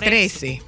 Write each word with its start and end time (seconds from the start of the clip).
13. 0.00 0.62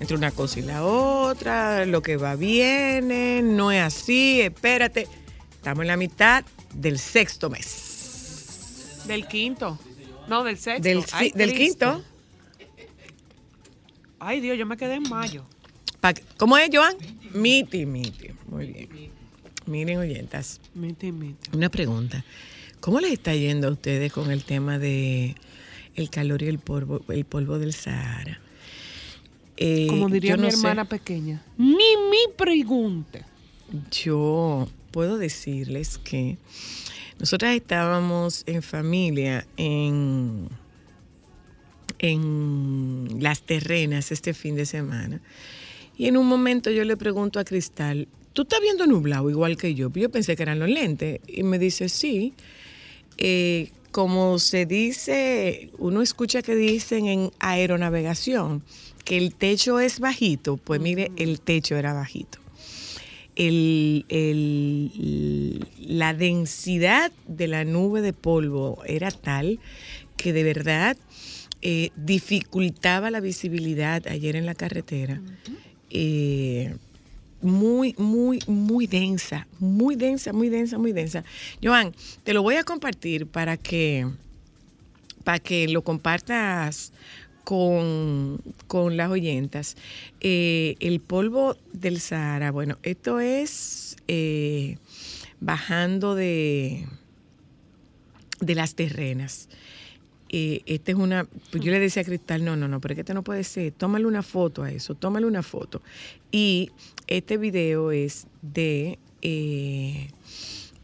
Entre 0.00 0.16
una 0.16 0.30
cosa 0.30 0.60
y 0.60 0.62
la 0.62 0.84
otra, 0.84 1.84
lo 1.84 2.00
que 2.02 2.16
va 2.16 2.34
viene, 2.34 3.42
no 3.42 3.70
es 3.70 3.82
así, 3.82 4.40
espérate. 4.40 5.06
Estamos 5.52 5.82
en 5.82 5.88
la 5.88 5.96
mitad 5.96 6.44
del 6.74 6.98
sexto 6.98 7.50
mes. 7.50 9.02
Del 9.06 9.26
quinto. 9.26 9.78
No, 10.26 10.42
del 10.42 10.56
sexto. 10.56 10.82
Del, 10.82 11.04
Ay, 11.12 11.32
del 11.34 11.54
quinto. 11.54 12.02
Ay, 14.18 14.40
Dios, 14.40 14.56
yo 14.58 14.64
me 14.66 14.76
quedé 14.76 14.94
en 14.94 15.02
mayo. 15.08 15.44
¿Cómo 16.36 16.56
es, 16.56 16.70
Joan? 16.72 16.96
Miti, 17.34 17.84
miti. 17.84 18.30
Muy 18.46 18.66
bien. 18.66 19.10
Miren, 19.66 19.98
oyentas, 19.98 20.60
Miti, 20.74 21.12
miti. 21.12 21.50
una 21.54 21.68
pregunta. 21.68 22.24
¿Cómo 22.80 23.00
les 23.00 23.12
está 23.12 23.34
yendo 23.34 23.68
a 23.68 23.70
ustedes 23.70 24.12
con 24.12 24.30
el 24.30 24.42
tema 24.44 24.78
de 24.78 25.36
el 26.00 26.10
calor 26.10 26.42
y 26.42 26.46
el 26.48 26.58
polvo, 26.58 27.00
el 27.08 27.24
polvo 27.24 27.58
del 27.58 27.72
Sahara? 27.72 28.40
Eh, 29.56 29.86
Como 29.88 30.08
diría 30.08 30.36
no 30.36 30.44
mi 30.44 30.50
sé, 30.50 30.56
hermana 30.58 30.84
pequeña. 30.86 31.42
Ni 31.58 31.74
mi 31.74 32.32
pregunte. 32.36 33.24
yo 33.90 34.68
puedo 34.90 35.18
decirles 35.18 35.98
que 35.98 36.36
nosotras 37.18 37.54
estábamos 37.54 38.42
en 38.46 38.62
familia 38.62 39.46
en, 39.56 40.48
en 41.98 43.18
las 43.20 43.42
terrenas 43.42 44.10
este 44.12 44.34
fin 44.34 44.56
de 44.56 44.66
semana. 44.66 45.20
Y 45.96 46.06
en 46.06 46.16
un 46.16 46.26
momento 46.26 46.70
yo 46.70 46.84
le 46.84 46.96
pregunto 46.96 47.38
a 47.38 47.44
Cristal, 47.44 48.08
¿tú 48.32 48.42
estás 48.42 48.60
viendo 48.60 48.86
nublado 48.86 49.28
igual 49.28 49.56
que 49.58 49.74
yo? 49.74 49.90
Yo 49.92 50.08
pensé 50.10 50.34
que 50.34 50.42
eran 50.42 50.58
los 50.58 50.68
lentes. 50.70 51.20
Y 51.26 51.42
me 51.42 51.58
dice, 51.58 51.88
sí. 51.90 52.32
Eh, 53.18 53.70
como 53.90 54.38
se 54.38 54.66
dice, 54.66 55.70
uno 55.78 56.02
escucha 56.02 56.42
que 56.42 56.54
dicen 56.54 57.06
en 57.06 57.30
aeronavegación 57.40 58.62
que 59.04 59.16
el 59.18 59.34
techo 59.34 59.80
es 59.80 59.98
bajito, 60.00 60.56
pues 60.58 60.80
mire, 60.80 61.10
el 61.16 61.40
techo 61.40 61.76
era 61.76 61.92
bajito. 61.92 62.38
El- 63.36 64.04
el- 64.08 65.66
la 65.78 66.14
densidad 66.14 67.10
de 67.26 67.48
la 67.48 67.64
nube 67.64 68.00
de 68.02 68.12
polvo 68.12 68.82
era 68.86 69.10
tal 69.10 69.58
que 70.16 70.32
de 70.32 70.42
verdad 70.44 70.96
eh, 71.62 71.90
dificultaba 71.96 73.10
la 73.10 73.20
visibilidad 73.20 74.06
ayer 74.08 74.34
en 74.36 74.46
la 74.46 74.54
carretera. 74.54 75.20
Eh, 75.90 76.74
muy, 77.42 77.94
muy, 77.98 78.40
muy 78.46 78.86
densa, 78.86 79.46
muy 79.58 79.96
densa, 79.96 80.32
muy 80.32 80.48
densa, 80.48 80.78
muy 80.78 80.92
densa. 80.92 81.24
Joan, 81.62 81.94
te 82.24 82.34
lo 82.34 82.42
voy 82.42 82.56
a 82.56 82.64
compartir 82.64 83.26
para 83.26 83.56
que, 83.56 84.06
para 85.24 85.38
que 85.38 85.68
lo 85.68 85.82
compartas 85.82 86.92
con, 87.44 88.40
con 88.66 88.96
las 88.96 89.10
oyentas. 89.10 89.76
Eh, 90.20 90.76
el 90.80 91.00
polvo 91.00 91.56
del 91.72 92.00
Sahara, 92.00 92.50
bueno, 92.50 92.78
esto 92.82 93.20
es 93.20 93.96
eh, 94.08 94.76
bajando 95.40 96.14
de, 96.14 96.86
de 98.40 98.54
las 98.54 98.74
terrenas. 98.74 99.48
Eh, 100.32 100.62
esta 100.66 100.92
es 100.92 100.96
una, 100.96 101.26
pues 101.50 101.64
yo 101.64 101.72
le 101.72 101.80
decía 101.80 102.02
a 102.02 102.04
Cristal, 102.04 102.44
no, 102.44 102.54
no, 102.54 102.68
no, 102.68 102.80
pero 102.80 102.92
es 102.92 102.96
que 102.96 103.00
este 103.00 103.14
no 103.14 103.24
puede 103.24 103.42
ser, 103.42 103.72
tómale 103.72 104.06
una 104.06 104.22
foto 104.22 104.62
a 104.62 104.70
eso, 104.70 104.94
tómale 104.94 105.26
una 105.26 105.42
foto. 105.42 105.82
Y 106.30 106.70
este 107.06 107.36
video 107.36 107.90
es 107.92 108.26
de, 108.42 108.98
eh, 109.22 110.08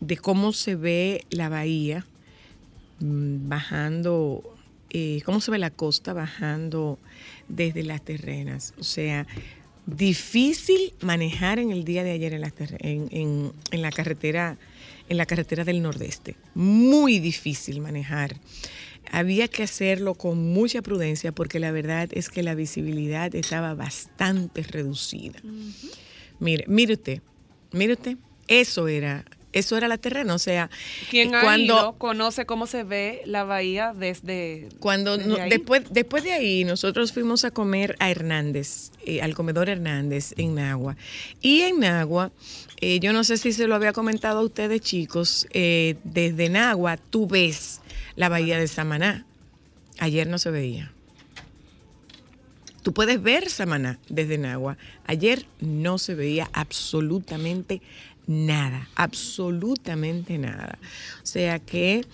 de 0.01 0.17
cómo 0.17 0.53
se 0.53 0.75
ve 0.77 1.25
la 1.31 1.49
bahía 1.49 2.05
mm, 3.01 3.49
bajando, 3.49 4.43
eh, 4.91 5.23
cómo 5.25 5.41
se 5.41 5.51
ve 5.51 5.59
la 5.59 5.71
costa 5.71 6.12
bajando 6.12 6.99
desde 7.49 7.83
las 7.83 8.03
terrenas. 8.05 8.75
O 8.79 8.84
sea, 8.84 9.27
difícil 9.87 10.93
manejar 11.01 11.59
en 11.61 11.71
el 11.71 11.84
día 11.84 12.03
de 12.03 12.11
ayer 12.11 12.33
en 12.34 12.41
la, 12.41 12.53
en- 12.81 13.53
en 13.71 13.83
la 13.83 13.91
carretera 13.93 14.59
en 15.09 15.19
la 15.19 15.27
carretera 15.27 15.63
del 15.63 15.83
nordeste. 15.83 16.34
Muy 16.57 17.21
difícil 17.21 17.81
manejar. 17.81 18.34
Había 19.11 19.49
que 19.49 19.62
hacerlo 19.62 20.15
con 20.15 20.53
mucha 20.53 20.83
prudencia 20.83 21.33
porque 21.33 21.59
la 21.61 21.71
verdad 21.71 22.09
es 22.12 22.28
que 22.28 22.43
la 22.43 22.55
visibilidad 22.55 23.34
estaba 23.34 23.75
bastante 23.75 24.62
reducida. 24.62 25.41
Mire, 26.39 26.65
mire 26.69 26.94
usted, 26.94 27.22
mire 27.72 27.95
usted, 27.95 28.16
eso 28.49 28.89
era, 28.89 29.25
eso 29.53 29.77
era 29.78 29.89
la 29.89 29.97
terrena, 29.97 30.34
o 30.34 30.39
sea, 30.39 30.69
Quien 31.09 31.34
ha 31.34 31.41
cuando 31.41 31.75
ido 31.75 31.93
conoce 31.95 32.45
cómo 32.45 32.66
se 32.66 32.84
ve 32.84 33.22
la 33.25 33.45
bahía 33.45 33.95
desde. 33.97 34.69
cuando 34.81 35.16
desde 35.16 35.31
no- 35.31 35.37
ahí. 35.43 35.49
después, 35.49 35.83
después 35.91 36.25
de 36.25 36.33
ahí 36.33 36.65
nosotros 36.65 37.12
fuimos 37.12 37.45
a 37.47 37.50
comer 37.50 37.97
a 38.00 38.11
Hernández, 38.11 38.91
eh, 39.06 39.22
al 39.22 39.34
comedor 39.34 39.71
Hernández 39.71 40.34
en 40.37 40.56
Nagua. 40.56 40.97
Y 41.41 41.62
en 41.62 41.81
Nagua, 41.81 42.33
eh, 42.83 43.00
yo 43.00 43.15
no 43.15 43.25
sé 43.25 43.39
si 43.39 43.53
se 43.53 43.66
lo 43.66 43.75
había 43.75 43.95
comentado 43.95 44.41
a 44.41 44.45
ustedes 44.45 44.83
chicos, 44.83 45.47
eh, 45.53 45.97
desde 46.05 46.50
Nagua 46.50 46.99
tú 46.99 47.27
ves 47.27 47.81
la 48.16 48.28
bahía 48.28 48.59
de 48.59 48.66
Samaná. 48.66 49.25
Ayer 49.99 50.27
no 50.27 50.38
se 50.38 50.50
veía. 50.50 50.93
Tú 52.82 52.93
puedes 52.93 53.22
ver 53.22 53.50
Samaná 53.50 53.99
desde 54.09 54.38
Nagua. 54.38 54.77
Ayer 55.06 55.47
no 55.60 55.99
se 55.99 56.15
veía 56.15 56.49
absolutamente 56.53 57.82
nada, 58.27 58.88
absolutamente 58.94 60.38
nada. 60.38 60.78
O 61.22 61.27
sea 61.27 61.59
que 61.59 62.04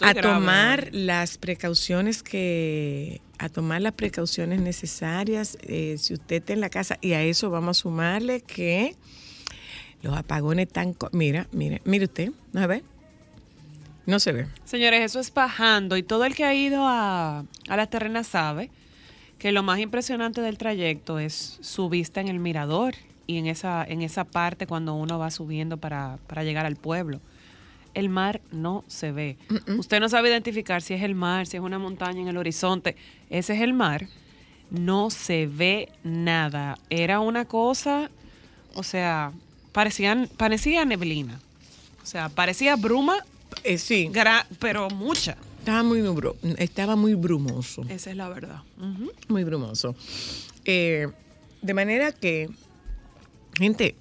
a 0.00 0.14
tomar 0.14 0.90
las 0.92 1.38
precauciones 1.38 2.22
que 2.22 3.20
a 3.38 3.48
tomar 3.48 3.82
las 3.82 3.94
precauciones 3.94 4.60
necesarias 4.60 5.58
eh, 5.62 5.96
si 5.98 6.14
usted 6.14 6.36
está 6.36 6.52
en 6.52 6.60
la 6.60 6.70
casa 6.70 6.96
y 7.00 7.14
a 7.14 7.22
eso 7.22 7.50
vamos 7.50 7.78
a 7.78 7.82
sumarle 7.82 8.40
que 8.40 8.94
los 10.02 10.16
apagones 10.16 10.68
están 10.68 10.94
mira 11.10 11.48
mire 11.50 11.82
mire 11.84 12.04
usted 12.04 12.30
no 12.52 12.60
se 12.60 12.66
ve 12.68 12.84
no 14.06 14.18
se 14.18 14.32
ve 14.32 14.46
Señores, 14.64 15.00
eso 15.00 15.20
es 15.20 15.32
bajando 15.32 15.96
y 15.96 16.02
todo 16.02 16.24
el 16.24 16.34
que 16.34 16.44
ha 16.44 16.54
ido 16.54 16.86
a, 16.86 17.44
a 17.68 17.76
las 17.76 17.90
terrenas 17.90 18.26
sabe 18.26 18.70
que 19.38 19.52
lo 19.52 19.62
más 19.62 19.78
impresionante 19.78 20.40
del 20.40 20.58
trayecto 20.58 21.18
es 21.18 21.58
su 21.60 21.88
vista 21.88 22.20
en 22.20 22.28
el 22.28 22.38
mirador 22.38 22.94
y 23.26 23.38
en 23.38 23.46
esa, 23.46 23.84
en 23.84 24.02
esa 24.02 24.24
parte 24.24 24.66
cuando 24.66 24.94
uno 24.94 25.18
va 25.18 25.30
subiendo 25.30 25.76
para, 25.76 26.18
para 26.26 26.44
llegar 26.44 26.66
al 26.66 26.76
pueblo. 26.76 27.20
El 27.94 28.08
mar 28.08 28.40
no 28.50 28.84
se 28.88 29.12
ve. 29.12 29.36
Usted 29.78 30.00
no 30.00 30.08
sabe 30.08 30.28
identificar 30.28 30.82
si 30.82 30.94
es 30.94 31.02
el 31.02 31.14
mar, 31.14 31.46
si 31.46 31.56
es 31.56 31.62
una 31.62 31.78
montaña 31.78 32.20
en 32.20 32.28
el 32.28 32.36
horizonte. 32.36 32.96
Ese 33.30 33.54
es 33.54 33.60
el 33.60 33.72
mar. 33.72 34.08
No 34.70 35.10
se 35.10 35.46
ve 35.46 35.90
nada. 36.02 36.78
Era 36.90 37.20
una 37.20 37.44
cosa, 37.44 38.10
o 38.74 38.82
sea, 38.82 39.30
parecían, 39.72 40.28
parecía 40.36 40.84
neblina. 40.84 41.38
O 42.02 42.06
sea, 42.06 42.30
parecía 42.30 42.74
bruma 42.76 43.18
Eh, 43.64 43.78
sí. 43.78 44.08
Gra- 44.12 44.46
pero 44.58 44.88
mucha. 44.90 45.36
estaba 45.58 45.82
muy 45.82 46.02
estaba 46.58 46.96
muy 46.96 47.14
brumoso. 47.14 47.82
Esa 47.88 48.10
es 48.10 48.16
la 48.16 48.28
verdad. 48.28 48.62
Muy 49.28 49.44
brumoso. 49.44 49.96
Eh, 50.64 51.08
de 51.62 51.74
manera 51.74 52.12
que 52.12 52.48
gente 53.58 53.96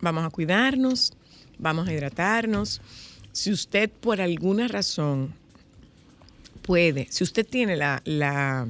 vamos 0.00 0.24
a 0.24 0.30
cuidarnos 0.30 1.12
vamos 1.58 1.86
a 1.88 1.92
hidratarnos. 1.92 2.80
Si 3.32 3.52
usted 3.52 3.90
por 3.90 4.20
alguna 4.20 4.66
razón 4.66 5.34
puede, 6.62 7.06
si 7.10 7.22
usted 7.24 7.46
tiene 7.46 7.76
la, 7.76 8.02
la 8.04 8.66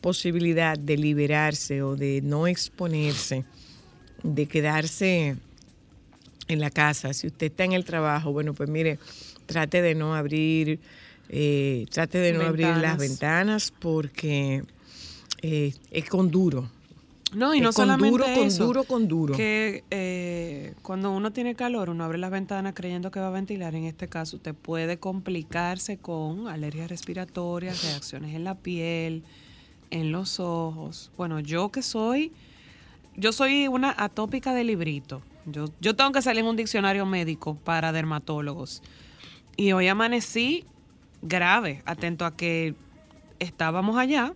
posibilidad 0.00 0.78
de 0.78 0.96
liberarse 0.96 1.82
o 1.82 1.96
de 1.96 2.20
no 2.22 2.46
exponerse, 2.46 3.44
de 4.22 4.46
quedarse 4.46 5.36
en 6.48 6.60
la 6.60 6.70
casa, 6.70 7.12
si 7.14 7.26
usted 7.28 7.46
está 7.46 7.64
en 7.64 7.72
el 7.72 7.84
trabajo, 7.84 8.32
bueno, 8.32 8.54
pues 8.54 8.68
mire, 8.68 8.98
trate 9.46 9.82
de 9.82 9.94
no 9.94 10.14
abrir, 10.14 10.80
eh, 11.28 11.86
trate 11.90 12.18
de 12.18 12.32
no 12.32 12.42
abrir 12.42 12.76
las 12.76 12.98
Ventanas. 12.98 13.72
porque 13.78 14.64
eh, 15.42 15.72
es 15.90 16.08
con 16.08 16.30
duro. 16.30 16.70
No, 17.32 17.54
y 17.54 17.60
no 17.60 17.66
con 17.66 17.72
solamente 17.72 18.10
duro, 18.10 18.24
con 18.24 18.46
eso, 18.46 18.64
duro, 18.66 18.84
con 18.84 19.08
duro. 19.08 19.36
Que 19.36 19.82
eh, 19.90 20.74
cuando 20.82 21.10
uno 21.10 21.32
tiene 21.32 21.54
calor, 21.54 21.90
uno 21.90 22.04
abre 22.04 22.18
las 22.18 22.30
ventanas 22.30 22.72
creyendo 22.74 23.10
que 23.10 23.18
va 23.18 23.28
a 23.28 23.30
ventilar. 23.30 23.74
En 23.74 23.84
este 23.84 24.08
caso, 24.08 24.36
usted 24.36 24.54
puede 24.54 24.98
complicarse 24.98 25.98
con 25.98 26.46
alergias 26.48 26.88
respiratorias, 26.88 27.82
reacciones 27.82 28.34
en 28.34 28.44
la 28.44 28.54
piel, 28.54 29.24
en 29.90 30.12
los 30.12 30.38
ojos. 30.38 31.10
Bueno, 31.16 31.40
yo 31.40 31.70
que 31.70 31.82
soy, 31.82 32.32
yo 33.16 33.32
soy 33.32 33.66
una 33.66 33.94
atópica 33.96 34.54
de 34.54 34.62
librito. 34.64 35.20
Yo, 35.46 35.66
yo 35.80 35.94
tengo 35.96 36.12
que 36.12 36.22
salir 36.22 36.40
en 36.40 36.46
un 36.46 36.56
diccionario 36.56 37.06
médico 37.06 37.56
para 37.64 37.92
dermatólogos. 37.92 38.82
Y 39.56 39.72
hoy 39.72 39.88
amanecí 39.88 40.64
grave, 41.22 41.82
atento 41.86 42.24
a 42.24 42.36
que 42.36 42.74
estábamos 43.38 43.96
allá, 43.98 44.32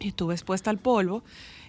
y 0.00 0.08
estuve 0.08 0.34
expuesta 0.34 0.70
al 0.70 0.78
polvo 0.78 1.22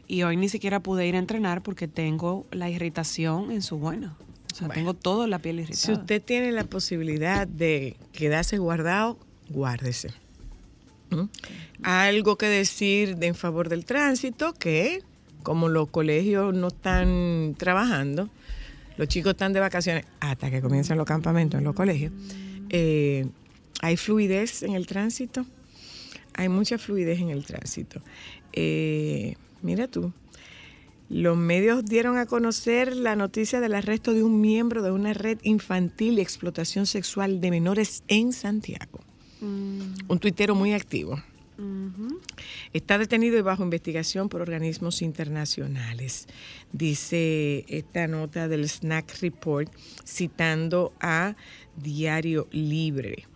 y 0.08 0.24
hoy 0.24 0.38
ni 0.38 0.50
siquiera 0.50 0.80
pude 0.80 1.08
ir 1.08 1.16
a 1.16 1.20
entrenar 1.20 1.62
porque 1.62 1.88
tengo 1.88 2.46
la 2.52 2.70
irritación 2.70 3.52
en 3.52 3.62
su 3.62 3.78
buena. 3.78 4.16
O 4.52 4.56
sea, 4.56 4.68
Bueno. 4.68 4.74
tengo 4.74 4.94
toda 4.94 5.28
la 5.28 5.40
piel 5.40 5.60
irritada. 5.60 5.78
Si 5.82 5.92
usted 5.92 6.22
tiene 6.22 6.52
la 6.52 6.64
posibilidad 6.64 7.48
de 7.48 7.96
quedarse 8.12 8.58
guardado, 8.58 9.18
guárdese. 9.50 10.10
¿Mm? 11.10 11.24
Algo 11.84 12.38
que 12.38 12.48
decir 12.48 13.18
de 13.18 13.28
en 13.28 13.36
favor 13.36 13.70
del 13.70 13.86
tránsito, 13.86 14.54
que 14.54 15.04
como 15.44 15.70
los 15.70 15.90
colegios 15.90 16.54
no 16.56 16.68
están 16.68 17.56
trabajando, 17.58 18.30
los 18.98 19.08
chicos 19.08 19.32
están 19.32 19.54
de 19.54 19.60
vacaciones 19.60 20.06
hasta 20.20 20.50
que 20.50 20.62
comienzan 20.62 20.98
los 20.98 21.06
campamentos 21.08 21.58
en 21.58 21.64
los 21.66 21.76
colegios, 21.76 22.12
eh, 22.74 23.28
hay 23.82 23.98
fluidez 23.98 24.64
en 24.64 24.74
el 24.74 24.88
tránsito, 24.88 25.46
hay 26.34 26.50
mucha 26.50 26.80
fluidez 26.80 27.20
en 27.20 27.30
el 27.30 27.46
tránsito. 27.46 28.02
Eh, 28.52 29.36
mira 29.62 29.88
tú, 29.88 30.12
los 31.08 31.38
medios 31.38 31.86
dieron 31.86 32.18
a 32.18 32.26
conocer 32.26 32.96
la 32.96 33.16
noticia 33.16 33.60
del 33.60 33.76
arresto 33.76 34.14
de 34.14 34.24
un 34.24 34.42
miembro 34.42 34.82
de 34.82 34.90
una 34.90 35.14
red 35.14 35.38
infantil 35.44 36.18
y 36.18 36.22
explotación 36.22 36.88
sexual 36.88 37.42
de 37.42 37.52
menores 37.52 38.04
en 38.08 38.34
Santiago. 38.34 39.02
Mm, 39.40 39.94
Un 40.08 40.20
tuitero 40.20 40.56
muy 40.56 40.74
activo. 40.74 41.22
Está 42.74 42.98
detenido 42.98 43.38
y 43.38 43.42
bajo 43.42 43.64
investigación 43.64 44.28
por 44.28 44.42
organismos 44.42 45.02
internacionales, 45.02 46.28
dice 46.72 47.64
esta 47.68 48.08
nota 48.08 48.48
del 48.48 48.68
Snack 48.68 49.22
Report 49.22 49.72
citando 50.04 50.94
a 51.00 51.36
Diario 51.76 52.48
Libre. 52.52 53.28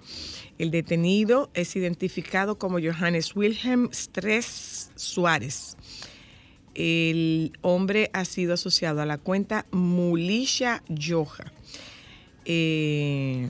El 0.58 0.72
detenido 0.72 1.50
es 1.54 1.76
identificado 1.76 2.58
como 2.58 2.80
Johannes 2.80 3.36
Wilhelm 3.36 3.90
Stress 3.92 4.92
Suárez. 4.96 5.78
El 6.74 7.54
hombre 7.62 8.10
ha 8.14 8.26
sido 8.26 8.54
asociado 8.54 9.02
a 9.02 9.06
la 9.06 9.18
cuenta 9.18 9.66
Mulisha 9.72 10.84
Yoja. 10.88 11.52
Eh, 12.46 13.50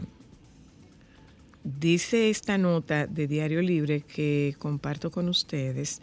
Dice 1.67 2.29
esta 2.29 2.57
nota 2.57 3.07
de 3.07 3.27
Diario 3.27 3.61
Libre 3.61 3.99
que 3.99 4.55
comparto 4.57 5.11
con 5.11 5.27
ustedes. 5.27 6.01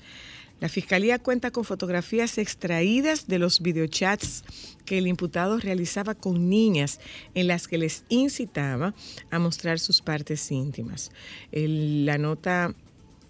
La 0.61 0.69
fiscalía 0.69 1.19
cuenta 1.19 1.51
con 1.51 1.65
fotografías 1.65 2.39
extraídas 2.39 3.27
de 3.27 3.39
los 3.39 3.61
videochats 3.61 4.45
que 4.87 4.99
el 4.99 5.07
imputado 5.07 5.59
realizaba 5.59 6.15
con 6.15 6.49
niñas 6.49 7.01
en 7.35 7.49
las 7.49 7.69
que 7.69 7.77
les 7.77 8.05
incitaba 8.09 8.95
a 9.31 9.39
mostrar 9.39 9.79
sus 9.79 10.01
partes 10.01 10.51
íntimas. 10.51 11.11
La 11.53 12.17
nota 12.19 12.75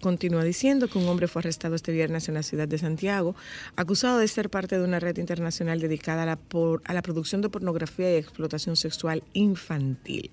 continúa 0.01 0.43
diciendo 0.43 0.87
que 0.87 0.99
un 0.99 1.07
hombre 1.07 1.27
fue 1.27 1.39
arrestado 1.41 1.73
este 1.75 1.91
viernes 1.91 2.27
en 2.29 2.35
la 2.35 2.43
ciudad 2.43 2.67
de 2.67 2.77
Santiago, 2.77 3.35
acusado 3.75 4.19
de 4.19 4.27
ser 4.27 4.49
parte 4.49 4.77
de 4.77 4.83
una 4.85 4.99
red 4.99 5.17
internacional 5.17 5.79
dedicada 5.79 6.23
a 6.23 6.25
la, 6.27 6.35
por- 6.35 6.83
a 6.85 6.93
la 6.93 7.01
producción 7.01 7.41
de 7.41 7.49
pornografía 7.49 8.13
y 8.13 8.17
explotación 8.17 8.75
sexual 8.75 9.23
infantil. 9.33 10.29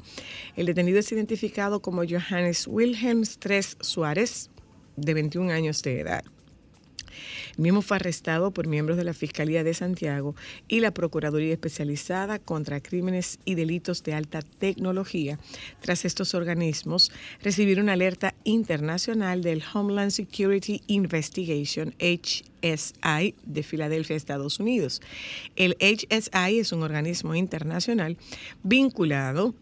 El 0.56 0.66
detenido 0.66 0.98
es 0.98 1.10
identificado 1.10 1.80
como 1.80 2.02
Johannes 2.04 2.66
Wilhelm 2.68 3.22
Stress 3.22 3.78
Suárez, 3.80 4.50
de 4.96 5.14
21 5.14 5.50
años 5.50 5.82
de 5.82 6.00
edad. 6.00 6.24
El 7.56 7.62
mismo 7.62 7.82
fue 7.82 7.96
arrestado 7.96 8.50
por 8.50 8.66
miembros 8.66 8.96
de 8.96 9.04
la 9.04 9.14
Fiscalía 9.14 9.64
de 9.64 9.74
Santiago 9.74 10.34
y 10.68 10.80
la 10.80 10.92
Procuraduría 10.92 11.52
Especializada 11.52 12.38
contra 12.38 12.80
Crímenes 12.80 13.38
y 13.44 13.54
Delitos 13.54 14.02
de 14.02 14.14
Alta 14.14 14.42
Tecnología, 14.42 15.38
tras 15.80 16.04
estos 16.04 16.34
organismos 16.34 17.12
recibir 17.42 17.80
una 17.80 17.92
alerta 17.92 18.34
internacional 18.44 19.42
del 19.42 19.62
Homeland 19.72 20.10
Security 20.10 20.82
Investigation, 20.86 21.94
HSI, 21.98 23.34
de 23.44 23.62
Filadelfia, 23.62 24.16
Estados 24.16 24.60
Unidos. 24.60 25.00
El 25.56 25.76
HSI 25.80 26.58
es 26.58 26.72
un 26.72 26.82
organismo 26.82 27.34
internacional 27.34 28.16
vinculado 28.62 29.54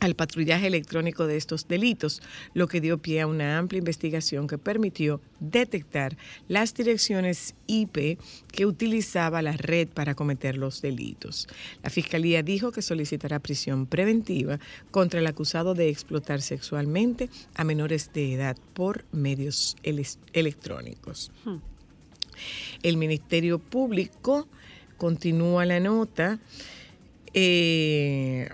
al 0.00 0.14
patrullaje 0.14 0.66
electrónico 0.66 1.26
de 1.26 1.36
estos 1.36 1.68
delitos, 1.68 2.22
lo 2.54 2.68
que 2.68 2.80
dio 2.80 2.98
pie 2.98 3.22
a 3.22 3.26
una 3.26 3.58
amplia 3.58 3.78
investigación 3.78 4.46
que 4.46 4.58
permitió 4.58 5.20
detectar 5.40 6.16
las 6.48 6.74
direcciones 6.74 7.54
IP 7.66 8.18
que 8.52 8.66
utilizaba 8.66 9.42
la 9.42 9.52
red 9.52 9.88
para 9.88 10.14
cometer 10.14 10.56
los 10.56 10.82
delitos. 10.82 11.48
La 11.82 11.90
Fiscalía 11.90 12.42
dijo 12.42 12.72
que 12.72 12.82
solicitará 12.82 13.38
prisión 13.38 13.86
preventiva 13.86 14.58
contra 14.90 15.20
el 15.20 15.26
acusado 15.26 15.74
de 15.74 15.88
explotar 15.88 16.42
sexualmente 16.42 17.30
a 17.54 17.64
menores 17.64 18.12
de 18.12 18.34
edad 18.34 18.56
por 18.74 19.04
medios 19.12 19.76
electrónicos. 19.82 21.30
El 22.82 22.96
Ministerio 22.98 23.58
Público 23.58 24.46
continúa 24.98 25.64
la 25.64 25.80
nota. 25.80 26.38
eh, 27.32 28.48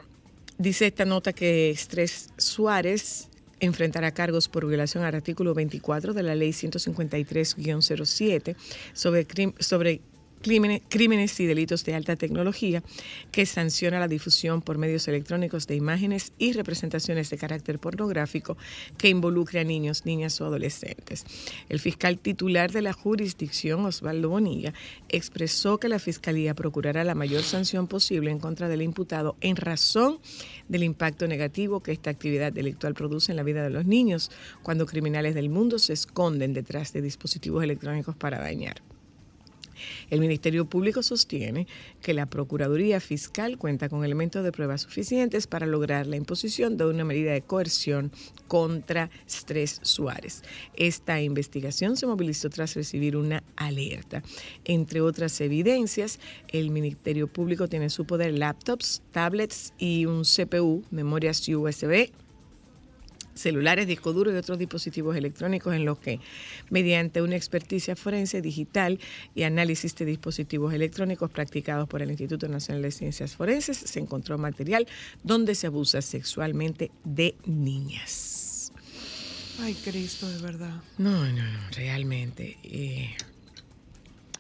dice 0.63 0.87
esta 0.87 1.05
nota 1.05 1.33
que 1.33 1.71
Estrés 1.71 2.31
Suárez 2.39 3.29
enfrentará 3.61 4.13
cargos 4.13 4.49
por 4.49 4.67
violación 4.67 5.05
al 5.05 5.15
artículo 5.15 5.55
24 5.55 6.15
de 6.15 6.23
la 6.23 6.35
ley 6.35 6.51
153-07 6.51 8.57
sobre, 8.93 9.27
sobre 9.59 10.01
crímenes, 10.43 11.41
y 11.41 11.47
delitos 11.47 11.85
de 11.85 11.95
alta 11.95 12.17
tecnología 12.17 12.83
que 13.31 13.47
sanciona 13.47 13.99
la 13.99 14.09
difusión 14.09 14.61
por 14.61 14.77
medios 14.77 15.09
electrónicos 15.09 15.67
de 15.67 15.77
imágenes 15.77 16.33
y 16.39 16.53
representaciones 16.53 17.31
de 17.31 17.39
carácter 17.39 17.79
pornográfico 17.79 18.57
que 18.99 19.09
involucre 19.09 19.61
a 19.61 19.65
niños, 19.65 20.05
niñas 20.05 20.41
o 20.41 20.47
adolescentes. 20.47 21.25
El 21.69 21.81
fiscal 21.81 22.19
titular 22.19 22.71
de 22.73 22.83
la 22.83 22.93
jurisdicción, 22.93 23.85
Osvaldo 23.85 24.29
Bonilla, 24.29 24.75
expresó 25.09 25.79
que 25.79 25.89
la 25.89 25.99
Fiscalía 25.99 26.55
procurará 26.55 27.05
la 27.05 27.15
mayor 27.15 27.43
sanción 27.43 27.87
posible 27.87 28.31
en 28.31 28.39
contra 28.39 28.69
del 28.69 28.83
imputado 28.83 29.37
en 29.41 29.57
razón 29.57 30.19
del 30.69 30.83
impacto 30.83 31.27
negativo 31.27 31.81
que 31.81 31.93
esta 31.93 32.11
actividad 32.11 32.53
delictual 32.53 32.95
produce 32.95 33.33
en 33.33 33.37
la 33.37 33.43
vida 33.43 33.63
de 33.63 33.71
los 33.71 33.87
niños 33.87 34.31
cuando 34.63 34.87
criminales 34.87 35.35
del 35.35 35.49
mundo 35.49 35.79
se 35.79 35.93
esconden 35.93 36.53
detrás 36.53 36.93
de 36.93 37.03
dispositivos 37.03 37.63
electrónicos 37.63 38.17
para 38.17 38.41
dañar. 38.41 38.92
El 40.11 40.21
Ministerio 40.21 40.67
Público 40.67 41.03
sostiene 41.03 41.67
que 42.01 42.15
la 42.15 42.27
Procuraduría 42.27 43.01
Fiscal 43.01 43.59
cuenta 43.59 43.89
con 43.89 44.05
elementos 44.05 44.45
de 44.45 44.53
pruebas 44.53 44.83
suficientes 44.83 45.47
para 45.47 45.67
lograr 45.67 46.07
la 46.07 46.17
imposición 46.17 46.77
de 46.77 46.87
una 46.87 47.05
medida 47.05 47.33
de 47.33 47.43
coerción 47.43 48.13
contra 48.49 49.11
Stress 49.29 49.81
Suárez. 49.83 50.43
Esta 50.75 51.21
investigación 51.21 51.97
se 51.97 52.07
movilizó 52.07 52.51
tras 52.51 52.75
recibir 52.75 53.17
una 53.17 53.43
alerta. 53.57 54.23
Entre 54.65 55.01
otras 55.01 55.41
evidencias, 55.41 56.19
el 56.49 56.71
Ministerio 56.71 57.29
Público 57.29 57.69
tiene 57.69 57.87
en 57.87 57.91
su 57.91 58.05
poder 58.05 58.39
laptops, 58.39 59.03
tablets 59.13 59.73
y 59.79 60.07
un 60.07 60.23
CPU, 60.23 60.85
memorias 60.91 61.49
USB 61.49 62.11
celulares, 63.35 63.87
disco 63.87 64.13
duro 64.13 64.33
y 64.33 64.37
otros 64.37 64.59
dispositivos 64.59 65.17
electrónicos 65.17 65.75
en 65.75 65.85
los 65.85 65.99
que, 65.99 66.21
mediante 66.71 67.23
una 67.23 67.37
experticia 67.37 67.97
forense 67.97 68.43
digital 68.43 68.99
y 69.35 69.43
análisis 69.45 69.95
de 69.97 70.05
dispositivos 70.05 70.75
electrónicos 70.75 71.31
practicados 71.31 71.89
por 71.89 72.03
el 72.03 72.11
Instituto 72.11 72.49
Nacional 72.49 72.83
de 72.83 72.91
Ciencias 72.91 73.35
Forenses, 73.37 73.77
se 73.77 74.01
encontró 74.01 74.39
material 74.39 74.87
donde 75.23 75.55
se 75.55 75.67
abusa 75.69 76.03
sexualmente 76.03 76.91
de 77.05 77.35
niñas. 77.47 78.73
Ay, 79.61 79.75
Cristo, 79.75 80.29
de 80.29 80.39
verdad. 80.39 80.83
No, 80.99 81.25
no, 81.27 81.43
no, 81.43 81.71
realmente. 81.77 82.59
eh, 82.65 83.15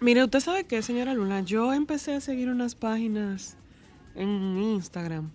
Mire, 0.01 0.25
usted 0.25 0.41
sabe 0.41 0.65
qué, 0.65 0.83
señora 0.83 1.15
Luna, 1.15 1.43
yo 1.43 1.73
empecé 1.73 2.15
a 2.15 2.21
seguir 2.21 2.49
unas 2.49 2.75
páginas 2.75 3.57
en 4.17 4.59
Instagram 4.59 5.31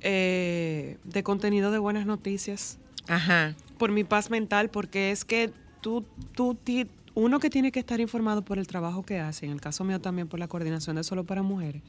eh, 0.00 0.96
de 1.04 1.22
contenido 1.22 1.70
de 1.70 1.78
buenas 1.78 2.06
noticias. 2.06 2.78
ajá, 3.06 3.54
por 3.78 3.92
mi 3.92 4.02
paz 4.04 4.28
mental, 4.30 4.70
porque 4.70 5.10
es 5.12 5.24
que 5.24 5.52
tú, 5.80 6.04
tú, 6.34 6.54
ti- 6.56 6.88
uno 7.14 7.38
que 7.38 7.48
tiene 7.50 7.70
que 7.72 7.78
estar 7.80 8.00
informado 8.00 8.42
por 8.42 8.58
el 8.58 8.66
trabajo 8.66 9.02
que 9.04 9.18
hace, 9.20 9.46
en 9.46 9.52
el 9.52 9.60
caso 9.60 9.84
mío 9.84 10.00
también 10.00 10.26
por 10.28 10.40
la 10.40 10.48
coordinación 10.48 10.96
de 10.96 11.04
Solo 11.04 11.24
para 11.24 11.42
Mujeres, 11.42 11.82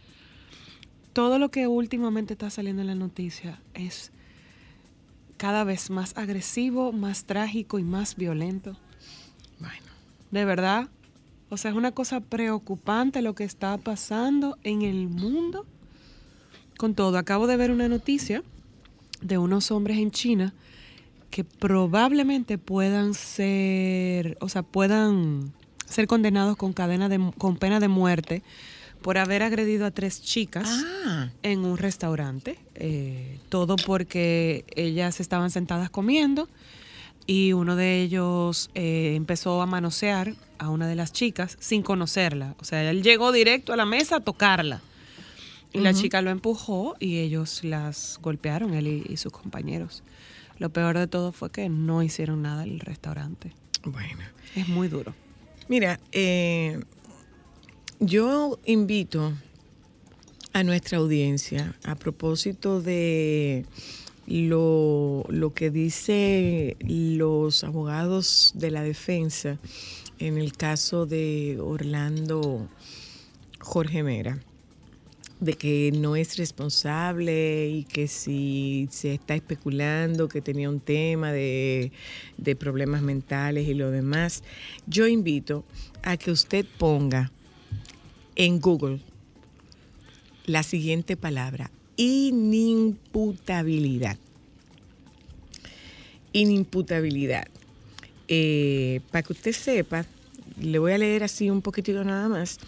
todo 1.13 1.39
lo 1.39 1.49
que 1.49 1.67
últimamente 1.67 2.33
está 2.33 2.49
saliendo 2.49 2.81
en 2.81 2.87
la 2.87 2.95
noticia 2.95 3.59
es 3.73 4.11
cada 5.37 5.63
vez 5.63 5.89
más 5.89 6.15
agresivo, 6.17 6.91
más 6.91 7.25
trágico 7.25 7.79
y 7.79 7.83
más 7.83 8.15
violento. 8.15 8.75
Bueno, 9.59 9.75
De 10.31 10.45
verdad. 10.45 10.89
O 11.51 11.57
sea, 11.57 11.71
es 11.71 11.77
una 11.77 11.91
cosa 11.91 12.19
preocupante 12.19 13.23
lo 13.23 13.33
que 13.33 13.43
está 13.43 13.75
pasando 13.79 14.57
en 14.63 14.83
el 14.83 15.07
mundo 15.09 15.65
con 16.79 16.95
todo. 16.95 17.17
Acabo 17.17 17.45
de 17.45 17.57
ver 17.57 17.71
una 17.71 17.89
noticia 17.89 18.41
de 19.21 19.37
unos 19.37 19.69
hombres 19.69 19.97
en 19.97 20.11
China 20.11 20.53
que 21.29 21.43
probablemente 21.43 22.57
puedan 22.57 23.13
ser, 23.13 24.37
o 24.39 24.47
sea, 24.47 24.63
puedan 24.63 25.51
ser 25.85 26.07
condenados 26.07 26.55
con 26.55 26.71
cadena 26.71 27.09
de 27.09 27.19
con 27.37 27.57
pena 27.57 27.81
de 27.81 27.89
muerte 27.89 28.43
por 29.01 29.17
haber 29.17 29.43
agredido 29.43 29.85
a 29.85 29.91
tres 29.91 30.21
chicas 30.21 30.69
ah, 30.71 31.27
en 31.43 31.65
un 31.65 31.77
restaurante. 31.77 32.57
eh, 32.75 33.39
todo 33.49 33.75
porque 33.75 34.63
ellas 34.73 35.19
estaban 35.19 35.51
sentadas 35.51 35.89
comiendo 35.89 36.47
y 37.27 37.51
uno 37.51 37.75
de 37.75 38.01
ellos 38.01 38.69
eh, 38.73 39.15
empezó 39.15 39.61
a 39.61 39.65
manosear 39.65 40.33
a 40.57 40.69
una 40.69 40.87
de 40.87 40.95
las 40.95 41.11
chicas 41.11 41.57
sin 41.59 41.83
conocerla. 41.83 42.55
O 42.61 42.63
sea, 42.63 42.89
él 42.89 43.03
llegó 43.03 43.33
directo 43.33 43.73
a 43.73 43.75
la 43.75 43.85
mesa 43.85 44.15
a 44.15 44.19
tocarla. 44.21 44.81
Y 45.71 45.79
la 45.79 45.93
chica 45.93 46.21
lo 46.21 46.31
empujó 46.31 46.95
y 46.99 47.19
ellos 47.19 47.63
las 47.63 48.19
golpearon, 48.21 48.73
él 48.73 48.87
y, 48.87 49.05
y 49.07 49.17
sus 49.17 49.31
compañeros. 49.31 50.03
Lo 50.57 50.69
peor 50.71 50.97
de 50.97 51.07
todo 51.07 51.31
fue 51.31 51.51
que 51.51 51.69
no 51.69 52.03
hicieron 52.03 52.41
nada 52.41 52.63
en 52.63 52.71
el 52.71 52.79
restaurante. 52.81 53.53
bueno. 53.85 54.23
Es 54.55 54.67
muy 54.67 54.87
duro. 54.87 55.13
Mira, 55.67 55.99
eh, 56.11 56.79
yo 57.99 58.59
invito 58.65 59.33
a 60.53 60.63
nuestra 60.63 60.97
audiencia 60.97 61.75
a 61.83 61.95
propósito 61.95 62.81
de 62.81 63.65
lo, 64.25 65.25
lo 65.29 65.53
que 65.53 65.69
dice 65.69 66.75
los 66.79 67.63
abogados 67.63 68.51
de 68.55 68.71
la 68.71 68.81
defensa 68.81 69.59
en 70.17 70.37
el 70.37 70.53
caso 70.53 71.05
de 71.05 71.57
Orlando 71.61 72.67
Jorge 73.59 74.01
Mera 74.03 74.39
de 75.39 75.53
que 75.53 75.91
no 75.95 76.15
es 76.15 76.37
responsable 76.37 77.69
y 77.69 77.83
que 77.85 78.07
si 78.07 78.87
se 78.91 79.13
está 79.13 79.35
especulando 79.35 80.27
que 80.27 80.41
tenía 80.41 80.69
un 80.69 80.81
tema 80.81 81.31
de, 81.31 81.91
de 82.37 82.55
problemas 82.55 83.01
mentales 83.01 83.67
y 83.67 83.73
lo 83.73 83.91
demás, 83.91 84.43
yo 84.85 85.07
invito 85.07 85.63
a 86.03 86.17
que 86.17 86.31
usted 86.31 86.65
ponga 86.77 87.31
en 88.35 88.59
Google 88.59 88.99
la 90.45 90.63
siguiente 90.63 91.15
palabra, 91.15 91.71
inimputabilidad. 91.95 94.17
Inimputabilidad. 96.33 97.47
Eh, 98.27 99.01
para 99.11 99.23
que 99.23 99.33
usted 99.33 99.51
sepa, 99.51 100.05
le 100.61 100.79
voy 100.79 100.91
a 100.93 100.97
leer 100.97 101.23
así 101.23 101.49
un 101.49 101.61
poquitito 101.61 102.03
nada 102.03 102.27
más. 102.29 102.59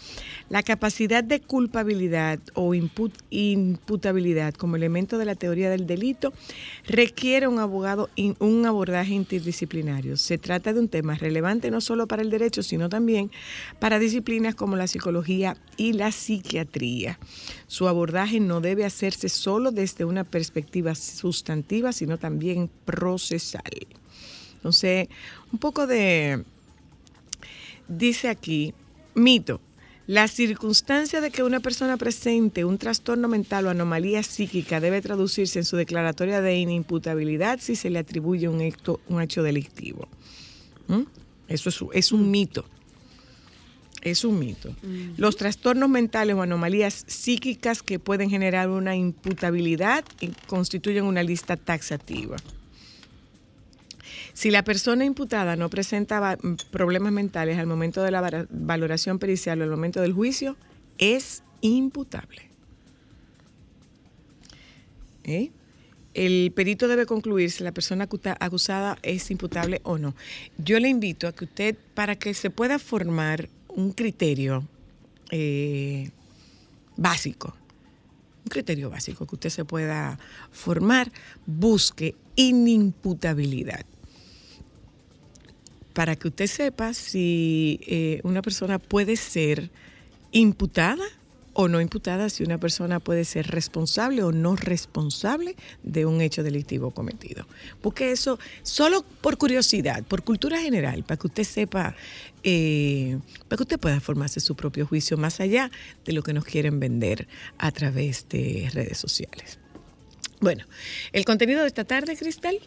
La 0.48 0.62
capacidad 0.62 1.22
de 1.24 1.40
culpabilidad 1.40 2.38
o 2.54 2.74
imput- 2.74 3.14
imputabilidad 3.30 4.54
como 4.54 4.76
elemento 4.76 5.18
de 5.18 5.24
la 5.24 5.34
teoría 5.34 5.70
del 5.70 5.86
delito 5.86 6.32
requiere 6.86 7.48
un 7.48 7.58
abogado 7.58 8.10
in- 8.16 8.36
un 8.38 8.66
abordaje 8.66 9.14
interdisciplinario. 9.14 10.16
Se 10.16 10.38
trata 10.38 10.72
de 10.72 10.80
un 10.80 10.88
tema 10.88 11.14
relevante 11.14 11.70
no 11.70 11.80
solo 11.80 12.06
para 12.06 12.22
el 12.22 12.30
derecho, 12.30 12.62
sino 12.62 12.88
también 12.88 13.30
para 13.78 13.98
disciplinas 13.98 14.54
como 14.54 14.76
la 14.76 14.86
psicología 14.86 15.56
y 15.76 15.92
la 15.92 16.12
psiquiatría. 16.12 17.18
Su 17.66 17.88
abordaje 17.88 18.40
no 18.40 18.60
debe 18.60 18.84
hacerse 18.84 19.28
solo 19.28 19.70
desde 19.70 20.04
una 20.04 20.24
perspectiva 20.24 20.94
sustantiva, 20.94 21.92
sino 21.92 22.18
también 22.18 22.70
procesal. 22.84 23.62
Entonces, 24.56 25.08
un 25.52 25.58
poco 25.58 25.86
de 25.86 26.44
Dice 27.88 28.28
aquí, 28.28 28.74
mito. 29.14 29.60
La 30.08 30.26
circunstancia 30.26 31.20
de 31.20 31.30
que 31.30 31.44
una 31.44 31.60
persona 31.60 31.96
presente 31.96 32.64
un 32.64 32.76
trastorno 32.76 33.28
mental 33.28 33.66
o 33.66 33.70
anomalía 33.70 34.22
psíquica 34.24 34.80
debe 34.80 35.00
traducirse 35.00 35.60
en 35.60 35.64
su 35.64 35.76
declaratoria 35.76 36.40
de 36.40 36.56
inimputabilidad 36.56 37.60
si 37.60 37.76
se 37.76 37.88
le 37.88 38.00
atribuye 38.00 38.48
un 38.48 38.60
hecho, 38.60 39.00
un 39.08 39.22
hecho 39.22 39.44
delictivo. 39.44 40.08
¿Mm? 40.88 41.02
Eso 41.46 41.68
es, 41.68 41.78
es 41.92 42.12
un 42.12 42.30
mito. 42.30 42.64
Es 44.02 44.24
un 44.24 44.40
mito. 44.40 44.74
Los 45.16 45.36
trastornos 45.36 45.88
mentales 45.88 46.34
o 46.34 46.42
anomalías 46.42 47.04
psíquicas 47.06 47.84
que 47.84 48.00
pueden 48.00 48.28
generar 48.28 48.68
una 48.68 48.96
imputabilidad 48.96 50.04
y 50.20 50.30
constituyen 50.48 51.04
una 51.04 51.22
lista 51.22 51.56
taxativa. 51.56 52.36
Si 54.42 54.50
la 54.50 54.64
persona 54.64 55.04
imputada 55.04 55.54
no 55.54 55.70
presenta 55.70 56.18
va- 56.18 56.36
problemas 56.72 57.12
mentales 57.12 57.58
al 57.58 57.68
momento 57.68 58.02
de 58.02 58.10
la 58.10 58.48
valoración 58.50 59.20
pericial 59.20 59.60
o 59.60 59.62
al 59.62 59.70
momento 59.70 60.00
del 60.00 60.12
juicio, 60.12 60.56
es 60.98 61.44
imputable. 61.60 62.50
¿Eh? 65.22 65.52
El 66.14 66.50
perito 66.56 66.88
debe 66.88 67.06
concluir 67.06 67.52
si 67.52 67.62
la 67.62 67.70
persona 67.70 68.08
acusada 68.40 68.98
es 69.04 69.30
imputable 69.30 69.80
o 69.84 69.96
no. 69.96 70.16
Yo 70.58 70.80
le 70.80 70.88
invito 70.88 71.28
a 71.28 71.32
que 71.32 71.44
usted, 71.44 71.76
para 71.94 72.16
que 72.16 72.34
se 72.34 72.50
pueda 72.50 72.80
formar 72.80 73.48
un 73.68 73.92
criterio 73.92 74.66
eh, 75.30 76.10
básico, 76.96 77.54
un 78.44 78.50
criterio 78.50 78.90
básico 78.90 79.24
que 79.24 79.36
usted 79.36 79.50
se 79.50 79.64
pueda 79.64 80.18
formar, 80.50 81.12
busque 81.46 82.16
inimputabilidad. 82.34 83.86
Para 85.94 86.16
que 86.16 86.28
usted 86.28 86.46
sepa 86.46 86.94
si 86.94 87.80
eh, 87.86 88.20
una 88.24 88.42
persona 88.42 88.78
puede 88.78 89.16
ser 89.16 89.70
imputada 90.32 91.04
o 91.54 91.68
no 91.68 91.80
imputada, 91.80 92.30
si 92.30 92.42
una 92.44 92.58
persona 92.58 93.00
puede 93.00 93.24
ser 93.24 93.48
responsable 93.48 94.22
o 94.22 94.32
no 94.32 94.56
responsable 94.56 95.54
de 95.82 96.06
un 96.06 96.20
hecho 96.20 96.42
delictivo 96.42 96.92
cometido. 96.92 97.46
Porque 97.80 98.12
eso, 98.12 98.38
solo 98.62 99.04
por 99.20 99.36
curiosidad, 99.36 100.02
por 100.04 100.22
cultura 100.22 100.58
general, 100.60 101.04
para 101.04 101.18
que 101.18 101.26
usted 101.26 101.44
sepa, 101.44 101.94
eh, 102.42 103.18
para 103.48 103.58
que 103.58 103.62
usted 103.64 103.78
pueda 103.78 104.00
formarse 104.00 104.40
su 104.40 104.54
propio 104.54 104.86
juicio 104.86 105.16
más 105.16 105.40
allá 105.40 105.70
de 106.04 106.12
lo 106.12 106.22
que 106.22 106.32
nos 106.32 106.44
quieren 106.44 106.80
vender 106.80 107.28
a 107.58 107.70
través 107.70 108.26
de 108.28 108.70
redes 108.72 108.98
sociales. 108.98 109.58
Bueno, 110.40 110.64
el 111.12 111.24
contenido 111.24 111.60
de 111.60 111.68
esta 111.68 111.84
tarde, 111.84 112.16
Cristal. 112.16 112.58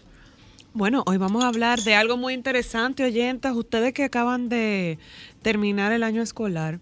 Bueno, 0.75 1.03
hoy 1.07 1.15
vamos 1.15 1.41
a 1.45 1.47
hablar 1.47 1.81
de 1.83 1.95
algo 1.95 2.17
muy 2.17 2.33
interesante, 2.33 3.05
oyentas. 3.05 3.55
Ustedes 3.55 3.93
que 3.93 4.03
acaban 4.03 4.49
de 4.49 4.99
terminar 5.41 5.93
el 5.93 6.03
año 6.03 6.21
escolar, 6.21 6.81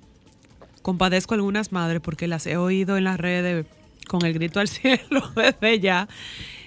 compadezco 0.82 1.36
a 1.36 1.38
algunas 1.38 1.72
madres 1.72 2.02
porque 2.02 2.28
las 2.28 2.48
he 2.48 2.58
oído 2.58 2.98
en 2.98 3.04
las 3.04 3.20
redes 3.20 3.68
con 4.08 4.26
el 4.26 4.34
grito 4.34 4.60
al 4.60 4.68
cielo 4.68 5.32
desde 5.36 5.80
ya. 5.80 6.08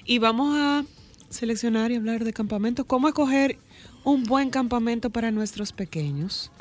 Y 0.04 0.18
vamos 0.21 0.56
a 0.56 0.85
seleccionar 1.28 1.90
y 1.90 1.97
hablar 1.97 2.23
de 2.23 2.33
campamentos. 2.33 2.87
¿Cómo 2.87 3.09
escoger 3.09 3.59
un 4.04 4.23
buen 4.23 4.50
campamento 4.50 5.11
para 5.11 5.33
nuestros 5.33 5.73
pequeños? 5.73 6.52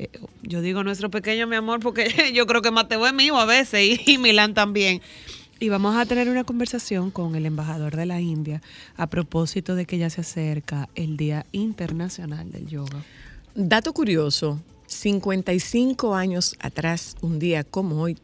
Eh, 0.00 0.08
yo 0.42 0.62
digo 0.62 0.82
nuestro 0.82 1.12
pequeño, 1.12 1.46
mi 1.46 1.54
amor, 1.54 1.78
porque 1.78 2.32
yo 2.34 2.48
creo 2.48 2.60
que 2.60 2.72
Mateo 2.72 3.06
es 3.06 3.14
mío 3.14 3.36
a 3.36 3.44
veces 3.44 4.00
y, 4.04 4.14
y 4.14 4.18
Milán 4.18 4.52
también. 4.52 5.00
Y 5.62 5.68
vamos 5.68 5.96
a 5.96 6.04
tener 6.06 6.28
una 6.28 6.42
conversación 6.42 7.12
con 7.12 7.36
el 7.36 7.46
embajador 7.46 7.94
de 7.94 8.04
la 8.04 8.20
India 8.20 8.60
a 8.96 9.06
propósito 9.06 9.76
de 9.76 9.86
que 9.86 9.96
ya 9.96 10.10
se 10.10 10.22
acerca 10.22 10.88
el 10.96 11.16
Día 11.16 11.46
Internacional 11.52 12.50
del 12.50 12.66
Yoga. 12.66 13.04
Dato 13.54 13.92
curioso, 13.92 14.60
55 14.88 16.16
años 16.16 16.56
atrás, 16.58 17.16
un 17.20 17.38
día 17.38 17.62
como 17.62 18.02
hoy, 18.02 18.18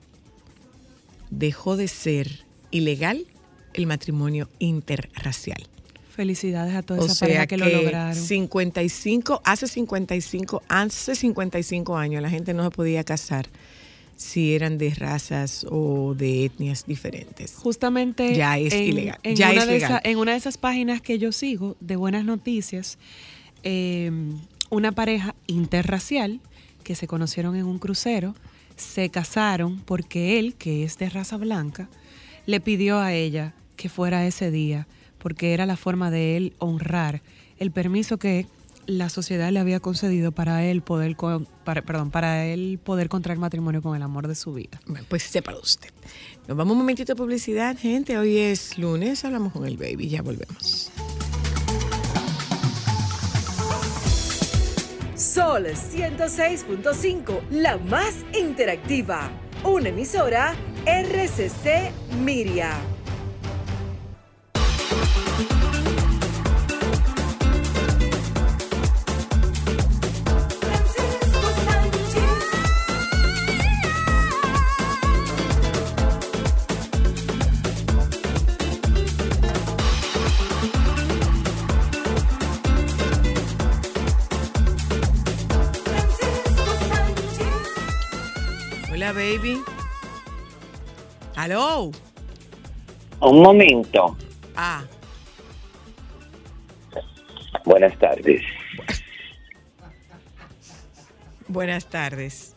dejó 1.31 1.77
de 1.77 1.87
ser 1.87 2.41
ilegal 2.73 3.25
el 3.73 3.87
matrimonio 3.87 4.49
interracial. 4.59 5.63
Felicidades 6.11 6.75
a 6.75 6.83
toda 6.83 7.03
O 7.03 7.05
esa 7.05 7.15
sea 7.15 7.29
pareja 7.29 7.47
que, 7.47 7.55
que, 7.55 7.71
lo 7.71 7.83
lograron. 7.83 8.17
55, 8.17 9.43
hace 9.45 9.69
55, 9.69 10.65
hace 10.67 11.15
55 11.15 11.97
años 11.97 12.21
la 12.21 12.31
gente 12.31 12.53
no 12.53 12.65
se 12.65 12.71
podía 12.71 13.05
casar 13.05 13.47
si 14.19 14.53
eran 14.55 14.79
de 14.79 14.91
razas 14.95 15.65
o 15.71 16.13
de 16.15 16.45
etnias 16.45 16.85
diferentes. 16.87 17.55
Justamente 17.55 18.35
Ya 18.35 18.59
es 18.59 18.75
en, 18.75 18.89
ilegal, 18.89 19.19
En, 19.23 19.37
ya 19.37 19.53
una 19.53 19.61
es 19.63 19.67
de 19.69 19.73
legal. 19.75 19.93
esa- 19.93 20.01
en 20.11 20.19
una 20.19 20.33
de 20.33 20.39
esas 20.39 20.59
páginas 20.59 21.01
que 21.01 21.19
yo 21.19 21.31
sigo 21.33 21.77
de 21.81 21.95
buenas 21.97 22.25
noticias, 22.25 22.99
eh, 23.63 24.11
una 24.71 24.93
pareja 24.93 25.35
interracial 25.47 26.41
que 26.83 26.95
se 26.95 27.07
conocieron 27.07 27.55
en 27.57 27.65
un 27.67 27.79
crucero 27.79 28.35
se 28.77 29.09
casaron 29.09 29.81
porque 29.85 30.39
él, 30.39 30.55
que 30.55 30.85
es 30.85 30.99
de 30.99 31.09
raza 31.11 31.37
blanca, 31.37 31.89
le 32.47 32.61
pidió 32.61 32.99
a 32.99 33.13
ella 33.15 33.55
que 33.77 33.89
fuera 33.89 34.27
ese 34.27 34.51
día 34.51 34.87
porque 35.19 35.53
era 35.55 35.65
la 35.67 35.77
forma 35.77 36.11
de 36.11 36.37
él 36.37 36.53
honrar 36.59 37.23
el 37.59 37.71
permiso 37.73 38.19
que 38.19 38.47
la 38.89 39.11
sociedad 39.11 39.51
le 39.53 39.61
había 39.61 39.81
concedido 39.81 40.33
para 40.33 40.65
él 40.65 40.81
poder, 40.81 41.15
con- 41.15 41.47
para, 41.65 41.83
perdón, 41.83 42.11
para 42.11 42.47
él 42.47 42.81
poder 42.83 43.11
contraer 43.11 43.39
matrimonio 43.39 43.83
con 43.83 43.95
el 43.95 44.03
amor 44.03 44.27
de 44.29 44.35
su 44.35 44.55
vida. 44.55 44.81
Bueno, 44.87 45.05
Pues 45.11 45.23
sépalo 45.25 45.61
usted. 45.61 45.91
Nos 46.49 46.57
vamos 46.57 46.73
un 46.73 46.79
momentito 46.79 47.13
de 47.13 47.17
publicidad, 47.17 47.77
gente. 47.79 48.17
Hoy 48.17 48.39
es 48.39 48.79
lunes, 48.79 49.25
hablamos 49.27 49.53
con 49.53 49.67
el 49.67 49.77
baby, 49.77 50.09
ya 50.09 50.23
volvemos. 50.23 50.91
Sol 55.15 55.67
106.5, 55.67 57.41
la 57.51 57.77
más 57.77 58.15
interactiva. 58.39 59.31
Una 59.65 59.91
emisora 59.91 60.55
RCC 60.87 61.93
Miria. 62.25 62.71
Baby. 89.29 89.63
Un 93.21 93.43
momento. 93.43 94.17
Ah, 94.57 94.83
Buenas 97.65 97.97
tardes. 97.99 98.43
buenas 101.49 101.87
tardes. 101.87 102.55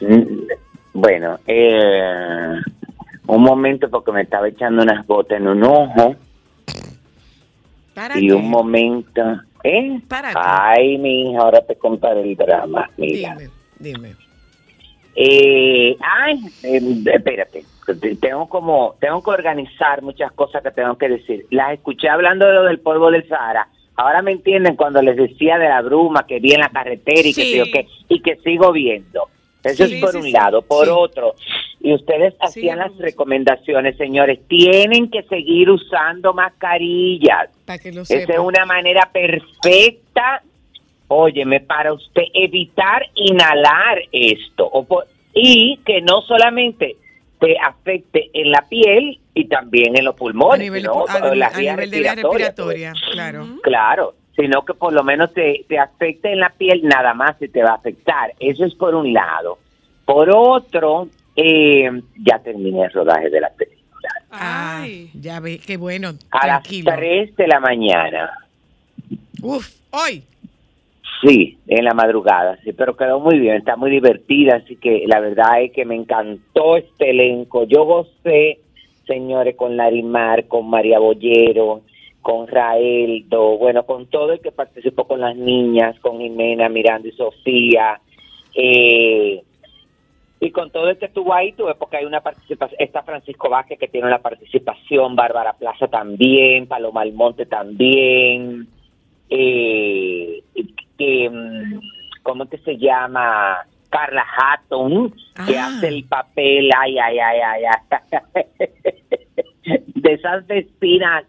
Mm, 0.00 0.46
Bueno, 0.92 1.38
eh, 1.46 2.60
un 3.26 3.42
momento 3.42 3.88
porque 3.90 4.12
me 4.12 4.22
estaba 4.22 4.48
echando 4.48 4.82
unas 4.82 5.06
gotas 5.06 5.38
en 5.38 5.48
un 5.48 5.62
ojo 5.64 6.16
¿Para 7.94 8.18
y 8.18 8.28
qué? 8.28 8.32
un 8.34 8.48
momento. 8.50 9.22
¿Eh? 9.64 10.00
¿Para 10.08 10.32
qué? 10.32 10.40
Ay, 10.42 10.98
mi 10.98 11.30
hija, 11.30 11.40
ahora 11.40 11.60
te 11.66 11.76
contaré 11.76 12.22
el 12.22 12.36
drama. 12.36 12.90
Mira. 12.98 13.36
Dime, 13.36 13.50
dime. 13.78 14.25
Eh, 15.16 15.96
ay, 16.00 16.40
eh, 16.62 16.80
espérate. 17.14 17.64
Tengo 18.20 18.48
como, 18.48 18.96
tengo 19.00 19.22
que 19.22 19.30
organizar 19.30 20.02
muchas 20.02 20.30
cosas 20.32 20.62
que 20.62 20.70
tengo 20.72 20.98
que 20.98 21.08
decir. 21.08 21.46
Las 21.50 21.72
escuché 21.72 22.08
hablando 22.08 22.46
de 22.46 22.52
lo 22.52 22.64
del 22.64 22.80
polvo 22.80 23.10
del 23.10 23.26
Sahara. 23.28 23.68
Ahora 23.96 24.20
me 24.20 24.32
entienden 24.32 24.76
cuando 24.76 25.00
les 25.00 25.16
decía 25.16 25.56
de 25.56 25.68
la 25.68 25.80
bruma 25.80 26.26
que 26.26 26.38
vi 26.38 26.52
en 26.52 26.60
la 26.60 26.68
carretera 26.68 27.20
y 27.26 27.32
que, 27.32 27.42
Sí. 27.44 28.04
y 28.08 28.20
que 28.20 28.36
sigo 28.36 28.72
viendo. 28.72 29.28
Eso 29.64 29.86
Sí, 29.86 29.94
es 29.94 30.00
por 30.00 30.10
sí, 30.12 30.18
un 30.18 30.32
lado. 30.32 30.62
Por 30.62 30.88
otro, 30.90 31.34
y 31.80 31.94
ustedes 31.94 32.34
hacían 32.40 32.78
las 32.78 32.96
recomendaciones, 32.98 33.96
señores, 33.96 34.40
tienen 34.48 35.10
que 35.10 35.22
seguir 35.24 35.70
usando 35.70 36.34
mascarillas. 36.34 37.48
Para 37.64 37.78
que 37.78 37.90
lo 37.90 38.02
Esa 38.02 38.16
es 38.16 38.38
una 38.38 38.64
manera 38.66 39.08
perfecta, 39.12 40.42
óyeme, 41.08 41.60
para 41.60 41.92
usted 41.92 42.22
evitar 42.34 43.06
inhalar 43.14 43.98
esto. 44.12 44.66
O 44.72 44.86
y 45.34 45.78
que 45.84 46.00
no 46.00 46.22
solamente 46.22 46.96
te 47.38 47.56
afecte 47.58 48.30
en 48.32 48.50
la 48.50 48.62
piel 48.68 49.18
y 49.34 49.44
también 49.46 49.96
en 49.96 50.04
los 50.06 50.14
a 50.14 50.16
pulmones, 50.16 50.60
nivel, 50.60 50.80
sino 50.82 51.04
a- 51.06 51.34
las 51.34 51.54
a 51.54 51.58
vías 51.58 51.76
nivel 51.76 51.90
de 51.90 51.98
vía 52.00 52.14
respiratorias. 52.14 52.48
respiratoria, 52.48 52.92
claro. 53.12 53.46
Claro, 53.62 54.14
sino 54.34 54.64
que 54.64 54.72
por 54.74 54.92
lo 54.94 55.04
menos 55.04 55.32
te, 55.34 55.64
te 55.68 55.78
afecte 55.78 56.32
en 56.32 56.40
la 56.40 56.48
piel, 56.50 56.80
nada 56.84 57.12
más 57.14 57.36
se 57.38 57.48
te 57.48 57.62
va 57.62 57.70
a 57.72 57.74
afectar. 57.74 58.32
Eso 58.40 58.64
es 58.64 58.74
por 58.74 58.94
un 58.94 59.12
lado. 59.12 59.58
Por 60.06 60.30
otro, 60.30 61.08
eh, 61.36 61.90
ya 62.26 62.38
terminé 62.38 62.84
el 62.84 62.92
rodaje 62.92 63.28
de 63.28 63.40
la 63.40 63.50
película. 63.50 63.76
Ay. 64.30 65.10
ya 65.14 65.40
ve, 65.40 65.58
qué 65.64 65.76
bueno, 65.76 66.12
A 66.30 66.40
tranquilo. 66.40 66.90
las 66.90 66.98
3 67.00 67.36
de 67.36 67.46
la 67.46 67.60
mañana. 67.60 68.30
Uf, 69.42 69.68
hoy. 69.90 70.22
Sí, 71.22 71.58
en 71.66 71.84
la 71.84 71.94
madrugada, 71.94 72.58
sí, 72.62 72.72
pero 72.72 72.96
quedó 72.96 73.20
muy 73.20 73.38
bien, 73.38 73.56
está 73.56 73.76
muy 73.76 73.90
divertida, 73.90 74.56
así 74.56 74.76
que 74.76 75.04
la 75.06 75.20
verdad 75.20 75.62
es 75.62 75.72
que 75.72 75.84
me 75.84 75.94
encantó 75.94 76.76
este 76.76 77.10
elenco. 77.10 77.64
Yo 77.64 77.84
gocé, 77.84 78.58
señores, 79.06 79.56
con 79.56 79.76
Larimar, 79.76 80.46
con 80.46 80.68
María 80.68 80.98
Bollero, 80.98 81.80
con 82.20 82.46
Raeldo, 82.46 83.56
bueno, 83.56 83.86
con 83.86 84.06
todo 84.06 84.32
el 84.32 84.40
que 84.40 84.52
participó 84.52 85.06
con 85.06 85.20
las 85.20 85.36
niñas, 85.36 85.98
con 86.00 86.18
Jimena, 86.18 86.68
Miranda 86.68 87.08
y 87.08 87.12
Sofía, 87.12 87.98
eh, 88.54 89.42
y 90.38 90.50
con 90.50 90.70
todo 90.70 90.90
el 90.90 90.98
que 90.98 91.06
estuvo 91.06 91.32
ahí, 91.32 91.52
tuve 91.52 91.76
porque 91.76 91.96
hay 91.96 92.04
una 92.04 92.20
participación, 92.20 92.78
está 92.78 93.02
Francisco 93.02 93.48
Vázquez 93.48 93.78
que 93.78 93.88
tiene 93.88 94.06
una 94.06 94.18
participación, 94.18 95.16
Bárbara 95.16 95.54
Plaza 95.54 95.88
también, 95.88 96.66
Paloma 96.66 97.00
Almonte 97.00 97.46
también, 97.46 98.66
eh, 99.30 100.42
que, 100.98 101.28
mm, 101.30 101.80
¿cómo 102.22 102.46
que 102.48 102.58
se 102.58 102.76
llama? 102.76 103.58
Carla 103.90 104.24
Hatton, 104.36 105.14
que 105.46 105.58
Ah. 105.58 105.66
hace 105.68 105.88
el 105.88 106.04
papel, 106.04 106.70
ay, 106.76 106.98
ay, 106.98 107.18
ay, 107.18 107.38
ay, 107.40 107.62
ay, 107.64 108.42
de 109.94 110.12
esas 110.12 110.46
vecinas 110.46 111.24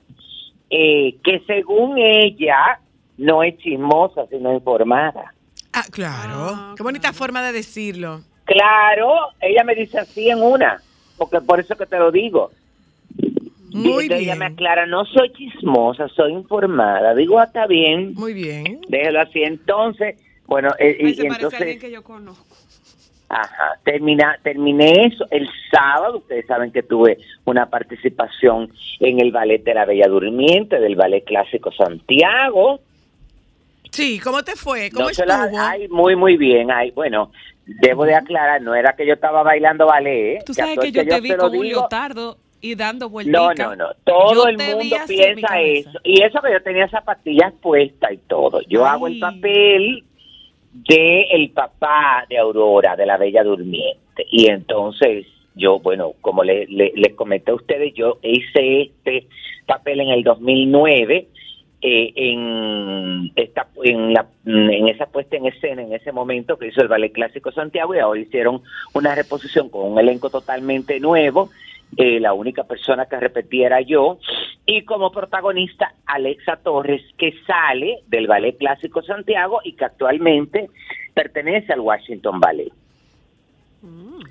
eh, 0.69 1.15
que 1.23 1.39
según 1.47 1.97
ella 1.97 2.79
no 3.17 3.41
es 3.43 3.57
chismosa, 3.59 4.25
sino 4.27 4.53
informada. 4.53 5.33
Ah, 5.73 5.85
claro. 5.91 6.51
Ah, 6.53 6.73
qué 6.75 6.83
bonita 6.83 7.09
claro. 7.09 7.17
forma 7.17 7.41
de 7.41 7.53
decirlo. 7.53 8.21
Claro, 8.45 9.13
ella 9.39 9.63
me 9.63 9.75
dice 9.75 9.99
así 9.99 10.29
en 10.29 10.41
una, 10.41 10.81
porque 11.17 11.39
por 11.41 11.59
eso 11.59 11.75
que 11.75 11.85
te 11.85 11.97
lo 11.97 12.11
digo. 12.11 12.51
Muy 13.73 14.03
entonces 14.03 14.19
ella 14.19 14.35
bien. 14.35 14.39
me 14.39 14.45
aclara, 14.45 14.85
no 14.85 15.05
soy 15.05 15.31
chismosa, 15.33 16.07
soy 16.09 16.31
informada. 16.33 17.13
Digo, 17.13 17.39
ah, 17.39 17.43
está 17.45 17.67
bien, 17.67 18.13
Muy 18.15 18.33
bien. 18.33 18.79
déjelo 18.87 19.21
así. 19.21 19.43
Entonces, 19.43 20.15
bueno, 20.45 20.69
eh, 20.79 20.97
y, 20.99 21.13
se 21.13 21.25
y 21.25 21.27
parece 21.27 21.43
a 21.55 21.59
alguien 21.59 21.59
entonces, 21.59 21.77
que 21.81 21.91
yo 21.91 22.03
conozco. 22.03 22.55
ajá, 23.29 23.77
termina, 23.83 24.39
terminé 24.43 25.07
eso 25.07 25.25
el 25.31 25.49
sábado. 25.71 26.19
Ustedes 26.19 26.45
saben 26.47 26.71
que 26.71 26.83
tuve 26.83 27.17
una 27.45 27.69
participación 27.69 28.71
en 29.01 29.19
el 29.19 29.31
ballet 29.31 29.63
de 29.63 29.73
la 29.73 29.85
Bella 29.85 30.07
Durmiente, 30.07 30.79
del 30.79 30.95
ballet 30.95 31.25
clásico 31.25 31.71
Santiago. 31.73 32.79
Sí, 33.91 34.19
¿cómo 34.19 34.43
te 34.43 34.55
fue? 34.55 34.89
¿Cómo 34.91 35.07
No 35.07 35.13
se 35.13 35.25
la- 35.25 35.45
estuvo? 35.45 35.59
ay, 35.61 35.87
muy, 35.89 36.15
muy 36.15 36.37
bien. 36.37 36.71
Ay, 36.71 36.91
bueno, 36.91 37.31
debo 37.65 38.05
de 38.05 38.15
aclarar, 38.15 38.61
no 38.61 38.75
era 38.75 38.95
que 38.95 39.05
yo 39.05 39.13
estaba 39.13 39.43
bailando 39.43 39.85
ballet. 39.87 40.43
Tú 40.45 40.53
sabes 40.53 40.77
que 40.79 40.91
yo 40.91 41.05
te 41.05 41.19
vi 41.21 41.33
con 41.35 41.53
un 41.55 41.67
leotardo 41.67 42.37
y 42.61 42.75
dando 42.75 43.05
No, 43.05 43.09
vueltas. 43.11 43.57
no, 43.57 43.75
no. 43.75 43.85
Todo 44.03 44.33
Yo 44.33 44.47
el 44.49 44.57
mundo 44.57 44.95
piensa 45.07 45.61
eso. 45.61 45.91
Y 46.03 46.21
eso 46.23 46.41
que 46.41 46.51
yo 46.51 46.61
tenía 46.63 46.87
zapatillas 46.89 47.53
puestas 47.61 48.11
y 48.13 48.17
todo. 48.27 48.61
Yo 48.67 48.85
Ay. 48.85 48.91
hago 48.93 49.07
el 49.07 49.19
papel 49.19 50.03
de 50.73 51.21
el 51.31 51.49
papá 51.51 52.25
de 52.29 52.37
Aurora, 52.37 52.95
de 52.95 53.05
la 53.05 53.17
Bella 53.17 53.43
Durmiente. 53.43 54.25
Y 54.31 54.47
entonces 54.47 55.25
yo, 55.55 55.79
bueno, 55.79 56.13
como 56.21 56.43
le- 56.43 56.67
le- 56.67 56.93
les 56.95 57.13
comenté 57.15 57.51
a 57.51 57.55
ustedes, 57.55 57.93
yo 57.95 58.19
hice 58.21 58.81
este 58.83 59.27
papel 59.65 60.01
en 60.01 60.09
el 60.09 60.23
2009 60.23 61.27
eh, 61.81 62.11
en 62.15 63.31
esta 63.35 63.67
en 63.83 64.11
la 64.13 64.25
en 64.47 64.87
esa 64.87 65.05
puesta 65.05 65.37
en 65.37 65.45
escena 65.45 65.83
en 65.83 65.93
ese 65.93 66.11
momento 66.11 66.57
que 66.57 66.69
hizo 66.69 66.81
el 66.81 66.87
ballet 66.87 67.11
clásico 67.11 67.51
Santiago 67.51 67.93
y 67.93 67.99
ahora 67.99 68.19
hicieron 68.19 68.63
una 68.95 69.13
reposición 69.13 69.69
con 69.69 69.91
un 69.91 69.99
elenco 69.99 70.31
totalmente 70.31 70.99
nuevo 70.99 71.49
eh, 71.95 72.19
la 72.19 72.33
única 72.33 72.63
persona 72.65 73.05
que 73.05 73.17
repetía 73.19 73.67
era 73.67 73.81
yo 73.81 74.19
y 74.65 74.83
como 74.83 75.11
protagonista 75.11 75.93
Alexa 76.05 76.57
Torres 76.57 77.01
que 77.17 77.33
sale 77.45 77.99
del 78.07 78.27
ballet 78.27 78.57
clásico 78.57 79.01
Santiago 79.01 79.61
y 79.63 79.73
que 79.73 79.85
actualmente 79.85 80.69
pertenece 81.13 81.71
al 81.73 81.79
Washington 81.79 82.39
Ballet 82.39 82.71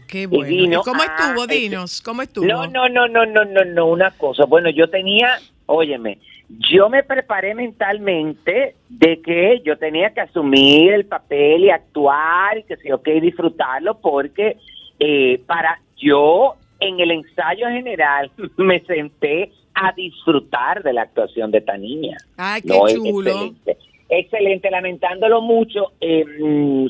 Qué 0.08 0.26
bueno. 0.26 0.44
vino 0.48 0.80
¿Y 0.80 0.84
cómo 0.84 1.02
a- 1.02 1.06
estuvo? 1.06 1.46
Dinos, 1.46 2.00
¿cómo 2.02 2.22
estuvo? 2.22 2.46
No, 2.46 2.66
no, 2.66 2.88
no, 2.88 3.08
no, 3.08 3.24
no, 3.24 3.44
no, 3.44 3.64
no, 3.64 3.86
una 3.86 4.10
cosa. 4.12 4.44
Bueno, 4.44 4.70
yo 4.70 4.88
tenía, 4.90 5.38
óyeme, 5.66 6.18
yo 6.48 6.88
me 6.88 7.02
preparé 7.02 7.54
mentalmente 7.54 8.74
de 8.88 9.20
que 9.22 9.62
yo 9.64 9.78
tenía 9.78 10.10
que 10.10 10.20
asumir 10.20 10.92
el 10.92 11.06
papel 11.06 11.64
y 11.64 11.70
actuar 11.70 12.58
y 12.58 12.62
que 12.64 12.76
sí, 12.76 12.92
ok, 12.92 13.06
disfrutarlo 13.20 13.98
porque 14.00 14.56
eh, 14.98 15.40
para 15.46 15.80
yo 15.96 16.54
en 16.80 17.00
el 17.00 17.10
ensayo 17.10 17.66
general 17.68 18.30
me 18.56 18.80
senté 18.80 19.50
a 19.74 19.92
disfrutar 19.92 20.82
de 20.82 20.92
la 20.92 21.02
actuación 21.02 21.50
de 21.50 21.58
esta 21.58 21.76
niña. 21.76 22.16
Ay, 22.36 22.62
qué 22.62 22.68
No, 22.68 22.86
chulo. 22.88 23.30
Excelente. 23.30 23.76
Excelente, 24.08 24.70
lamentándolo 24.70 25.42
mucho, 25.42 25.92
eh, 26.00 26.24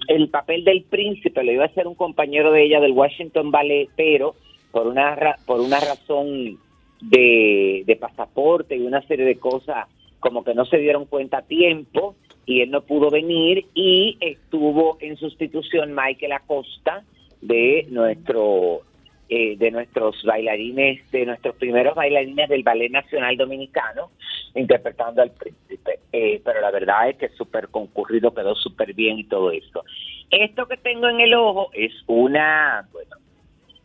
el 0.08 0.28
papel 0.28 0.64
del 0.64 0.82
príncipe 0.82 1.42
lo 1.42 1.50
iba 1.50 1.62
a 1.64 1.68
hacer 1.68 1.86
un 1.86 1.94
compañero 1.94 2.52
de 2.52 2.62
ella 2.64 2.78
del 2.78 2.92
Washington 2.92 3.50
Ballet, 3.50 3.88
pero 3.96 4.34
por 4.70 4.86
una 4.86 5.14
ra- 5.14 5.38
por 5.46 5.60
una 5.60 5.80
razón 5.80 6.58
de, 7.00 7.84
de 7.86 7.96
pasaporte 7.96 8.76
y 8.76 8.82
una 8.82 9.00
serie 9.06 9.24
de 9.24 9.38
cosas 9.38 9.86
como 10.20 10.44
que 10.44 10.54
no 10.54 10.66
se 10.66 10.76
dieron 10.78 11.06
cuenta 11.06 11.38
a 11.38 11.42
tiempo 11.42 12.16
y 12.44 12.60
él 12.60 12.70
no 12.70 12.82
pudo 12.82 13.10
venir 13.10 13.64
y 13.74 14.18
estuvo 14.20 14.98
en 15.00 15.16
sustitución 15.16 15.94
Michael 15.94 16.32
Acosta 16.32 17.02
de 17.40 17.86
nuestro 17.90 18.82
eh, 19.28 19.56
de 19.56 19.70
nuestros 19.70 20.22
bailarines, 20.24 21.10
de 21.10 21.26
nuestros 21.26 21.56
primeros 21.56 21.94
bailarines 21.94 22.48
del 22.48 22.62
Ballet 22.62 22.90
Nacional 22.90 23.36
Dominicano, 23.36 24.10
interpretando 24.54 25.22
al 25.22 25.32
príncipe. 25.32 26.00
Eh, 26.12 26.40
pero 26.44 26.60
la 26.60 26.70
verdad 26.70 27.10
es 27.10 27.16
que 27.16 27.28
súper 27.30 27.68
concurrido, 27.68 28.32
quedó 28.34 28.54
súper 28.54 28.94
bien 28.94 29.18
y 29.18 29.24
todo 29.24 29.50
esto. 29.50 29.84
Esto 30.30 30.66
que 30.66 30.76
tengo 30.76 31.08
en 31.08 31.20
el 31.20 31.34
ojo 31.34 31.70
es 31.72 31.92
una, 32.06 32.88
bueno, 32.92 33.16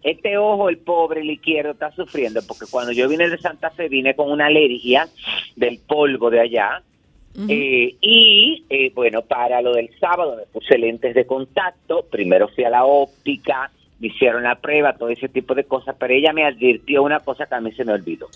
este 0.04 0.38
ojo, 0.38 0.70
el 0.70 0.78
pobre, 0.78 1.22
el 1.22 1.30
izquierdo, 1.30 1.72
está 1.72 1.92
sufriendo 1.92 2.42
porque 2.48 2.66
cuando 2.70 2.92
yo 2.92 3.08
vine 3.08 3.30
de 3.30 3.38
Santa 3.38 3.70
Fe 3.70 3.88
vine 3.88 4.16
con 4.16 4.32
una 4.32 4.48
alergia 4.48 5.08
del 5.56 5.80
polvo 5.80 6.30
de 6.30 6.40
allá. 6.40 6.82
Eh, 7.48 7.96
y 8.02 8.66
eh, 8.70 8.92
bueno, 8.94 9.22
para 9.22 9.62
lo 9.62 9.74
del 9.74 9.90
sábado 10.00 10.36
me 10.36 10.46
puse 10.48 10.78
lentes 10.78 11.16
de 11.16 11.26
contacto. 11.26 12.06
Primero 12.12 12.50
fui 12.50 12.66
a 12.66 12.70
la 12.70 12.84
óptica, 12.84 13.72
me 14.02 14.08
hicieron 14.08 14.44
la 14.44 14.56
prueba, 14.56 14.98
todo 14.98 15.10
ese 15.10 15.30
tipo 15.30 15.54
de 15.54 15.64
cosas, 15.64 15.96
pero 15.98 16.14
ella 16.14 16.34
me 16.34 16.44
advirtió 16.44 17.04
una 17.04 17.20
cosa 17.20 17.46
que 17.46 17.56
a 17.56 17.62
mí 17.62 17.72
se 17.74 17.86
me 17.86 17.94
olvidó. 17.94 18.28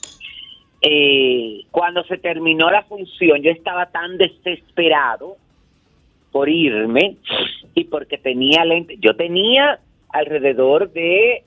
Eh, 0.81 1.61
cuando 1.71 2.03
se 2.03 2.17
terminó 2.17 2.69
la 2.69 2.83
función, 2.83 3.41
yo 3.41 3.49
estaba 3.49 3.87
tan 3.87 4.17
desesperado 4.17 5.37
por 6.31 6.47
irme 6.49 7.17
y 7.73 7.85
porque 7.85 8.19
tenía 8.19 8.63
lentes. 8.63 8.99
Yo 9.01 9.15
tenía 9.15 9.79
alrededor 10.09 10.91
de 10.93 11.43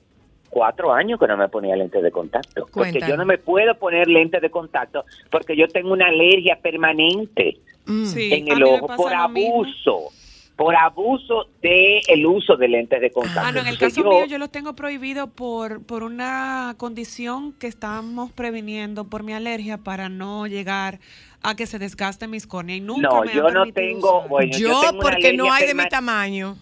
cuatro 0.49 0.91
años 0.91 1.17
que 1.19 1.27
no 1.27 1.37
me 1.37 1.47
ponía 1.47 1.77
lentes 1.77 2.03
de 2.03 2.11
contacto. 2.11 2.67
Porque 2.73 2.99
yo 3.07 3.15
no 3.15 3.25
me 3.25 3.37
puedo 3.37 3.75
poner 3.75 4.09
lentes 4.09 4.41
de 4.41 4.49
contacto 4.49 5.05
porque 5.31 5.55
yo 5.55 5.67
tengo 5.69 5.93
una 5.93 6.07
alergia 6.07 6.57
permanente 6.61 7.57
Mm. 7.89 8.05
Sí, 8.05 8.31
en 8.31 8.51
a 8.51 8.55
el 8.55 8.63
ojo 8.63 8.87
por 8.95 9.13
abuso. 9.13 10.11
Por 10.59 10.75
abuso 10.75 11.45
de 11.61 12.01
el 12.09 12.25
uso 12.25 12.57
de 12.57 12.67
lentes 12.67 12.99
de 12.99 13.11
contacto. 13.11 13.39
Ah, 13.41 13.51
no, 13.53 13.61
en 13.61 13.67
el 13.67 13.73
Entonces, 13.75 13.95
caso 13.97 14.03
yo- 14.03 14.09
mío 14.17 14.25
yo 14.25 14.37
los 14.37 14.51
tengo 14.51 14.75
prohibido 14.75 15.27
por, 15.27 15.85
por 15.85 16.03
una 16.03 16.75
condición 16.77 17.53
que 17.53 17.67
estamos 17.67 18.33
previniendo 18.33 19.05
por 19.05 19.23
mi 19.23 19.31
alergia 19.31 19.77
para 19.77 20.09
no 20.09 20.47
llegar 20.47 20.99
a 21.41 21.55
que 21.55 21.65
se 21.65 21.79
desgaste 21.79 22.27
mis 22.27 22.45
córneas. 22.45 22.79
Y 22.79 22.81
nunca 22.81 23.07
No, 23.09 23.23
me 23.23 23.33
yo 23.33 23.49
no 23.49 23.71
tengo, 23.71 24.27
bueno, 24.27 24.51
yo, 24.57 24.67
Yo, 24.67 24.81
tengo 24.81 24.99
una 24.99 25.11
porque 25.11 25.31
no 25.31 25.53
hay 25.53 25.65
de 25.65 25.73
mi 25.75 25.87
tamaño. 25.87 26.57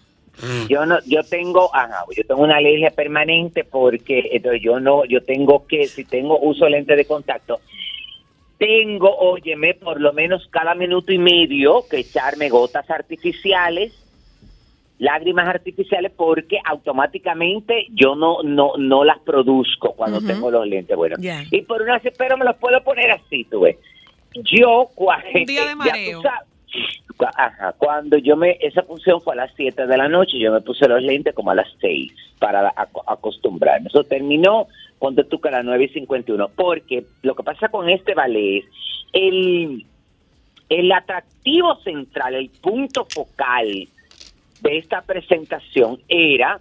Yo 0.68 0.86
no, 0.86 0.98
yo 1.04 1.24
tengo, 1.24 1.74
ajá, 1.74 2.04
yo 2.16 2.22
tengo 2.24 2.42
una 2.42 2.58
alergia 2.58 2.92
permanente 2.92 3.64
porque 3.64 4.28
entonces 4.30 4.62
yo 4.62 4.78
no, 4.78 5.04
yo 5.06 5.24
tengo 5.24 5.66
que, 5.66 5.88
si 5.88 6.04
tengo 6.04 6.38
uso 6.38 6.68
lente 6.68 6.94
de 6.94 7.04
contacto, 7.04 7.60
tengo, 8.58 9.14
óyeme, 9.16 9.74
por 9.74 10.00
lo 10.00 10.12
menos 10.12 10.46
cada 10.50 10.74
minuto 10.74 11.12
y 11.12 11.18
medio 11.18 11.84
que 11.88 11.98
echarme 11.98 12.48
gotas 12.48 12.90
artificiales, 12.90 13.92
lágrimas 14.98 15.46
artificiales, 15.48 16.10
porque 16.16 16.58
automáticamente 16.64 17.86
yo 17.90 18.16
no, 18.16 18.42
no, 18.42 18.72
no 18.76 19.04
las 19.04 19.18
produzco 19.20 19.92
cuando 19.94 20.20
tengo 20.20 20.50
los 20.50 20.66
lentes. 20.66 20.96
Bueno, 20.96 21.16
y 21.52 21.62
por 21.62 21.82
una 21.82 21.98
vez, 21.98 22.12
pero 22.18 22.36
me 22.36 22.44
los 22.44 22.56
puedo 22.56 22.82
poner 22.82 23.12
así, 23.12 23.44
tú 23.44 23.60
ves. 23.60 23.76
Yo, 24.34 24.88
cua- 24.94 25.22
Un 25.34 25.44
día 25.44 25.62
de 25.62 25.66
ya 25.68 25.72
tú 25.72 25.78
mareo. 25.78 26.22
sabes, 26.22 26.48
Cua- 27.16 27.32
Ajá, 27.34 27.72
cuando 27.78 28.18
yo 28.18 28.36
me, 28.36 28.58
esa 28.60 28.82
función 28.82 29.20
fue 29.20 29.32
a 29.34 29.36
las 29.36 29.52
7 29.56 29.86
de 29.86 29.96
la 29.96 30.08
noche, 30.08 30.38
yo 30.38 30.52
me 30.52 30.60
puse 30.60 30.86
los 30.86 31.02
lentes 31.02 31.34
como 31.34 31.50
a 31.50 31.54
las 31.54 31.68
6 31.80 32.12
para 32.38 32.68
aco- 32.76 33.02
acostumbrarme. 33.06 33.88
Eso 33.88 34.04
terminó, 34.04 34.66
ponte 34.98 35.24
tú 35.24 35.40
que 35.40 35.48
a 35.48 35.52
las 35.52 35.64
9 35.64 35.84
y 35.84 35.88
51, 35.88 36.48
porque 36.54 37.04
lo 37.22 37.34
que 37.34 37.42
pasa 37.42 37.68
con 37.68 37.88
este 37.88 38.14
ballet 38.14 38.58
es 38.58 38.64
el, 39.12 39.86
el 40.68 40.92
atractivo 40.92 41.76
central, 41.76 42.34
el 42.34 42.50
punto 42.50 43.06
focal 43.08 43.88
de 44.60 44.78
esta 44.78 45.02
presentación 45.02 45.98
era 46.08 46.60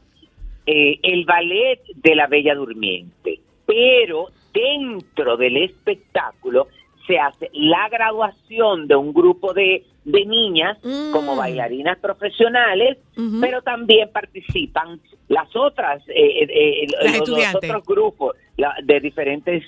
eh, 0.65 1.00
el 1.04 1.26
ballet 1.26 1.82
de 1.95 2.15
la 2.15 2.28
Bella 2.28 2.56
Durmiente, 2.56 3.39
pero 3.65 4.30
dentro 4.54 5.38
del 5.38 5.58
espectáculo 5.58 6.67
se 7.08 7.17
hace 7.17 7.50
la 7.54 7.88
graduación 7.89 8.88
de 8.88 8.96
un 8.96 9.13
grupo 9.13 9.54
de, 9.54 9.84
de 10.06 10.26
niñas 10.26 10.78
Mm. 10.84 11.12
como 11.12 11.36
bailarinas 11.36 11.98
profesionales, 12.00 12.98
pero 13.41 13.62
también 13.62 14.10
participan 14.12 15.00
las 15.30 15.54
otras, 15.56 16.02
eh, 16.10 16.43
eh, 16.43 16.48
eh, 16.84 16.88
Las 17.04 17.28
los, 17.28 17.56
otros 17.56 17.86
grupos 17.86 18.36
la- 18.58 18.76
de 18.84 19.00
diferentes 19.00 19.63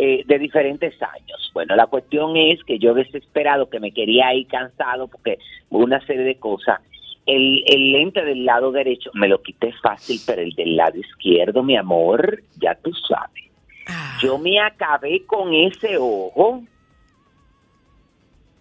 eh, 0.00 0.22
de 0.26 0.38
diferentes 0.38 0.94
años. 1.02 1.50
Bueno, 1.54 1.74
la 1.74 1.86
cuestión 1.88 2.36
es 2.36 2.62
que 2.62 2.78
yo 2.78 2.94
desesperado, 2.94 3.68
que 3.68 3.80
me 3.80 3.90
quería 3.90 4.32
ir 4.32 4.46
cansado 4.46 5.08
porque 5.08 5.38
una 5.70 6.00
serie 6.06 6.22
de 6.22 6.36
cosas, 6.36 6.78
el, 7.26 7.64
el 7.66 7.90
lente 7.92 8.24
del 8.24 8.44
lado 8.44 8.70
derecho 8.70 9.10
me 9.14 9.26
lo 9.26 9.42
quité 9.42 9.72
fácil, 9.82 10.20
pero 10.24 10.40
el 10.42 10.52
del 10.52 10.76
lado 10.76 10.96
izquierdo, 10.98 11.64
mi 11.64 11.76
amor, 11.76 12.42
ya 12.60 12.76
tú 12.76 12.92
sabes. 13.08 13.44
Ah. 13.88 14.16
Yo 14.22 14.38
me 14.38 14.60
acabé 14.60 15.24
con 15.26 15.52
ese 15.52 15.96
ojo, 15.98 16.62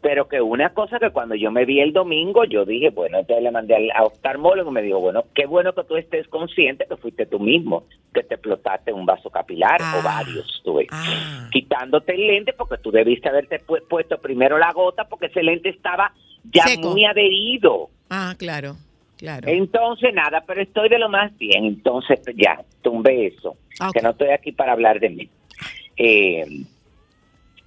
pero 0.10 0.30
que 0.30 0.40
una 0.40 0.70
cosa 0.70 1.00
que 1.00 1.10
cuando 1.10 1.36
yo 1.36 1.52
me 1.52 1.66
vi 1.66 1.82
el 1.82 1.92
domingo, 1.92 2.46
yo 2.46 2.64
dije, 2.64 2.92
bueno, 2.92 3.18
entonces 3.20 3.44
le 3.44 3.52
mandé 3.52 3.76
al 3.76 3.92
a 3.94 4.04
oftalmólogo 4.06 4.70
y 4.72 4.74
me 4.74 4.82
dijo, 4.82 5.02
bueno, 5.02 5.26
qué 5.36 5.46
bueno 5.46 5.74
que 5.74 5.84
tú 5.84 5.98
estés 5.98 6.26
consciente 6.30 6.86
que 6.88 6.96
fuiste 6.96 7.26
tú 7.26 7.42
mismo, 7.42 7.84
que 8.14 8.24
te 8.24 8.36
explotaste 8.36 8.94
un 8.94 9.06
vaso 9.06 9.30
capilar 9.30 9.82
Ah. 9.82 9.98
o 10.00 10.04
varios, 10.04 10.62
tú 10.64 10.76
ves. 10.76 10.88
Ah. 10.92 11.50
Quitándote 11.52 12.16
el 12.16 12.26
lente 12.26 12.54
porque 12.54 12.78
tú 12.78 12.90
debiste 12.90 13.28
haberte 13.28 13.60
pu- 13.60 13.84
puesto 13.90 14.18
primero 14.20 14.58
la 14.58 14.72
gota 14.72 15.04
porque 15.10 15.26
ese 15.26 15.44
lente 15.44 15.68
estaba 15.68 16.14
ya 16.54 16.64
Seco. 16.64 16.92
muy 16.92 17.04
adherido. 17.04 17.90
Ah, 18.10 18.34
claro, 18.38 18.78
claro. 19.18 19.50
Entonces, 19.50 20.14
nada, 20.14 20.42
pero 20.48 20.62
estoy 20.62 20.88
de 20.88 21.00
lo 21.00 21.10
más 21.10 21.38
bien. 21.38 21.66
Entonces, 21.66 22.22
ya, 22.38 22.62
tumbe 22.82 23.28
eso. 23.28 23.58
Ah. 23.82 23.92
Que 23.94 24.02
no 24.02 24.12
estoy 24.12 24.30
aquí 24.30 24.54
para 24.54 24.72
hablar 24.72 25.02
de 25.02 25.10
mí. 25.10 25.30
Eh, 25.98 26.46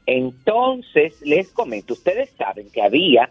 entonces, 0.07 1.21
les 1.23 1.51
comento, 1.51 1.95
ustedes 1.95 2.31
saben 2.31 2.71
que 2.71 2.83
había, 2.83 3.31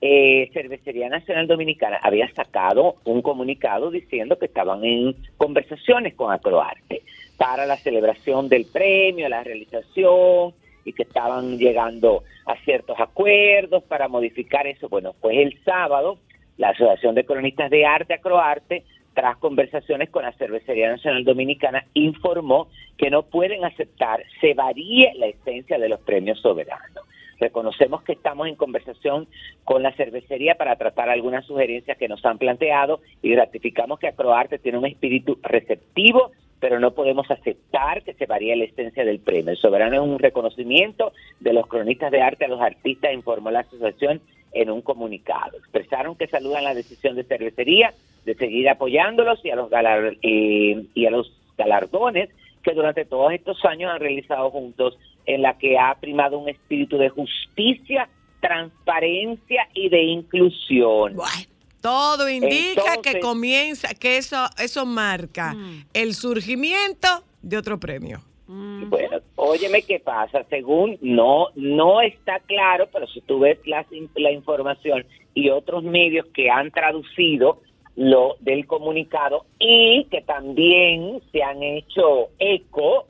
eh, 0.00 0.50
Cervecería 0.52 1.08
Nacional 1.08 1.46
Dominicana 1.46 1.98
había 2.02 2.32
sacado 2.32 2.96
un 3.04 3.20
comunicado 3.20 3.90
diciendo 3.90 4.38
que 4.38 4.46
estaban 4.46 4.84
en 4.84 5.14
conversaciones 5.36 6.14
con 6.14 6.32
Acroarte 6.32 7.02
para 7.36 7.66
la 7.66 7.76
celebración 7.76 8.48
del 8.48 8.66
premio, 8.66 9.28
la 9.28 9.44
realización 9.44 10.54
y 10.84 10.92
que 10.92 11.02
estaban 11.02 11.58
llegando 11.58 12.22
a 12.46 12.56
ciertos 12.64 12.98
acuerdos 12.98 13.82
para 13.84 14.08
modificar 14.08 14.66
eso. 14.66 14.88
Bueno, 14.88 15.14
pues 15.20 15.36
el 15.36 15.62
sábado 15.64 16.18
la 16.60 16.68
Asociación 16.68 17.14
de 17.14 17.24
Cronistas 17.24 17.70
de 17.70 17.86
Arte, 17.86 18.14
Acroarte, 18.14 18.84
tras 19.14 19.36
conversaciones 19.38 20.10
con 20.10 20.22
la 20.22 20.32
Cervecería 20.32 20.90
Nacional 20.90 21.24
Dominicana, 21.24 21.84
informó 21.94 22.68
que 22.96 23.10
no 23.10 23.22
pueden 23.22 23.64
aceptar 23.64 24.22
se 24.40 24.54
varíe 24.54 25.12
la 25.16 25.26
esencia 25.26 25.78
de 25.78 25.88
los 25.88 26.00
premios 26.00 26.40
soberanos. 26.40 27.04
Reconocemos 27.40 28.02
que 28.02 28.12
estamos 28.12 28.46
en 28.48 28.54
conversación 28.54 29.26
con 29.64 29.82
la 29.82 29.92
cervecería 29.92 30.56
para 30.56 30.76
tratar 30.76 31.08
algunas 31.08 31.46
sugerencias 31.46 31.96
que 31.96 32.08
nos 32.08 32.24
han 32.26 32.36
planteado 32.36 33.00
y 33.22 33.34
ratificamos 33.34 33.98
que 33.98 34.08
Acroarte 34.08 34.58
tiene 34.58 34.76
un 34.76 34.86
espíritu 34.86 35.38
receptivo, 35.42 36.32
pero 36.60 36.78
no 36.78 36.92
podemos 36.92 37.30
aceptar 37.30 38.02
que 38.02 38.12
se 38.12 38.26
varíe 38.26 38.54
la 38.56 38.64
esencia 38.64 39.06
del 39.06 39.20
premio. 39.20 39.52
El 39.52 39.56
soberano 39.56 39.94
es 39.94 40.02
un 40.02 40.18
reconocimiento 40.18 41.12
de 41.40 41.54
los 41.54 41.66
cronistas 41.66 42.10
de 42.10 42.20
arte 42.20 42.44
a 42.44 42.48
los 42.48 42.60
artistas, 42.60 43.14
informó 43.14 43.50
la 43.50 43.60
asociación 43.60 44.20
en 44.52 44.70
un 44.70 44.82
comunicado. 44.82 45.56
Expresaron 45.56 46.16
que 46.16 46.26
saludan 46.26 46.64
la 46.64 46.74
decisión 46.74 47.16
de 47.16 47.24
cervecería 47.24 47.94
de 48.24 48.34
seguir 48.34 48.68
apoyándolos 48.68 49.44
y 49.44 49.50
a 49.50 49.56
los, 49.56 49.70
galar- 49.70 50.16
eh, 50.22 50.84
y 50.94 51.06
a 51.06 51.10
los 51.10 51.32
galardones 51.56 52.30
que 52.62 52.72
durante 52.74 53.04
todos 53.04 53.32
estos 53.32 53.64
años 53.64 53.90
han 53.90 54.00
realizado 54.00 54.50
juntos 54.50 54.98
en 55.26 55.42
la 55.42 55.56
que 55.58 55.78
ha 55.78 55.94
primado 56.00 56.38
un 56.38 56.48
espíritu 56.48 56.98
de 56.98 57.08
justicia, 57.08 58.08
transparencia 58.40 59.68
y 59.74 59.88
de 59.88 60.02
inclusión. 60.02 61.14
Bueno, 61.14 61.46
todo 61.80 62.28
indica 62.28 62.98
que 63.02 63.20
comienza, 63.20 63.88
que 63.94 64.16
eso, 64.18 64.46
eso 64.62 64.84
marca 64.86 65.54
Mm. 65.54 65.84
el 65.94 66.14
surgimiento 66.14 67.08
de 67.42 67.56
otro 67.56 67.78
premio. 67.78 68.20
Mm. 68.46 68.90
Bueno, 68.90 69.18
óyeme 69.36 69.82
qué 69.82 70.00
pasa, 70.00 70.44
según 70.50 70.98
no 71.00 71.48
no 71.54 72.00
está 72.02 72.40
claro, 72.40 72.88
pero 72.92 73.06
si 73.06 73.20
tú 73.22 73.38
ves 73.40 73.58
la, 73.66 73.86
la 74.16 74.32
información 74.32 75.06
y 75.34 75.48
otros 75.50 75.84
medios 75.84 76.26
que 76.34 76.50
han 76.50 76.70
traducido 76.70 77.60
lo 77.96 78.36
del 78.40 78.66
comunicado 78.66 79.44
y 79.58 80.04
que 80.10 80.22
también 80.22 81.20
se 81.32 81.42
han 81.42 81.62
hecho 81.62 82.28
eco 82.38 83.06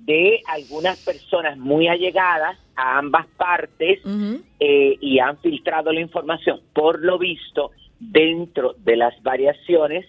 de 0.00 0.40
algunas 0.46 0.98
personas 0.98 1.58
muy 1.58 1.86
allegadas 1.88 2.58
a 2.74 2.98
ambas 2.98 3.26
partes 3.36 4.00
eh, 4.58 4.96
y 5.00 5.18
han 5.18 5.36
filtrado 5.38 5.92
la 5.92 6.00
información. 6.00 6.60
Por 6.72 7.00
lo 7.04 7.18
visto, 7.18 7.70
dentro 7.98 8.74
de 8.78 8.96
las 8.96 9.22
variaciones 9.22 10.06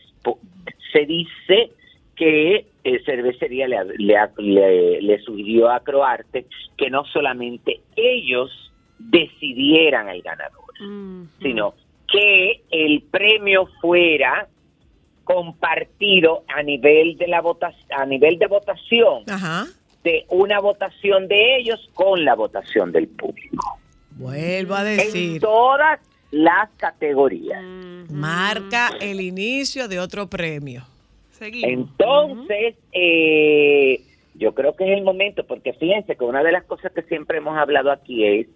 se 0.93 1.05
dice 1.05 1.71
que 2.15 2.65
eh, 2.83 2.99
Cervecería 3.05 3.67
le, 3.67 3.77
le- 3.97 4.17
le- 4.37 5.01
le 5.01 5.19
sugirió 5.19 5.69
a 5.69 5.81
Croarte 5.81 6.45
que 6.77 6.89
no 6.89 7.03
solamente 7.05 7.81
ellos 7.95 8.49
decidieran 8.97 10.09
el 10.09 10.21
ganador, 10.21 10.61
Mm, 10.79 11.25
sino 11.41 11.73
que 12.11 12.61
el 12.71 13.01
premio 13.03 13.67
fuera 13.81 14.47
compartido 15.23 16.43
a 16.53 16.61
nivel 16.63 17.17
de 17.17 17.27
la 17.27 17.41
votación, 17.41 17.87
a 17.91 18.05
nivel 18.05 18.37
de 18.37 18.47
votación, 18.47 19.23
Ajá. 19.29 19.65
de 20.03 20.25
una 20.29 20.59
votación 20.59 21.27
de 21.27 21.57
ellos 21.57 21.89
con 21.93 22.25
la 22.25 22.35
votación 22.35 22.91
del 22.91 23.07
público. 23.07 23.79
Vuelvo 24.17 24.75
a 24.75 24.81
En 24.91 24.97
decir, 24.97 25.39
todas 25.41 25.99
las 26.31 26.69
categorías. 26.77 27.61
mm, 27.63 28.13
marca 28.13 28.89
el 28.99 29.21
inicio 29.21 29.87
de 29.87 29.99
otro 29.99 30.27
premio. 30.29 30.83
Seguimos. 31.31 31.71
Entonces, 31.71 32.75
eh, 32.91 34.01
yo 34.35 34.53
creo 34.53 34.75
que 34.75 34.83
es 34.91 34.97
el 34.97 35.03
momento, 35.03 35.45
porque 35.45 35.73
fíjense 35.73 36.15
que 36.15 36.23
una 36.23 36.43
de 36.43 36.51
las 36.51 36.63
cosas 36.65 36.91
que 36.93 37.03
siempre 37.03 37.37
hemos 37.37 37.57
hablado 37.57 37.91
aquí 37.91 38.25
es 38.25 38.47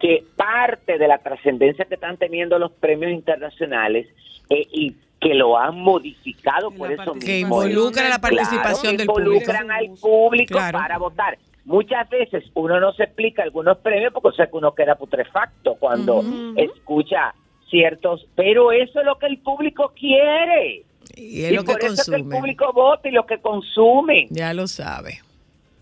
que 0.00 0.24
parte 0.36 0.98
de 0.98 1.08
la 1.08 1.18
trascendencia 1.18 1.84
que 1.86 1.94
están 1.94 2.16
teniendo 2.16 2.58
los 2.58 2.72
premios 2.72 3.12
internacionales 3.12 4.06
eh, 4.50 4.66
y 4.72 4.94
que 5.20 5.32
lo 5.34 5.56
han 5.56 5.76
modificado 5.80 6.70
por 6.70 6.92
eso 6.92 7.12
Que 7.14 7.38
mismo. 7.38 7.62
es- 7.62 7.70
involucra 7.70 8.08
la 8.08 8.18
participación 8.18 8.96
Claro, 8.96 8.98
del 8.98 9.06
público. 9.06 9.30
involucran 9.32 9.70
al 9.70 9.88
público 10.00 10.54
Claro. 10.54 10.78
para 10.78 10.98
votar. 10.98 11.38
Muchas 11.64 12.10
veces 12.10 12.44
uno 12.52 12.78
no 12.78 12.92
se 12.92 13.04
explica 13.04 13.42
algunos 13.42 13.78
premios 13.78 14.12
porque 14.12 14.28
o 14.28 14.32
sea 14.32 14.46
que 14.48 14.56
uno 14.56 14.74
queda 14.74 14.96
putrefacto 14.96 15.76
cuando 15.76 16.22
escucha 16.56 17.34
ciertos, 17.70 18.26
pero 18.34 18.70
eso 18.70 19.00
es 19.00 19.06
lo 19.06 19.16
que 19.18 19.26
el 19.26 19.38
público 19.38 19.92
quiere. 19.98 20.82
Y 21.16 21.44
es 21.44 21.52
y 21.52 21.54
lo 21.54 21.64
que 21.64 21.72
eso 21.72 21.86
es 21.94 22.04
que 22.06 22.16
el 22.16 22.22
consume. 22.22 22.36
público 22.36 22.72
vota 22.74 23.08
y 23.08 23.12
lo 23.12 23.24
que 23.24 23.38
consumen. 23.38 24.26
Ya 24.30 24.52
lo 24.52 24.66
sabe. 24.66 25.20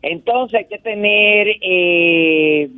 Entonces 0.03 0.61
hay 0.61 0.67
que 0.67 0.79
tener, 0.79 1.49
eh, 1.61 2.69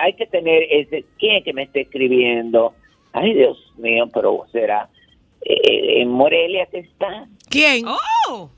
hay 0.00 0.14
que 0.14 0.26
tener, 0.26 0.62
ese, 0.70 1.04
¿quién 1.18 1.36
es 1.36 1.44
que 1.44 1.52
me 1.52 1.62
está 1.64 1.80
escribiendo? 1.80 2.74
Ay, 3.12 3.34
Dios 3.34 3.56
mío, 3.76 4.06
pero 4.12 4.44
será 4.52 4.88
eh, 5.42 6.00
en 6.02 6.08
Morelia 6.08 6.66
que 6.66 6.78
está. 6.80 7.26
¿Quién? 7.48 7.86
¡Oh! 7.86 8.50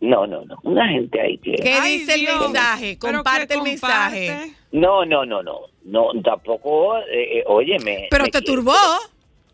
No, 0.00 0.26
no, 0.26 0.44
no, 0.44 0.58
una 0.64 0.86
gente 0.88 1.18
ahí 1.20 1.38
que... 1.38 1.52
¿Qué 1.52 1.72
Ay, 1.72 1.98
dice 2.00 2.14
el 2.14 2.20
Dios. 2.20 2.40
mensaje? 2.40 2.98
Comparte 2.98 3.54
el 3.54 3.62
mensaje. 3.62 4.52
No, 4.70 5.04
no, 5.06 5.24
no, 5.24 5.42
no, 5.42 5.60
no, 5.84 6.08
tampoco, 6.22 6.98
eh, 6.98 7.38
eh, 7.38 7.44
óyeme. 7.46 8.08
Pero 8.10 8.26
te 8.26 8.42
turbó, 8.42 8.74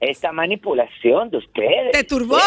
Esta 0.01 0.33
manipulación 0.33 1.31
de 1.31 1.37
ustedes. 1.39 1.93
te 1.93 2.03
turbó, 2.05 2.39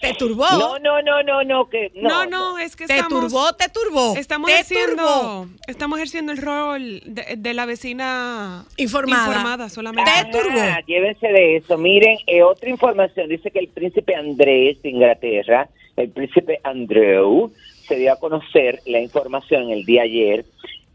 te 0.00 0.12
turbó. 0.14 0.46
No, 0.50 0.78
no, 0.78 1.02
no, 1.02 1.22
no, 1.22 1.42
no, 1.44 1.68
que 1.68 1.90
No, 1.94 2.24
no. 2.26 2.52
no, 2.52 2.58
es 2.58 2.76
que 2.76 2.86
Te 2.86 2.94
estamos... 2.96 3.30
turbó, 3.30 3.52
te 3.54 3.68
turbó. 3.68 4.14
Estamos 4.16 4.46
te 4.48 4.54
ejerciendo, 4.54 4.96
turbó. 4.96 5.46
estamos 5.66 5.98
ejerciendo 5.98 6.32
el 6.32 6.38
rol 6.38 7.00
de, 7.04 7.34
de 7.36 7.54
la 7.54 7.66
vecina 7.66 8.64
Informada. 8.76 9.26
informada 9.28 9.68
solamente. 9.68 10.10
Te 10.10 10.30
turbó. 10.30 10.60
Llévense 10.86 11.28
de 11.28 11.56
eso. 11.56 11.78
Miren, 11.78 12.18
eh, 12.26 12.42
otra 12.42 12.68
información 12.70 13.28
dice 13.28 13.50
que 13.50 13.58
el 13.60 13.68
príncipe 13.68 14.14
Andrés 14.14 14.80
de 14.82 14.90
Inglaterra, 14.90 15.68
el 15.96 16.10
príncipe 16.10 16.60
Andrew, 16.64 17.52
se 17.86 17.96
dio 17.96 18.12
a 18.12 18.16
conocer 18.18 18.80
la 18.86 19.00
información 19.00 19.70
el 19.70 19.84
día 19.84 20.02
ayer 20.02 20.44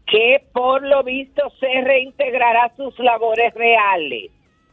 que 0.06 0.44
por 0.52 0.86
lo 0.86 1.02
visto 1.02 1.42
se 1.58 1.80
reintegrará 1.80 2.64
a 2.64 2.76
sus 2.76 2.98
labores 2.98 3.54
reales 3.54 4.30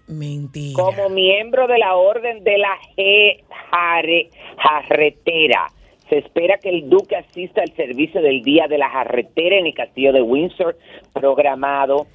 Mentira. 0.10 0.74
como 0.76 1.10
miembro 1.10 1.68
de 1.68 1.78
la 1.78 1.96
orden 1.96 2.44
de 2.44 2.58
la 2.58 2.76
G- 2.98 3.44
Jare- 3.72 4.30
Jarretera. 4.58 5.68
Se 6.10 6.18
espera 6.18 6.58
que 6.58 6.70
el 6.70 6.90
duque 6.90 7.16
asista 7.16 7.62
al 7.62 7.72
servicio 7.76 8.22
del 8.22 8.42
Día 8.42 8.68
de 8.68 8.80
la 8.80 8.90
Jarretera 8.90 9.58
en 9.58 9.68
el 9.68 9.74
castillo 9.76 10.12
de 10.12 10.22
Windsor, 10.24 10.76
programado, 11.14 12.08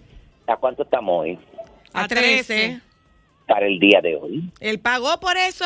¿a 0.48 0.56
cuánto 0.56 0.82
estamos 0.82 1.20
hoy? 1.22 1.38
A 1.92 2.08
13. 2.08 2.80
Para 3.46 3.66
el 3.66 3.78
día 3.78 4.00
de 4.00 4.16
hoy. 4.16 4.42
¿Él 4.60 4.80
pagó 4.80 5.20
por 5.20 5.36
eso? 5.36 5.64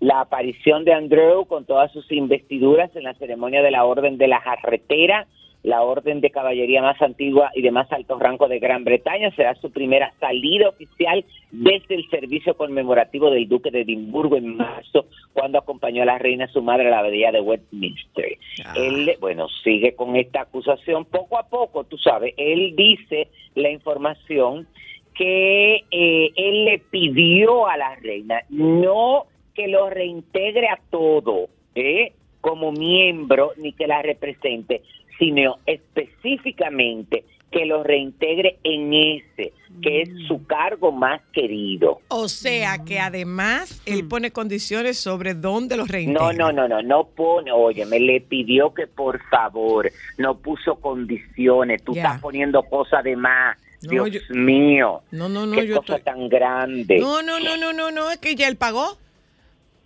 La 0.00 0.20
aparición 0.22 0.84
de 0.84 0.92
Andrew 0.94 1.44
con 1.46 1.64
todas 1.64 1.92
sus 1.92 2.10
investiduras 2.10 2.90
en 2.96 3.04
la 3.04 3.14
ceremonia 3.14 3.62
de 3.62 3.70
la 3.70 3.84
Orden 3.84 4.16
de 4.18 4.26
la 4.26 4.40
Jarretera, 4.40 5.26
la 5.62 5.82
orden 5.82 6.20
de 6.20 6.30
caballería 6.30 6.82
más 6.82 7.00
antigua 7.02 7.50
y 7.54 7.62
de 7.62 7.70
más 7.70 7.90
alto 7.92 8.18
rango 8.18 8.48
de 8.48 8.58
Gran 8.58 8.84
Bretaña, 8.84 9.30
será 9.32 9.54
su 9.56 9.70
primera 9.70 10.12
salida 10.20 10.68
oficial 10.68 11.24
desde 11.50 11.96
el 11.96 12.08
servicio 12.10 12.56
conmemorativo 12.56 13.30
del 13.30 13.48
Duque 13.48 13.70
de 13.70 13.80
Edimburgo 13.80 14.36
en 14.36 14.56
marzo, 14.56 15.06
cuando 15.32 15.58
acompañó 15.58 16.02
a 16.02 16.06
la 16.06 16.18
reina 16.18 16.46
su 16.48 16.62
madre 16.62 16.88
a 16.88 16.90
la 16.90 16.98
abadía 17.00 17.32
de 17.32 17.40
Westminster. 17.40 18.38
Ah. 18.64 18.74
Él, 18.76 19.16
bueno, 19.20 19.48
sigue 19.64 19.94
con 19.94 20.16
esta 20.16 20.42
acusación 20.42 21.04
poco 21.04 21.38
a 21.38 21.48
poco, 21.48 21.84
tú 21.84 21.98
sabes, 21.98 22.34
él 22.36 22.74
dice 22.76 23.28
la 23.54 23.70
información 23.70 24.66
que 25.14 25.84
eh, 25.90 26.30
él 26.36 26.64
le 26.64 26.78
pidió 26.78 27.66
a 27.66 27.76
la 27.76 27.96
reina 27.96 28.40
no 28.50 29.26
que 29.52 29.66
lo 29.66 29.90
reintegre 29.90 30.68
a 30.68 30.78
todo 30.90 31.48
¿eh? 31.74 32.12
como 32.40 32.70
miembro 32.70 33.52
ni 33.56 33.72
que 33.72 33.88
la 33.88 34.00
represente, 34.00 34.82
sino 35.18 35.58
específicamente 35.66 37.24
que 37.50 37.64
lo 37.64 37.82
reintegre 37.82 38.58
en 38.62 38.92
ese, 38.92 39.54
que 39.82 40.02
es 40.02 40.10
su 40.26 40.44
cargo 40.46 40.92
más 40.92 41.22
querido. 41.32 42.00
O 42.08 42.28
sea 42.28 42.84
que 42.84 43.00
además 43.00 43.80
él 43.86 44.06
pone 44.06 44.30
condiciones 44.32 44.98
sobre 44.98 45.32
dónde 45.32 45.78
los 45.78 45.88
No, 45.88 45.92
reintegra. 45.92 46.32
no, 46.34 46.52
no, 46.52 46.68
no, 46.68 46.82
no 46.82 47.04
pone, 47.04 47.50
oye, 47.50 47.86
me 47.86 48.00
le 48.00 48.20
pidió 48.20 48.74
que 48.74 48.86
por 48.86 49.22
favor, 49.30 49.90
no 50.18 50.36
puso 50.36 50.74
condiciones, 50.76 51.82
tú 51.82 51.92
estás 51.96 52.20
poniendo 52.20 52.62
cosas 52.64 53.02
de 53.02 53.16
más, 53.16 53.56
No, 53.82 53.90
Dios 53.92 54.10
yo- 54.10 54.20
mío, 54.34 55.00
No, 55.10 55.30
no, 55.30 55.46
no, 55.46 55.52
qué 55.56 55.66
yo 55.66 55.76
cosa 55.80 55.96
estoy- 55.96 56.04
tan 56.04 56.28
grande. 56.28 56.98
No, 56.98 57.22
no, 57.22 57.40
no, 57.40 57.56
no, 57.56 57.72
no, 57.72 57.90
no, 57.90 58.10
es 58.10 58.18
que 58.18 58.34
ya 58.34 58.46
él 58.48 58.56
pagó. 58.56 58.98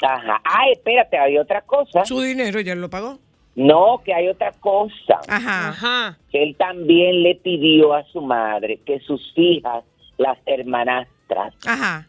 Ajá, 0.02 0.40
ah, 0.44 0.64
espérate, 0.72 1.16
hay 1.16 1.38
otra 1.38 1.60
cosa. 1.60 2.04
Su 2.04 2.20
dinero 2.22 2.58
ya 2.60 2.72
él 2.72 2.80
lo 2.80 2.90
pagó. 2.90 3.20
No, 3.54 4.00
que 4.04 4.14
hay 4.14 4.28
otra 4.28 4.52
cosa. 4.52 5.20
Ajá. 5.28 5.68
Ajá. 5.68 6.18
Que 6.30 6.42
él 6.42 6.56
también 6.56 7.22
le 7.22 7.34
pidió 7.34 7.94
a 7.94 8.02
su 8.04 8.20
madre 8.22 8.80
que 8.86 8.98
sus 9.00 9.20
hijas, 9.36 9.84
las 10.16 10.38
hermanastras, 10.46 11.54
Ajá. 11.66 12.06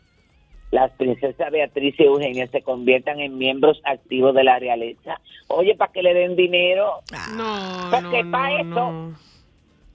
las 0.72 0.92
princesas 0.92 1.52
Beatriz 1.52 1.96
y 2.00 2.04
Eugenia, 2.04 2.48
se 2.48 2.62
conviertan 2.62 3.20
en 3.20 3.38
miembros 3.38 3.82
activos 3.84 4.34
de 4.36 4.44
la 4.46 4.58
realeza. 4.60 5.20
Oye, 5.48 5.76
para 5.76 5.92
que 5.92 6.02
le 6.02 6.14
den 6.14 6.36
dinero. 6.36 7.02
No, 7.36 7.90
Porque 7.92 8.24
no, 8.24 8.32
pa' 8.32 8.50
no, 8.50 8.58
eso- 8.58 8.92
no. 8.92 9.18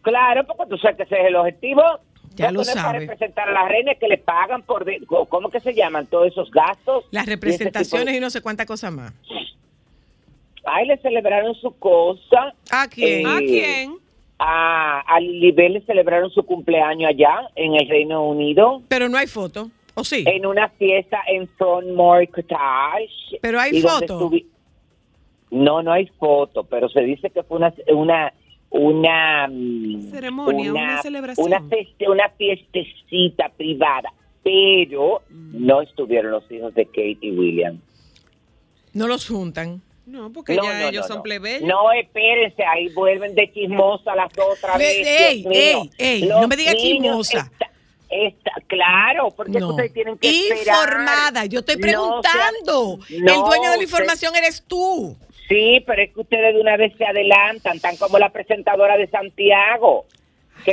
Claro, 0.02 0.44
porque 0.46 0.66
tú 0.70 0.78
sabes 0.78 0.96
que 0.96 1.02
ese 1.04 1.18
es 1.20 1.26
el 1.26 1.36
objetivo. 1.36 1.82
Ya 2.34 2.52
No 2.52 2.58
lo 2.58 2.60
poner 2.60 2.74
para 2.76 2.98
representar 3.00 3.48
a 3.48 3.52
las 3.52 3.68
reinas 3.68 3.96
que 3.98 4.06
le 4.06 4.16
pagan 4.18 4.62
por... 4.62 4.84
de- 4.84 5.00
¿Cómo 5.06 5.50
que 5.50 5.58
se 5.60 5.74
llaman 5.74 6.06
todos 6.06 6.28
esos 6.28 6.50
gastos? 6.52 7.04
Las 7.10 7.26
Y 7.26 7.30
representaciones 7.30 8.06
de- 8.06 8.16
y 8.16 8.20
no 8.20 8.30
sé 8.30 8.40
cuánta 8.42 8.64
cosa 8.64 8.90
más. 8.92 9.12
Ay, 10.72 10.86
le 10.86 10.96
celebraron 10.98 11.54
su 11.56 11.72
cosa. 11.78 12.54
¿A 12.70 12.88
quién? 12.88 13.26
Eh, 13.26 13.30
¿A 13.30 13.38
quién? 13.38 13.94
A, 14.38 15.00
a 15.00 15.20
le 15.20 15.80
celebraron 15.86 16.30
su 16.30 16.44
cumpleaños 16.44 17.08
allá 17.10 17.48
en 17.56 17.74
el 17.74 17.88
Reino 17.88 18.24
Unido. 18.24 18.82
Pero 18.88 19.08
no 19.08 19.16
hay 19.18 19.26
foto. 19.26 19.70
¿O 19.94 20.04
sí? 20.04 20.22
en 20.28 20.46
una 20.46 20.68
fiesta 20.68 21.18
en 21.26 21.48
Frogmore 21.48 22.28
Cottage. 22.28 23.38
Pero 23.42 23.58
hay 23.58 23.82
foto. 23.82 24.30
No, 25.50 25.82
no 25.82 25.92
hay 25.92 26.06
foto, 26.20 26.62
pero 26.64 26.88
se 26.88 27.00
dice 27.00 27.30
que 27.30 27.42
fue 27.42 27.56
una 27.56 27.74
una 27.92 28.32
una 28.70 29.48
mm, 29.50 30.10
Ceremonia, 30.10 30.70
una 30.72 31.02
celebración. 31.02 31.46
una, 31.46 31.60
feste- 31.62 32.06
una 32.08 32.28
fiestecita 32.36 33.48
privada, 33.56 34.12
pero 34.44 35.22
Mm. 35.30 35.66
no 35.66 35.80
estuvieron 35.82 36.30
los 36.30 36.48
hijos 36.52 36.72
de 36.74 36.84
Kate 36.86 37.18
y 37.22 37.30
William. 37.32 37.80
No 38.92 39.08
los 39.08 39.26
juntan. 39.26 39.80
No, 40.08 40.32
porque 40.32 40.54
No, 40.54 40.64
ya 40.64 40.78
no, 40.80 40.88
ellos 40.88 41.02
no, 41.02 41.08
son 41.08 41.16
no. 41.18 41.22
plebeyos. 41.22 41.62
No, 41.68 41.92
espérense, 41.92 42.64
ahí 42.64 42.88
vuelven 42.94 43.34
de 43.34 43.52
chismosa 43.52 44.14
las 44.14 44.30
otra 44.32 44.78
Ve- 44.78 44.84
vez. 44.84 45.06
ey, 45.06 45.46
ey, 45.52 45.90
ey, 45.98 46.22
no 46.26 46.48
me 46.48 46.56
diga 46.56 46.72
niños 46.72 47.28
chismosa. 47.28 47.50
está- 47.52 47.70
está- 48.08 48.52
claro, 48.66 49.28
porque 49.36 49.62
ustedes 49.62 49.92
tienen 49.92 50.16
que 50.16 50.28
esperar. 50.28 50.82
Informada. 50.88 51.44
Yo 51.44 51.58
estoy 51.60 51.76
preguntando. 51.76 52.98
sea- 53.06 53.16
El 53.18 53.24
dueño 53.24 53.40
de 53.44 53.48
la 53.60 53.70
usted- 53.72 53.82
información 53.82 54.34
eres 54.34 54.62
tú. 54.66 55.14
Sí, 55.48 55.82
pero 55.86 56.02
es 56.02 56.12
que 56.14 56.20
ustedes 56.20 56.54
de 56.54 56.60
una 56.60 56.76
vez 56.76 56.92
se 56.96 57.04
adelantan, 57.04 57.78
tan 57.80 57.96
como 57.96 58.18
la 58.18 58.30
presentadora 58.30 58.96
de 58.96 59.08
Santiago, 59.08 60.06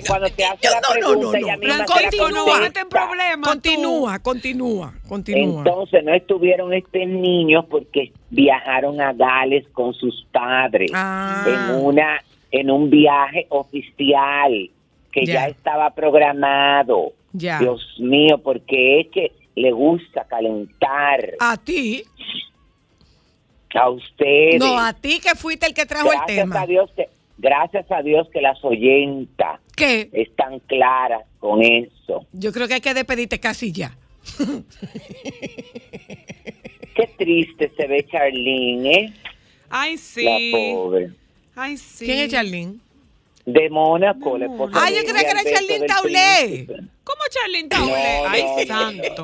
que 0.02 0.08
cuando 0.08 0.30
te 0.30 0.44
hace 0.46 0.70
la 0.70 0.82
pregunta 0.82 1.38
ella 1.38 1.58
misma 1.58 1.86
continúa. 1.86 3.40
Continúa, 3.42 4.20
continúa, 4.20 4.94
continúa. 5.08 5.58
Entonces 5.60 6.04
no 6.04 6.14
estuvieron 6.14 6.74
estos 6.74 7.08
niños 7.08 7.66
porque 7.70 8.12
viajaron 8.30 9.00
a 9.02 9.14
Gales 9.14 9.66
con 9.74 9.94
sus 9.94 10.26
padres 10.32 10.92
Ah. 10.94 11.46
en 11.48 11.76
una 11.86 12.22
en 12.52 12.72
un 12.72 12.90
viaje 12.90 13.48
oficial 13.50 14.70
que 15.12 15.26
Ya. 15.26 15.34
ya, 15.34 15.48
estaba 15.48 15.90
programado. 15.92 17.14
Dios 17.34 17.86
mío, 18.00 18.38
porque 18.42 19.02
es 19.02 19.08
que 19.12 19.32
le 19.56 19.72
gusta 19.72 20.24
calentar 20.26 21.34
A 21.40 21.58
ti. 21.58 22.04
a 23.74 23.90
ustedes. 23.90 24.60
No, 24.60 24.80
a 24.80 24.94
ti 24.94 25.20
que 25.20 25.36
fuiste 25.36 25.66
el 25.68 25.74
que 25.74 25.86
trajo 25.86 26.12
el 26.12 26.18
gracias 26.20 26.38
tema. 26.46 26.62
a 26.62 26.66
Dios 26.66 26.90
que 26.96 27.10
gracias 27.38 27.92
a 27.92 28.02
Dios 28.02 28.28
que 28.32 28.40
las 28.42 28.64
oyenta 28.64 29.60
¿Qué? 29.76 30.10
Están 30.14 30.60
claras 30.62 31.24
con 31.40 31.62
eso. 31.62 32.26
Yo 32.32 32.52
creo 32.52 32.68
que 32.68 32.76
hay 32.76 32.82
que 32.82 32.94
despedirte 32.94 33.40
casi 33.40 33.72
ya. 33.72 33.96
Qué 36.96 37.08
triste 37.18 37.72
se 37.76 37.88
ve 37.88 38.06
Charlene, 38.10 38.90
¿eh? 38.92 39.14
Ay, 39.70 39.94
La 39.96 39.98
sí. 39.98 40.52
pobre. 40.54 41.10
Ay, 41.56 41.78
sí. 41.78 42.06
¿Quién 42.06 42.20
es 42.20 42.32
Charlene? 42.32 42.76
De 43.46 43.70
Mónaco, 43.70 44.38
la 44.40 44.46
esposa 44.46 44.72
Ah, 44.82 44.90
yo 44.90 45.02
creía 45.04 45.24
que 45.24 45.30
era 45.32 45.44
Charlene 45.44 45.86
Taulé. 45.86 46.66
¿Cómo 47.04 47.22
Charlene 47.30 47.70
Taule? 47.70 47.92
No, 47.92 48.30
Ay, 48.30 48.44
no, 48.44 48.66
santo. 48.66 49.24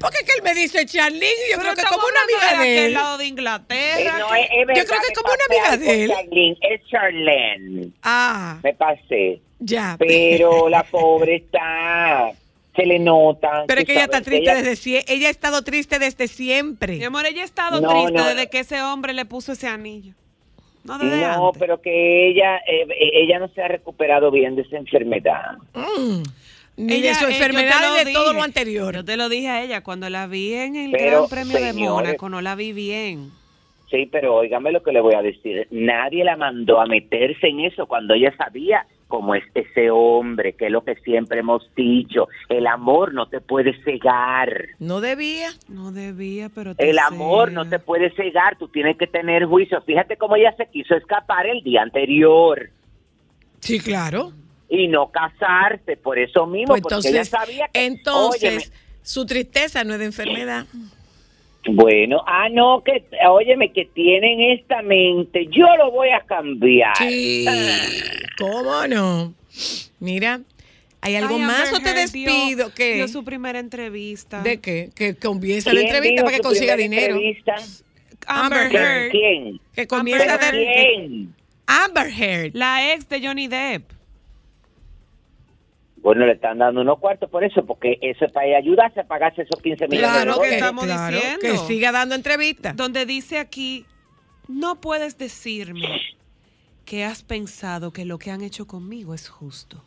Porque 0.00 0.16
es 0.20 0.24
que 0.24 0.32
él 0.38 0.42
me 0.42 0.54
dice 0.54 0.84
Charlene 0.86 1.26
y 1.26 1.52
yo 1.52 1.58
Pero 1.58 1.60
creo 1.62 1.74
que 1.74 1.80
estamos 1.82 2.00
como 2.04 2.08
una 2.08 2.22
amiga 2.22 2.50
de 2.50 2.68
de 2.68 2.72
aquel 2.74 2.86
él. 2.88 2.94
lado 2.94 3.18
de 3.18 3.24
Eh, 3.24 3.28
Inglaterra. 3.28 4.18
no, 4.18 4.34
es, 4.34 4.48
es 4.50 4.66
verdad, 4.66 4.84
creo 4.86 5.00
que 5.00 5.06
es 5.12 5.18
como 5.18 5.32
una 5.32 5.44
amiga 5.68 5.76
de 5.76 6.04
él. 6.04 6.10
Charlene, 6.10 6.56
es 6.62 6.86
Charlene. 6.88 7.90
Ah, 8.02 8.58
Me 8.64 8.74
pasé. 8.74 9.40
Ya. 9.60 9.96
Pero 9.98 10.68
la 10.68 10.82
pobre 10.82 11.36
está. 11.36 12.32
Se 12.74 12.86
le 12.86 12.98
nota. 12.98 13.64
Pero 13.66 13.80
es 13.80 13.86
que 13.86 13.92
ella 13.92 14.04
está 14.04 14.20
triste 14.20 14.42
ella- 14.44 14.54
desde 14.54 14.76
siempre. 14.76 15.14
Ella 15.14 15.28
ha 15.28 15.30
estado 15.30 15.62
triste 15.62 15.98
desde 15.98 16.28
siempre. 16.28 16.96
Mi 16.96 17.04
amor, 17.04 17.26
ella 17.26 17.42
ha 17.42 17.44
estado 17.44 17.80
No, 17.80 17.90
triste 17.90 18.12
no, 18.12 18.24
desde 18.26 18.44
no. 18.44 18.50
que 18.50 18.58
ese 18.60 18.82
hombre 18.82 19.12
le 19.12 19.24
puso 19.24 19.52
ese 19.52 19.66
anillo. 19.66 20.14
No 20.84 20.96
desde 20.98 21.20
No, 21.20 21.48
antes. 21.48 21.58
pero 21.60 21.80
que 21.82 22.28
ella, 22.30 22.56
eh, 22.58 22.86
eh, 22.88 23.10
ella 23.22 23.38
no 23.38 23.48
se 23.48 23.60
ha 23.62 23.68
recuperado 23.68 24.30
bien 24.30 24.56
de 24.56 24.62
esa 24.62 24.76
enfermedad. 24.78 25.58
Mm. 25.74 26.22
Ni 26.76 26.94
Ella, 26.94 27.08
de 27.10 27.14
su 27.16 27.26
eh, 27.26 27.32
enfermedad 27.32 27.80
lo 27.82 27.98
ni 27.98 28.04
de 28.04 28.12
todo 28.12 28.32
lo 28.32 28.42
anterior. 28.42 28.94
Yo 28.94 29.04
te 29.04 29.16
lo 29.18 29.28
dije 29.28 29.48
a 29.48 29.62
ella 29.62 29.82
cuando 29.82 30.08
la 30.08 30.26
vi 30.26 30.54
en 30.54 30.76
el 30.76 30.92
Pero, 30.92 31.26
Gran 31.26 31.28
Premio 31.28 31.60
de 31.66 31.72
Mónaco, 31.74 32.28
no 32.30 32.40
la 32.40 32.54
vi 32.54 32.72
bien. 32.72 33.30
Sí, 33.90 34.08
pero 34.10 34.36
óigame 34.36 34.70
lo 34.72 34.82
que 34.82 34.92
le 34.92 35.00
voy 35.00 35.14
a 35.14 35.20
decir. 35.22 35.66
Nadie 35.72 36.24
la 36.24 36.36
mandó 36.36 36.80
a 36.80 36.86
meterse 36.86 37.48
en 37.48 37.60
eso 37.60 37.86
cuando 37.86 38.14
ella 38.14 38.32
sabía 38.38 38.86
cómo 39.10 39.34
es 39.34 39.44
ese 39.54 39.90
hombre, 39.90 40.54
que 40.54 40.66
es 40.66 40.72
lo 40.72 40.82
que 40.82 40.94
siempre 41.04 41.40
hemos 41.40 41.68
dicho. 41.76 42.28
El 42.48 42.66
amor 42.66 43.12
no 43.12 43.26
te 43.28 43.42
puede 43.42 43.74
cegar. 43.84 44.68
No 44.78 45.02
debía. 45.02 45.50
No 45.68 45.92
debía, 45.92 46.48
pero 46.48 46.74
te 46.74 46.88
El 46.88 46.98
amor 46.98 47.50
cega. 47.50 47.62
no 47.64 47.68
te 47.68 47.78
puede 47.78 48.10
cegar. 48.14 48.56
Tú 48.56 48.68
tienes 48.68 48.96
que 48.96 49.06
tener 49.06 49.44
juicio. 49.44 49.82
Fíjate 49.82 50.16
cómo 50.16 50.36
ella 50.36 50.54
se 50.56 50.66
quiso 50.70 50.94
escapar 50.94 51.46
el 51.46 51.62
día 51.62 51.82
anterior 51.82 52.70
Sí, 53.60 53.78
claro. 53.80 54.32
y 54.70 54.88
no 54.88 55.10
casarse 55.10 55.98
por 55.98 56.18
eso 56.18 56.46
mismo, 56.46 56.68
Pues 56.68 56.80
porque 56.82 56.94
entonces, 56.94 57.12
ella 57.12 57.24
sabía 57.26 57.68
que. 57.68 57.84
entonces 57.84 58.56
Óyeme, 58.70 58.76
su 59.02 59.26
tristeza 59.26 59.84
no 59.84 59.92
es 59.94 59.98
de 59.98 60.06
enfermedad. 60.06 60.64
Bueno, 61.66 62.22
ah, 62.26 62.48
no, 62.50 62.82
que, 62.82 63.04
óyeme, 63.28 63.70
que 63.72 63.84
tienen 63.84 64.40
esta 64.58 64.80
mente, 64.82 65.46
yo 65.50 65.66
lo 65.76 65.90
voy 65.90 66.08
a 66.10 66.20
cambiar. 66.20 66.96
Sí. 66.96 67.44
¿Cómo 68.38 68.86
no? 68.86 69.34
Mira, 69.98 70.40
¿hay 71.02 71.16
algo 71.16 71.34
Ay, 71.36 71.42
más 71.42 71.72
o 71.72 71.78
te 71.80 71.92
dio- 71.92 72.00
despido? 72.00 72.72
¿Qué? 72.74 72.94
Dio 72.94 73.08
su 73.08 73.24
primera 73.24 73.58
entrevista. 73.58 74.40
¿De 74.42 74.58
qué? 74.60 74.88
Que 74.94 75.14
comienza 75.16 75.70
¿Quién 75.70 75.82
la 75.82 75.88
entrevista 75.90 76.24
para 76.24 76.36
que 76.36 76.42
consiga 76.42 76.76
dinero. 76.76 77.16
entrevista? 77.16 77.54
Amber 78.26 78.62
Amber 78.62 78.72
¿Pero 78.72 78.84
Heard, 78.84 79.10
¿Quién? 79.10 79.60
Que. 79.74 79.86
Amber 81.66 82.10
Heard. 82.10 82.50
la 82.54 82.92
ex 82.94 83.08
de 83.08 83.20
Johnny 83.26 83.48
Depp. 83.48 83.82
Bueno, 86.02 86.24
le 86.24 86.32
están 86.32 86.58
dando 86.58 86.80
unos 86.80 86.98
cuartos 86.98 87.28
por 87.30 87.44
eso, 87.44 87.64
porque 87.66 87.98
eso 88.00 88.24
es 88.24 88.32
para 88.32 88.46
ella 88.46 88.58
ayudarse 88.58 89.00
a 89.00 89.04
pagarse 89.04 89.42
esos 89.42 89.60
15 89.60 89.86
millones 89.88 90.10
de 90.12 90.22
Claro 90.22 90.30
lo 90.32 90.40
que 90.40 90.48
que, 90.48 90.56
dólares. 90.56 90.62
estamos 90.62 90.84
claro, 90.86 91.16
diciendo. 91.16 91.40
que 91.40 91.58
siga 91.74 91.92
dando 91.92 92.14
entrevistas. 92.14 92.76
donde 92.76 93.04
dice 93.06 93.38
aquí, 93.38 93.84
no 94.48 94.80
puedes 94.80 95.18
decirme 95.18 95.88
que 96.86 97.04
has 97.04 97.22
pensado 97.22 97.92
que 97.92 98.04
lo 98.04 98.18
que 98.18 98.30
han 98.30 98.40
hecho 98.40 98.66
conmigo 98.66 99.14
es 99.14 99.28
justo. 99.28 99.84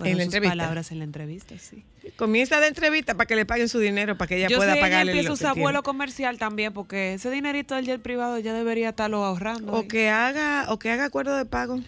En 0.00 0.06
la 0.06 0.12
sus 0.12 0.22
entrevista. 0.24 0.50
palabras 0.56 0.90
en 0.92 0.98
la 0.98 1.04
entrevista, 1.04 1.58
sí. 1.58 1.84
Comienza 2.16 2.60
de 2.60 2.66
entrevista 2.68 3.14
para 3.14 3.26
que 3.26 3.36
le 3.36 3.46
paguen 3.46 3.68
su 3.68 3.78
dinero, 3.78 4.16
para 4.16 4.28
que 4.28 4.36
ella 4.38 4.48
Yo 4.48 4.56
pueda 4.56 4.74
sé, 4.74 4.80
pagarle 4.80 5.12
empieza 5.12 5.28
a 5.28 5.30
lo 5.30 5.36
que 5.36 5.42
usar 5.42 5.52
tiene. 5.54 5.64
vuelo 5.64 5.82
comercial 5.82 6.38
también, 6.38 6.72
porque 6.72 7.14
ese 7.14 7.30
dinerito 7.30 7.74
del 7.76 7.84
jet 7.86 8.00
privado 8.02 8.38
ya 8.38 8.52
debería 8.52 8.90
estarlo 8.90 9.24
ahorrando. 9.24 9.72
O 9.72 9.80
ahí. 9.82 9.88
que 9.88 10.08
haga, 10.10 10.66
o 10.70 10.78
que 10.78 10.90
haga 10.90 11.04
acuerdo 11.04 11.36
de 11.36 11.44
pago. 11.46 11.78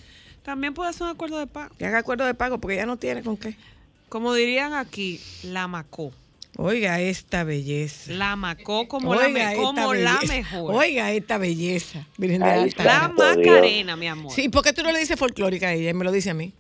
También 0.45 0.75
puede 0.75 0.93
ser 0.93 1.05
un 1.05 1.09
acuerdo 1.11 1.39
de 1.39 1.47
pago. 1.47 1.75
Que 1.79 1.87
haga 1.87 1.99
acuerdo 1.99 2.25
de 2.27 2.35
pago, 2.35 2.59
porque 2.59 2.75
ella 2.75 2.87
no 2.87 2.97
tiene 2.99 3.23
con 3.23 3.37
qué. 3.37 3.57
Como 4.09 4.35
dirían 4.35 4.75
aquí, 4.75 5.21
la 5.43 5.67
macó. 5.67 6.13
Oiga 6.57 7.01
esta 7.01 7.43
belleza. 7.43 8.13
La 8.13 8.37
macó 8.37 8.87
como, 8.87 9.11
Oiga 9.11 9.23
la, 9.27 9.51
me- 9.51 9.57
como 9.57 9.93
la 9.95 10.21
mejor. 10.29 10.75
Oiga 10.75 11.11
esta 11.11 11.39
belleza. 11.39 12.07
Miren 12.19 12.43
de 12.43 12.49
alta. 12.51 12.85
la. 12.85 13.09
Macarena, 13.09 13.97
mi 13.97 14.07
amor. 14.07 14.31
Sí, 14.31 14.49
¿por 14.49 14.63
qué 14.63 14.73
tú 14.73 14.83
no 14.85 14.93
le 14.93 15.01
dices 15.01 15.19
folclórica 15.19 15.69
a 15.69 15.73
ella 15.73 15.91
y 15.91 15.95
me 15.95 16.05
lo 16.05 16.13
dice 16.13 16.31
a 16.31 16.35
mí? 16.35 16.53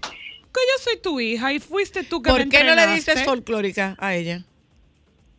Que 0.00 0.60
yo 0.70 0.82
soy 0.82 0.96
tu 1.02 1.20
hija 1.20 1.52
y 1.52 1.58
fuiste 1.58 2.04
tú 2.04 2.22
que 2.22 2.30
¿Por 2.30 2.38
me 2.44 2.48
qué 2.48 2.62
no 2.64 2.74
le 2.74 2.86
dices 2.86 3.22
folclórica 3.24 3.96
a 3.98 4.14
ella? 4.14 4.44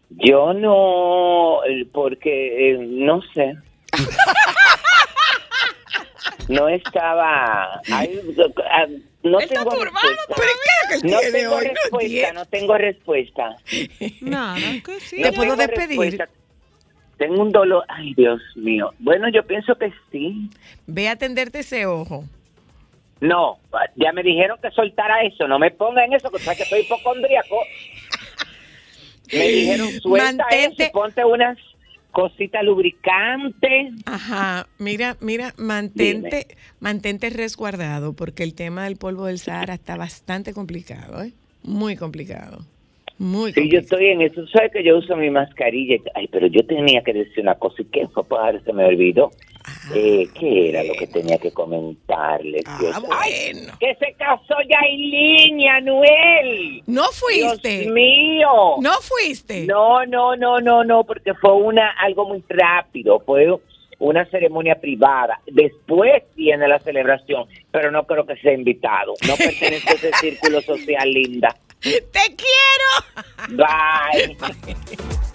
Yo 0.10 0.54
no, 0.54 1.62
porque 1.92 2.74
eh, 2.74 2.78
no 2.78 3.22
sé. 3.34 3.56
no 6.48 6.68
estaba. 6.70 7.82
ay, 7.92 8.20
ah, 8.72 8.86
no 9.24 9.40
Él 9.40 9.50
tengo 9.50 9.72
respuesta. 9.72 10.24
¿Pero 10.36 10.50
qué 10.90 10.96
es 10.96 11.04
lo 11.04 11.10
que 11.10 11.30
No 11.32 11.32
tengo 11.32 11.60
respuesta, 11.60 12.34
no 12.34 12.46
tengo 12.46 12.78
respuesta. 12.78 13.56
Nada, 14.22 14.58
que 14.86 15.00
sí. 15.00 15.18
¿Te 15.22 15.24
No 15.32 15.34
puedo 15.34 15.56
tengo 15.58 15.68
despedir? 15.68 16.00
respuesta. 16.00 16.30
Tengo 17.18 17.42
un 17.42 17.52
dolor. 17.52 17.84
Ay, 17.88 18.14
Dios 18.16 18.42
mío. 18.56 18.94
Bueno, 19.00 19.30
yo 19.30 19.42
pienso 19.48 19.76
que 19.78 19.92
sí. 20.12 20.50
Ve 20.86 21.08
a 21.08 21.12
atenderte 21.14 21.60
ese 21.60 21.86
ojo. 21.86 22.26
No, 23.22 23.58
ya 23.96 24.12
me 24.12 24.22
dijeron 24.22 24.60
que 24.62 24.70
soltara 24.72 25.22
eso. 25.24 25.48
No 25.48 25.58
me 25.58 25.72
ponga 25.72 26.04
en 26.04 26.14
eso, 26.14 26.30
que 26.30 26.40
sabes 26.40 26.60
que 26.60 26.66
soy 26.66 26.82
hipocondríaco. 26.82 27.58
Me 29.34 29.48
dijeron, 29.48 29.90
suelta 30.02 30.46
Mantente- 30.52 30.84
eso, 30.84 30.92
ponte 30.92 31.26
unas 31.26 31.58
cositas 32.16 32.64
lubricantes. 32.64 33.94
Ajá, 34.06 34.68
mira, 34.80 35.18
mira, 35.20 35.54
mantente, 35.58 36.48
mantente 36.80 37.30
resguardado 37.30 38.14
porque 38.14 38.44
el 38.44 38.56
tema 38.56 38.86
del 38.86 38.96
polvo 38.96 39.26
del 39.26 39.38
Sahara 39.38 39.74
está 39.74 39.98
bastante 39.98 40.54
complicado, 40.54 41.22
¿eh? 41.22 41.34
Muy 41.64 41.98
complicado. 41.98 42.60
Muy 43.18 43.52
Sí, 43.52 43.70
yo 43.70 43.80
complicado. 43.80 43.84
estoy 43.84 44.06
en 44.08 44.22
eso. 44.22 44.48
Sabes 44.48 44.72
que 44.72 44.84
yo 44.84 44.98
uso 44.98 45.16
mi 45.18 45.30
mascarilla. 45.30 45.98
Ay, 46.16 46.28
pero 46.32 46.48
yo 46.48 46.66
tenía 46.66 47.02
que 47.04 47.14
decir 47.14 47.42
una 47.44 47.56
cosa. 47.56 47.82
¿Y 47.82 47.86
qué 47.86 48.08
fue? 48.08 48.24
Pues 48.24 48.42
ahora 48.42 48.62
se 48.64 48.72
me 48.74 48.86
olvidó. 48.86 49.32
Eh, 49.94 50.28
¿Qué 50.34 50.70
era 50.70 50.84
lo 50.84 50.94
que 50.94 51.08
tenía 51.08 51.38
que 51.38 51.52
comentarles? 51.52 52.64
Ah, 52.66 53.00
bueno. 53.00 53.74
que 53.80 53.96
se 53.96 54.14
casó 54.18 54.56
ya 54.70 54.80
en 54.90 54.98
línea, 54.98 55.82
Noel. 55.82 56.82
No 56.88 57.04
fuiste. 57.12 57.80
Dios 57.80 57.94
mío. 57.94 58.78
No 58.82 58.94
fuiste. 59.02 59.66
No, 59.66 60.06
no, 60.06 60.36
no, 60.36 60.60
no, 60.60 60.84
no, 60.84 61.04
porque 61.04 61.34
fue 61.36 61.54
una 61.54 61.92
algo 62.00 62.28
muy 62.28 62.44
rápido, 62.48 63.20
fue 63.20 63.48
una 64.00 64.26
ceremonia 64.26 64.76
privada. 64.76 65.40
Después 65.46 66.24
viene 66.36 66.68
la 66.68 66.80
celebración, 66.80 67.48
pero 67.72 67.92
no 67.92 68.06
creo 68.06 68.26
que 68.26 68.36
sea 68.38 68.54
invitado. 68.54 69.14
No 69.28 69.36
pertenece 69.38 69.90
a 69.90 69.94
ese 69.94 70.12
círculo 70.14 70.62
social, 70.62 71.10
linda. 71.12 71.56
Te 71.82 72.36
quiero. 72.36 73.58
Bye. 73.58 74.38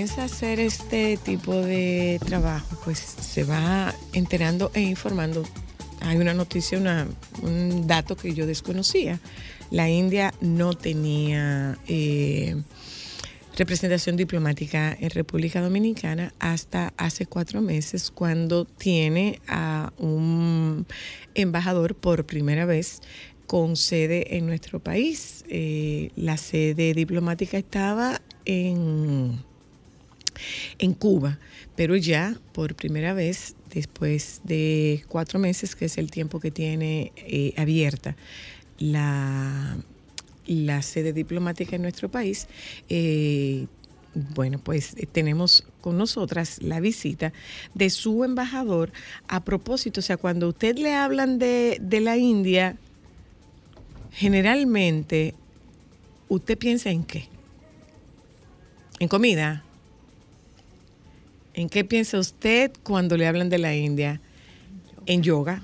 comienza 0.00 0.22
a 0.22 0.24
hacer 0.24 0.60
este 0.60 1.18
tipo 1.18 1.54
de 1.54 2.18
trabajo, 2.24 2.74
pues 2.84 2.98
se 2.98 3.44
va 3.44 3.94
enterando 4.14 4.70
e 4.72 4.80
informando. 4.80 5.42
Hay 6.00 6.16
una 6.16 6.32
noticia, 6.32 6.78
una- 6.78 7.06
un 7.42 7.86
dato 7.86 8.16
que 8.16 8.32
yo 8.32 8.46
desconocía. 8.46 9.20
La 9.70 9.90
India 9.90 10.32
no 10.40 10.72
tenía 10.72 11.76
eh, 11.86 12.56
representación 13.58 14.16
diplomática 14.16 14.96
en 14.98 15.10
República 15.10 15.60
Dominicana 15.60 16.32
hasta 16.38 16.94
hace 16.96 17.26
cuatro 17.26 17.60
meses, 17.60 18.10
cuando 18.10 18.64
tiene 18.64 19.38
a 19.48 19.92
un 19.98 20.86
embajador 21.34 21.94
por 21.94 22.24
primera 22.24 22.64
vez 22.64 23.02
con 23.46 23.76
sede 23.76 24.38
en 24.38 24.46
nuestro 24.46 24.80
país. 24.80 25.44
Eh, 25.50 26.10
la 26.16 26.38
sede 26.38 26.94
diplomática 26.94 27.58
estaba 27.58 28.22
en, 28.46 29.44
en 30.78 30.94
Cuba, 30.94 31.38
pero 31.76 31.96
ya 31.96 32.36
por 32.52 32.74
primera 32.74 33.14
vez, 33.14 33.54
después 33.72 34.40
de 34.44 35.04
cuatro 35.08 35.38
meses, 35.38 35.76
que 35.76 35.86
es 35.86 35.98
el 35.98 36.10
tiempo 36.10 36.40
que 36.40 36.50
tiene 36.50 37.12
eh, 37.16 37.54
abierta 37.56 38.16
la, 38.78 39.76
la 40.46 40.82
sede 40.82 41.12
diplomática 41.12 41.76
en 41.76 41.82
nuestro 41.82 42.10
país, 42.10 42.48
eh, 42.88 43.66
bueno, 44.14 44.58
pues 44.58 44.94
eh, 44.96 45.06
tenemos 45.06 45.64
con 45.80 45.96
nosotras 45.96 46.60
la 46.62 46.80
visita 46.80 47.32
de 47.74 47.90
su 47.90 48.24
embajador 48.24 48.92
a 49.28 49.44
propósito, 49.44 50.00
o 50.00 50.02
sea, 50.02 50.16
cuando 50.16 50.48
usted 50.48 50.76
le 50.78 50.94
hablan 50.94 51.38
de, 51.38 51.78
de 51.80 52.00
la 52.00 52.16
India, 52.16 52.76
generalmente, 54.12 55.34
¿usted 56.28 56.58
piensa 56.58 56.90
en 56.90 57.04
qué? 57.04 57.28
¿En 58.98 59.08
comida? 59.08 59.64
¿En 61.60 61.68
qué 61.68 61.84
piensa 61.84 62.18
usted 62.18 62.72
cuando 62.82 63.18
le 63.18 63.26
hablan 63.26 63.50
de 63.50 63.58
la 63.58 63.76
India? 63.76 64.18
En 65.04 65.22
yoga. 65.22 65.62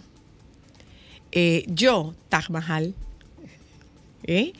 Eh, 1.33 1.65
yo, 1.69 2.15
Taj 2.29 2.51
Mahal. 2.51 2.95
¿eh? 4.25 4.53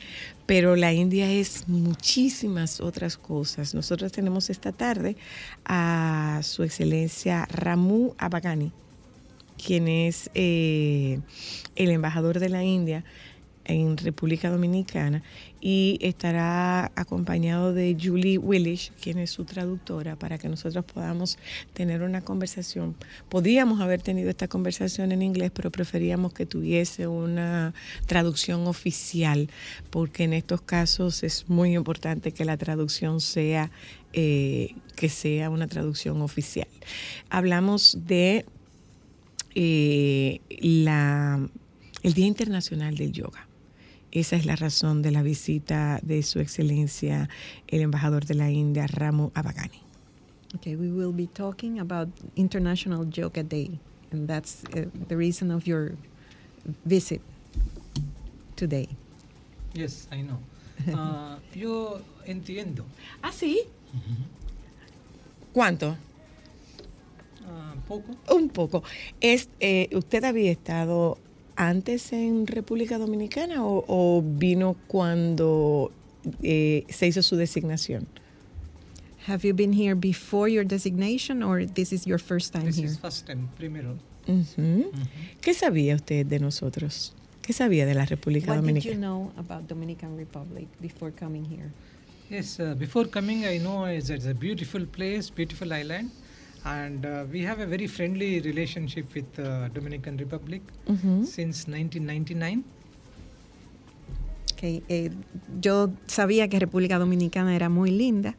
Pero 0.47 0.75
la 0.75 0.93
India 0.93 1.31
es 1.31 1.67
muchísimas 1.67 2.81
otras 2.81 3.17
cosas. 3.17 3.75
Nosotros 3.75 4.11
tenemos 4.11 4.49
esta 4.49 4.71
tarde 4.71 5.15
a 5.63 6.39
su 6.41 6.63
excelencia 6.63 7.45
Ramu 7.51 8.15
Abagani, 8.17 8.71
quien 9.63 9.87
es 9.87 10.31
eh, 10.33 11.19
el 11.75 11.91
embajador 11.91 12.39
de 12.39 12.49
la 12.49 12.63
India 12.63 13.03
en 13.63 13.95
República 13.95 14.49
Dominicana 14.49 15.21
y 15.59 15.97
estará 16.01 16.91
acompañado 16.95 17.73
de 17.73 17.97
Julie 18.01 18.37
Willish, 18.37 18.91
quien 19.01 19.19
es 19.19 19.31
su 19.31 19.45
traductora, 19.45 20.15
para 20.15 20.37
que 20.37 20.49
nosotros 20.49 20.85
podamos 20.85 21.37
tener 21.73 22.03
una 22.03 22.21
conversación. 22.21 22.95
Podíamos 23.29 23.81
haber 23.81 24.01
tenido 24.01 24.29
esta 24.29 24.47
conversación 24.47 25.11
en 25.11 25.21
inglés, 25.21 25.51
pero 25.53 25.71
preferíamos 25.71 26.33
que 26.33 26.45
tuviese 26.45 27.07
una 27.07 27.73
traducción 28.05 28.67
oficial, 28.67 29.49
porque 29.89 30.23
en 30.25 30.33
estos 30.33 30.61
casos 30.61 31.23
es 31.23 31.49
muy 31.49 31.75
importante 31.75 32.31
que 32.31 32.45
la 32.45 32.57
traducción 32.57 33.21
sea 33.21 33.71
eh, 34.13 34.73
que 34.95 35.09
sea 35.09 35.49
una 35.49 35.67
traducción 35.67 36.21
oficial. 36.21 36.67
Hablamos 37.29 37.99
de 38.07 38.45
eh, 39.53 40.39
la, 40.61 41.47
el 42.03 42.13
Día 42.13 42.25
Internacional 42.25 42.95
del 42.95 43.11
Yoga. 43.11 43.46
Esa 44.17 44.35
es 44.35 44.47
la 44.47 44.55
razón 44.55 45.03
de 45.03 45.11
la 45.11 45.21
visita 45.21 45.99
de 46.01 46.23
Su 46.23 46.39
Excelencia, 46.39 47.29
el 47.67 47.81
embajador 47.81 48.25
de 48.25 48.33
la 48.33 48.49
India, 48.49 48.87
Ramu 48.87 49.29
Abagani. 49.35 49.79
Okay, 50.55 50.75
we 50.75 50.91
will 50.91 51.13
be 51.13 51.27
talking 51.27 51.79
about 51.79 52.07
International 52.35 53.05
Yoga 53.13 53.43
Day, 53.43 53.79
and 54.11 54.27
that's 54.27 54.63
uh, 54.75 54.85
the 55.07 55.15
reason 55.15 55.51
of 55.51 55.67
your 55.67 55.91
visit 56.83 57.21
today. 58.55 58.89
Yes, 59.75 60.07
I 60.11 60.23
know. 60.23 60.39
Ah, 60.95 61.37
yo 61.53 62.01
entiendo. 62.25 62.85
¿Ah, 63.21 63.31
sí? 63.31 63.67
¿Cuánto? 65.53 65.95
Ah, 67.45 67.75
poco. 67.87 68.15
Un 68.33 68.49
poco. 68.49 68.81
Es, 69.21 69.47
eh, 69.59 69.89
¿Usted 69.93 70.23
había 70.23 70.51
estado 70.51 71.19
antes 71.57 72.13
en 72.13 72.47
República 72.47 72.97
Dominicana 72.97 73.65
o, 73.65 73.83
o 73.87 74.21
vino 74.23 74.75
cuando 74.87 75.91
eh, 76.41 76.85
se 76.89 77.07
hizo 77.07 77.21
su 77.23 77.35
designación? 77.35 78.07
Have 79.27 79.45
you 79.45 79.53
been 79.53 79.73
here 79.73 79.93
before 79.95 80.49
your 80.49 80.65
designation, 80.65 81.43
or 81.43 81.65
this 81.65 81.91
is 81.91 82.05
your 82.05 82.19
first 82.19 82.53
time 82.53 82.65
This 82.65 82.77
here? 82.77 82.87
is 82.87 82.97
first 82.97 83.25
time, 83.27 83.49
primero. 83.57 83.97
¿Qué 85.41 85.53
sabía 85.53 85.95
usted 85.95 86.25
de 86.25 86.39
nosotros? 86.39 87.13
¿Qué 87.41 87.53
sabía 87.53 87.85
de 87.85 87.93
la 87.93 88.05
República 88.05 88.51
What 88.53 88.61
did 88.63 88.83
you 88.83 88.91
Dominicana? 88.93 88.99
know 88.99 89.31
about 89.37 89.67
Dominican 89.67 90.17
Republic 90.17 90.67
before 90.81 91.11
coming 91.11 91.45
here? 91.45 91.71
Yes, 92.29 92.59
uh, 92.59 92.75
before 92.77 93.05
coming, 93.09 93.45
I 93.45 93.57
know 93.57 93.85
it's, 93.85 94.09
it's 94.09 94.25
a 94.25 94.33
beautiful 94.33 94.85
place, 94.85 95.29
beautiful 95.29 95.71
island, 95.73 96.11
and 96.63 97.05
uh, 97.05 97.25
we 97.31 97.45
have 97.45 97.59
a 97.61 97.65
very 97.65 97.87
friendly 97.87 98.39
relationship 98.41 99.13
with 99.15 99.27
uh, 99.39 99.69
Dominican 99.73 100.17
Republic 100.17 100.61
Ujú. 100.87 101.25
since 101.25 101.67
1999. 101.67 102.63
Okay, 104.53 104.81
eh, 104.89 105.11
yo 105.61 105.91
sabía 106.07 106.47
que 106.47 106.59
República 106.59 106.97
Dominicana 106.97 107.55
era 107.55 107.69
muy 107.69 107.91
linda 107.91 108.35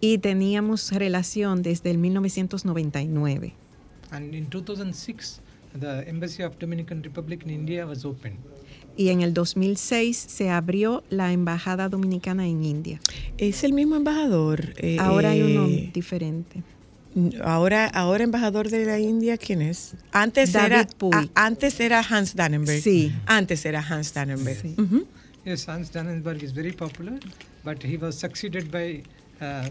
y 0.00 0.18
teníamos 0.18 0.90
relación 0.92 1.62
desde 1.62 1.90
el 1.90 1.98
1999. 1.98 3.52
And 4.10 4.34
in 4.34 4.48
2006, 4.48 5.40
the 5.78 6.08
Embassy 6.08 6.42
of 6.42 6.58
Dominican 6.58 7.02
Republic 7.02 7.42
in 7.44 7.50
India 7.50 7.86
was 7.86 8.04
opened. 8.04 8.38
Y 8.96 9.10
en 9.10 9.20
el 9.20 9.34
2006 9.34 10.16
se 10.16 10.50
abrió 10.50 11.04
la 11.10 11.32
Embajada 11.32 11.88
Dominicana 11.88 12.46
en 12.48 12.64
India. 12.64 12.98
Es 13.38 13.62
el 13.62 13.72
mismo 13.72 13.96
embajador. 13.96 14.74
eh, 14.78 14.96
Ahora 14.98 15.30
hay 15.30 15.42
uno 15.42 15.66
eh, 15.66 15.90
diferente. 15.94 16.62
Ahora, 17.42 17.86
ahora 17.86 18.22
embajador 18.24 18.70
de 18.70 18.84
la 18.84 18.98
India, 18.98 19.36
¿quién 19.36 19.62
es? 19.62 19.94
Antes 20.12 20.52
David 20.52 20.66
era, 20.72 20.86
Puig. 20.86 21.14
a- 21.14 21.46
antes 21.46 21.80
era 21.80 22.00
Hans 22.08 22.34
Dannenberg. 22.36 22.80
Sí. 22.82 23.12
Antes 23.26 23.64
era 23.64 23.80
Hans 23.80 24.12
Dannenberg. 24.14 24.60
Sí. 24.62 24.74
Ujú. 24.78 25.06
Yes, 25.44 25.66
Hans 25.68 25.90
Dannenberg 25.90 26.42
is 26.42 26.52
very 26.52 26.72
popular, 26.72 27.18
but 27.64 27.82
he 27.82 27.96
was 27.96 28.14
succeeded 28.14 28.70
by 28.70 29.02
uh, 29.40 29.68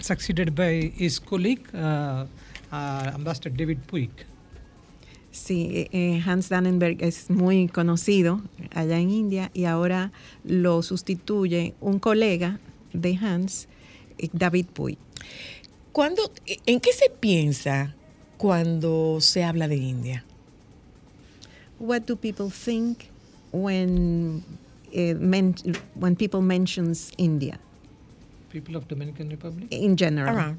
succeeded 0.00 0.54
by 0.54 0.92
his 0.96 1.18
colleague, 1.20 1.62
uh, 1.74 2.24
uh, 2.72 3.10
Ambassador 3.14 3.50
David 3.50 3.78
Puig. 3.86 4.10
Sí, 5.30 5.68
eh, 5.72 5.88
eh, 5.92 6.22
Hans 6.24 6.48
Dannenberg 6.48 7.02
es 7.02 7.28
muy 7.28 7.68
conocido 7.68 8.40
allá 8.74 8.98
en 8.98 9.10
India 9.10 9.50
y 9.52 9.64
ahora 9.66 10.10
lo 10.44 10.82
sustituye 10.82 11.74
un 11.80 11.98
colega 11.98 12.58
de 12.94 13.16
Hans, 13.18 13.68
eh, 14.18 14.28
David 14.32 14.66
Puig. 14.72 14.96
¿Cuándo- 15.98 16.30
¿En 16.64 16.78
qué 16.78 16.92
se 16.92 17.10
piensa 17.10 17.92
cuando 18.36 19.18
se 19.20 19.42
habla 19.42 19.66
de 19.66 19.74
India? 19.78 20.24
What 21.80 22.02
do 22.06 22.14
people 22.14 22.50
think 22.50 23.06
when 23.50 24.44
eh, 24.92 25.14
men- 25.14 25.56
when 25.96 26.14
people 26.14 26.40
mentions 26.40 27.10
India 27.18 27.58
People 28.52 28.76
of 28.76 28.86
Dominican 28.86 29.28
Republic. 29.28 29.66
in 29.72 29.96
general? 29.96 30.36
Around. 30.36 30.58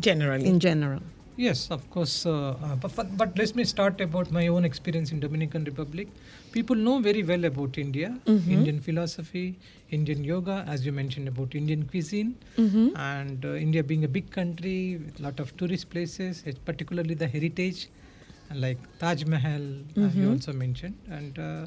Generally. 0.00 0.46
In 0.46 0.60
general. 0.60 1.00
Yes, 1.38 1.70
of 1.70 1.88
course. 1.88 2.26
Uh, 2.26 2.56
uh, 2.60 2.74
but, 2.74 3.16
but, 3.16 3.38
let 3.38 3.54
me 3.54 3.62
start 3.62 4.00
about 4.00 4.32
my 4.32 4.48
own 4.48 4.64
experience 4.64 5.12
in 5.12 5.20
Dominican 5.20 5.62
Republic. 5.62 6.08
People 6.50 6.74
know 6.74 6.98
very 6.98 7.22
well 7.22 7.44
about 7.44 7.78
India, 7.78 8.18
Indian 8.50 8.80
philosophy, 8.80 9.56
Indian 9.90 10.24
yoga, 10.24 10.64
as 10.66 10.84
you 10.84 10.90
mentioned 10.90 11.28
about 11.28 11.54
Indian 11.54 11.84
cuisine, 11.84 12.34
and 12.96 13.44
uh, 13.44 13.50
India 13.54 13.84
being 13.84 14.02
a 14.04 14.08
big 14.08 14.32
country 14.32 14.96
with 14.96 15.20
a 15.20 15.22
lot 15.22 15.38
of 15.38 15.56
tourist 15.56 15.90
places, 15.90 16.42
it's 16.44 16.58
particularly 16.58 17.14
the 17.14 17.28
heritage, 17.28 17.88
like 18.52 18.78
Taj 18.98 19.24
Mahal, 19.24 19.62
uh, 19.62 20.08
you 20.16 20.30
also 20.32 20.52
mentioned, 20.52 20.96
and 21.08 21.38
uh, 21.38 21.66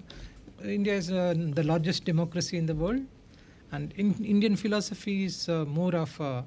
India 0.66 0.96
is 0.96 1.10
uh, 1.12 1.34
the 1.38 1.64
largest 1.64 2.04
democracy 2.04 2.58
in 2.58 2.66
the 2.66 2.76
world, 2.76 3.02
and 3.72 3.94
in, 3.96 4.14
Indian 4.26 4.58
philosophy 4.58 5.24
is 5.24 5.48
uh, 5.48 5.64
more 5.64 5.96
of 5.96 6.20
a 6.20 6.44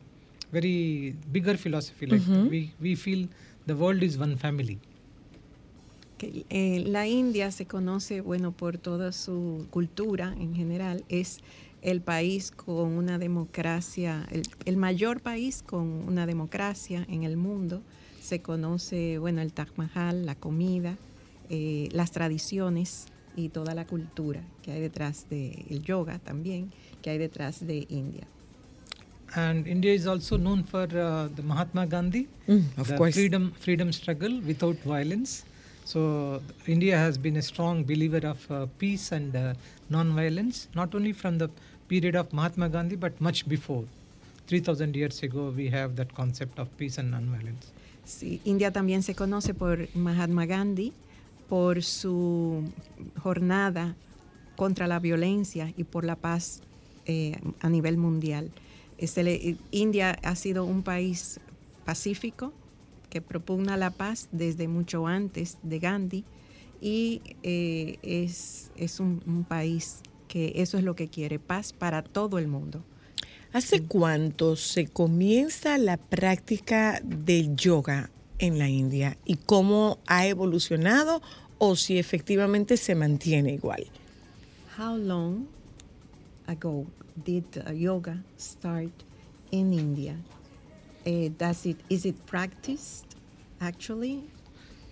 very 0.55 1.17
bigger 1.33 1.57
philosophy. 1.59 2.07
Like 2.07 2.25
we 2.51 2.61
we 2.81 2.97
feel 2.97 3.29
the 3.67 3.75
world 3.75 4.03
is 4.03 4.17
one 4.19 4.37
family. 4.37 4.79
Que, 6.19 6.47
eh, 6.49 6.85
la 6.87 7.07
India 7.07 7.51
se 7.51 7.65
conoce, 7.67 8.21
bueno, 8.21 8.53
por 8.53 8.79
toda 8.79 9.11
su 9.13 9.67
cultura 9.71 10.35
en 10.39 10.55
general. 10.55 11.05
Es 11.09 11.41
el 11.83 12.01
país 12.01 12.51
con 12.51 12.97
una 13.03 13.19
democracia, 13.19 14.27
el, 14.31 14.43
el 14.65 14.77
mayor 14.77 15.21
país 15.21 15.63
con 15.63 15.87
una 16.09 16.25
democracia 16.27 17.05
en 17.09 17.25
el 17.25 17.37
mundo. 17.37 17.83
Se 18.23 18.41
conoce, 18.41 19.19
bueno, 19.19 19.43
el 19.43 19.53
Taj 19.53 19.71
Mahal, 19.77 20.25
la 20.25 20.35
comida, 20.35 20.97
eh, 21.51 21.89
las 21.93 22.11
tradiciones 22.11 23.07
y 23.37 23.51
toda 23.51 23.75
la 23.75 23.87
cultura 23.87 24.43
que 24.63 24.73
hay 24.73 24.81
detrás 24.81 25.29
del 25.29 25.83
yoga 25.83 26.19
también, 26.21 26.71
que 27.03 27.11
hay 27.11 27.19
detrás 27.19 27.67
de 27.67 27.87
India. 27.91 28.27
And 29.37 29.67
India 29.67 29.93
is 29.93 30.07
also 30.07 30.37
known 30.37 30.63
for 30.65 30.83
uh, 30.83 31.29
the 31.35 31.43
Mahatma 31.43 31.87
Gandhi, 31.87 32.29
Mm, 32.47 32.65
of 32.79 32.89
the 32.89 32.97
course. 32.99 33.15
freedom 33.15 33.53
freedom 33.59 33.91
struggle 33.93 34.41
without 34.47 34.77
violence. 34.85 35.45
So 35.87 36.43
India 36.67 36.97
has 36.97 37.17
been 37.19 37.37
a 37.37 37.43
strong 37.43 37.85
believer 37.85 38.21
of 38.27 38.51
uh, 38.51 38.67
peace 38.79 39.13
and 39.13 39.35
uh, 39.37 39.55
non-violence, 39.91 40.69
not 40.75 40.95
only 40.95 41.13
from 41.13 41.39
the 41.39 41.49
period 41.89 42.17
of 42.17 42.33
Mahatma 42.33 42.69
Gandhi, 42.69 42.97
but 42.97 43.19
much 43.21 43.47
before. 43.49 43.85
3000 44.47 44.95
years 44.97 45.23
ago, 45.23 45.51
we 45.57 45.69
have 45.71 45.97
that 45.97 46.15
concept 46.15 46.59
of 46.59 46.69
peace 46.77 46.99
and 46.99 47.11
non-violence. 47.11 47.73
Sí, 48.07 48.41
India 48.45 48.71
también 48.71 49.03
se 49.03 49.15
conoce 49.15 49.55
por 49.55 49.89
Mahatma 49.95 50.45
Gandhi, 50.47 50.93
por 51.49 51.83
su 51.83 52.63
jornada 53.23 53.95
contra 54.57 54.87
la 54.87 54.99
violencia 55.01 55.73
y 55.77 55.85
por 55.85 56.05
la 56.05 56.17
paz 56.17 56.61
eh, 57.07 57.37
a 57.61 57.69
nivel 57.71 57.97
mundial. 57.97 58.51
Eh, 59.05 59.07
se 59.07 59.23
le- 59.23 59.57
India 59.71 60.17
ha 60.23 60.35
sido 60.35 60.65
un 60.65 60.83
país 60.83 61.39
pacífico 61.85 62.55
que 63.11 63.21
propugna 63.21 63.77
la 63.77 63.91
paz 63.91 64.29
desde 64.33 64.67
mucho 64.67 65.07
antes 65.07 65.59
de 65.63 65.79
Gandhi 65.79 66.25
y 66.81 67.23
eh, 67.43 67.99
es, 68.03 68.71
es 68.75 69.01
un, 69.01 69.21
un 69.27 69.45
país 69.45 70.01
que 70.27 70.53
eso 70.57 70.79
es 70.79 70.85
lo 70.85 70.95
que 70.95 71.09
quiere, 71.09 71.39
paz 71.39 71.73
para 71.75 72.03
todo 72.03 72.39
el 72.39 72.49
mundo. 72.49 72.83
¿Hace 73.53 73.83
cuánto 73.83 74.57
se 74.57 74.87
comienza 74.89 75.77
la 75.79 75.99
práctica 75.99 76.99
del 77.05 77.55
yoga 77.57 78.11
en 78.39 78.59
la 78.59 78.69
India 78.69 79.17
y 79.27 79.37
cómo 79.37 79.99
ha 80.07 80.27
evolucionado 80.27 81.21
o 81.59 81.77
si 81.77 81.99
efectivamente 81.99 82.77
se 82.79 82.95
mantiene 82.95 83.53
igual? 83.53 83.85
How 84.79 84.97
long 84.97 85.47
ago 86.47 86.87
did 87.23 87.45
uh, 87.67 87.71
yoga 87.73 88.19
start 88.37 88.91
in 89.53 89.73
India? 89.73 90.17
Uh, 91.07 91.29
does 91.37 91.67
it 91.67 91.77
is 91.91 92.05
it 92.05 92.27
practiced 92.27 93.17
actually? 93.61 94.23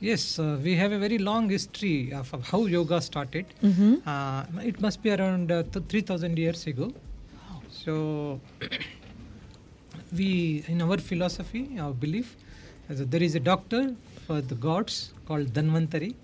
Yes, 0.01 0.39
uh, 0.39 0.59
we 0.63 0.75
have 0.77 0.91
a 0.93 0.99
very 0.99 1.19
long 1.19 1.49
history 1.49 2.13
of, 2.13 2.33
of 2.35 2.49
how 2.49 2.67
yoga 2.67 3.01
started. 3.01 3.47
Uh, 4.05 4.45
it 4.65 4.81
must 4.81 5.01
be 5.01 5.11
around 5.13 5.53
uh, 5.53 5.63
th- 5.63 5.85
3000 5.89 6.37
years 6.39 6.67
ago. 6.67 6.93
So, 7.71 8.41
we, 10.13 10.65
in 10.67 10.83
our 10.83 10.99
philosophy, 10.99 11.79
our 11.79 11.93
belief, 11.93 12.37
as 12.89 12.99
a- 13.01 13.05
there 13.05 13.23
is 13.23 13.37
a 13.37 13.41
doctor 13.41 13.95
for 14.27 14.41
the 14.41 14.57
gods 14.57 15.13
called 15.27 15.53
Dhanvantari. 15.53 16.15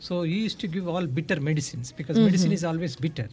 So, 0.00 0.22
he 0.22 0.38
used 0.40 0.58
to 0.60 0.66
give 0.66 0.88
all 0.88 1.06
bitter 1.06 1.38
medicines 1.40 1.92
because 1.92 2.18
medicine 2.18 2.52
is 2.52 2.64
always 2.64 2.96
bitter. 2.96 3.28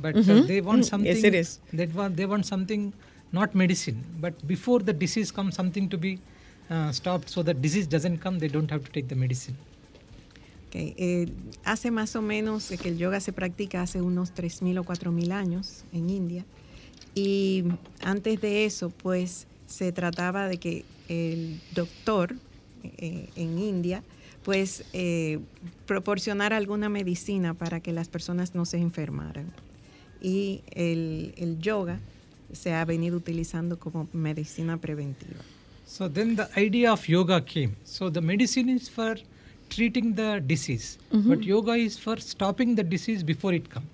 But 0.00 0.16
uh, 0.16 0.42
they 0.42 0.60
want 0.60 0.84
something. 0.84 1.06
Yes, 1.06 1.24
it 1.24 1.34
is. 1.34 1.60
They 1.72 1.86
want, 1.86 2.16
they 2.16 2.26
want 2.26 2.46
something, 2.46 2.92
not 3.32 3.54
medicine, 3.54 4.04
but 4.20 4.34
before 4.46 4.80
the 4.80 4.92
disease 4.92 5.30
comes, 5.30 5.54
something 5.54 5.88
to 5.88 5.96
be 5.96 6.18
uh, 6.70 6.90
stopped 6.92 7.28
so 7.30 7.42
that 7.42 7.62
disease 7.62 7.86
doesn't 7.86 8.18
come, 8.18 8.38
they 8.38 8.48
don't 8.48 8.70
have 8.70 8.84
to 8.84 8.90
take 8.90 9.08
the 9.08 9.14
medicine. 9.14 9.56
Okay, 10.68 10.94
eh, 10.98 11.26
hace 11.64 11.92
más 11.92 12.16
o 12.16 12.22
menos 12.22 12.70
que 12.70 12.88
el 12.88 12.98
yoga 12.98 13.20
se 13.20 13.32
practica 13.32 13.82
hace 13.82 14.02
unos 14.02 14.34
3.000 14.34 14.80
o 14.80 14.84
4.000 14.84 15.32
años 15.32 15.84
en 15.92 16.10
India. 16.10 16.44
Y 17.14 17.64
antes 18.02 18.40
de 18.40 18.64
eso, 18.64 18.90
pues 18.90 19.46
se 19.66 19.92
trataba 19.92 20.48
de 20.48 20.58
que 20.58 20.84
el 21.08 21.60
doctor 21.74 22.34
eh, 22.82 23.28
en 23.36 23.58
India, 23.58 24.02
pues 24.44 24.84
eh, 24.92 25.40
proporcionara 25.86 26.56
alguna 26.56 26.88
medicina 26.88 27.54
para 27.54 27.80
que 27.80 27.92
las 27.92 28.08
personas 28.08 28.54
no 28.54 28.64
se 28.64 28.78
enfermaran. 28.78 29.52
Y 30.20 30.62
el, 30.70 31.34
el 31.36 31.58
yoga 31.58 31.98
se 32.52 32.72
ha 32.72 32.84
venido 32.84 33.16
utilizando 33.16 33.78
como 33.78 34.06
medicina 34.12 34.76
preventiva. 34.76 35.40
So 35.86 36.10
then 36.10 36.36
the 36.36 36.46
idea 36.56 36.92
of 36.92 37.06
yoga 37.08 37.44
came. 37.44 37.74
So 37.84 38.10
the 38.10 38.20
medicine 38.20 38.68
is 38.70 38.88
for 38.90 39.18
treating 39.68 40.14
the 40.14 40.40
disease, 40.40 40.98
but 41.10 41.40
yoga 41.42 41.76
is 41.76 41.98
for 41.98 42.20
stopping 42.20 42.74
the 42.74 42.84
disease 42.84 43.24
before 43.24 43.54
it 43.54 43.68
comes. 43.68 43.88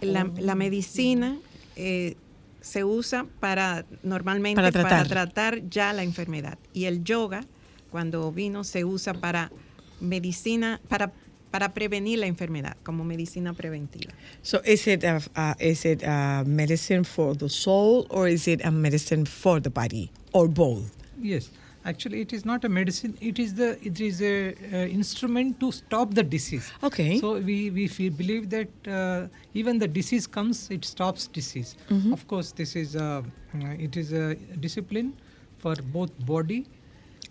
La, 0.00 0.28
la 0.40 0.54
medicina 0.54 1.38
eh, 1.76 2.16
se 2.60 2.82
usa 2.84 3.26
para 3.40 3.84
normalmente 4.02 4.60
Para 4.60 4.72
para 4.72 5.04
tratar. 5.04 5.08
tratar. 5.08 5.68
ya 5.70 5.92
la 5.92 6.02
enfermedad 6.02 6.58
y 6.72 6.84
el 6.86 7.04
yoga 7.04 7.44
cuando 7.92 8.32
vino 8.32 8.64
se 8.64 8.84
usa 8.84 9.12
para 9.12 9.52
medicina 10.00 10.80
para 10.88 11.12
para 11.52 11.74
prevenir 11.74 12.18
la 12.18 12.26
enfermedad 12.26 12.78
como 12.82 13.04
medicina 13.04 13.52
preventiva. 13.52 14.14
So 14.40 14.62
is 14.64 14.86
it 14.86 15.04
a, 15.04 15.20
uh, 15.36 15.54
is 15.60 15.84
it 15.84 16.02
a 16.02 16.44
medicine 16.46 17.04
for 17.04 17.36
the 17.36 17.50
soul 17.50 18.06
or 18.08 18.26
is 18.26 18.48
it 18.48 18.64
a 18.64 18.70
medicine 18.70 19.26
for 19.26 19.60
the 19.60 19.68
body 19.68 20.10
or 20.32 20.48
both? 20.48 20.90
Yes, 21.20 21.50
actually, 21.84 22.22
it 22.22 22.32
is 22.32 22.46
not 22.46 22.64
a 22.64 22.70
medicine. 22.70 23.18
It 23.20 23.38
is 23.38 23.52
the 23.54 23.76
it 23.86 24.00
is 24.00 24.22
a 24.22 24.54
uh, 24.54 24.86
instrument 24.88 25.60
to 25.60 25.70
stop 25.70 26.14
the 26.14 26.22
disease. 26.22 26.72
Okay. 26.82 27.20
So 27.20 27.38
we 27.38 27.70
we 27.70 27.86
feel, 27.86 28.12
believe 28.12 28.48
that 28.48 28.70
uh, 28.88 29.28
even 29.52 29.78
the 29.78 29.88
disease 29.88 30.26
comes, 30.26 30.70
it 30.70 30.86
stops 30.86 31.26
disease. 31.26 31.76
Of 32.12 32.26
course, 32.26 32.52
this 32.52 32.74
is 32.74 32.96
a 32.96 33.22
uh, 33.54 33.86
it 33.86 33.96
is 33.98 34.12
a 34.12 34.34
discipline 34.58 35.12
for 35.58 35.76
both 35.92 36.10
body, 36.26 36.66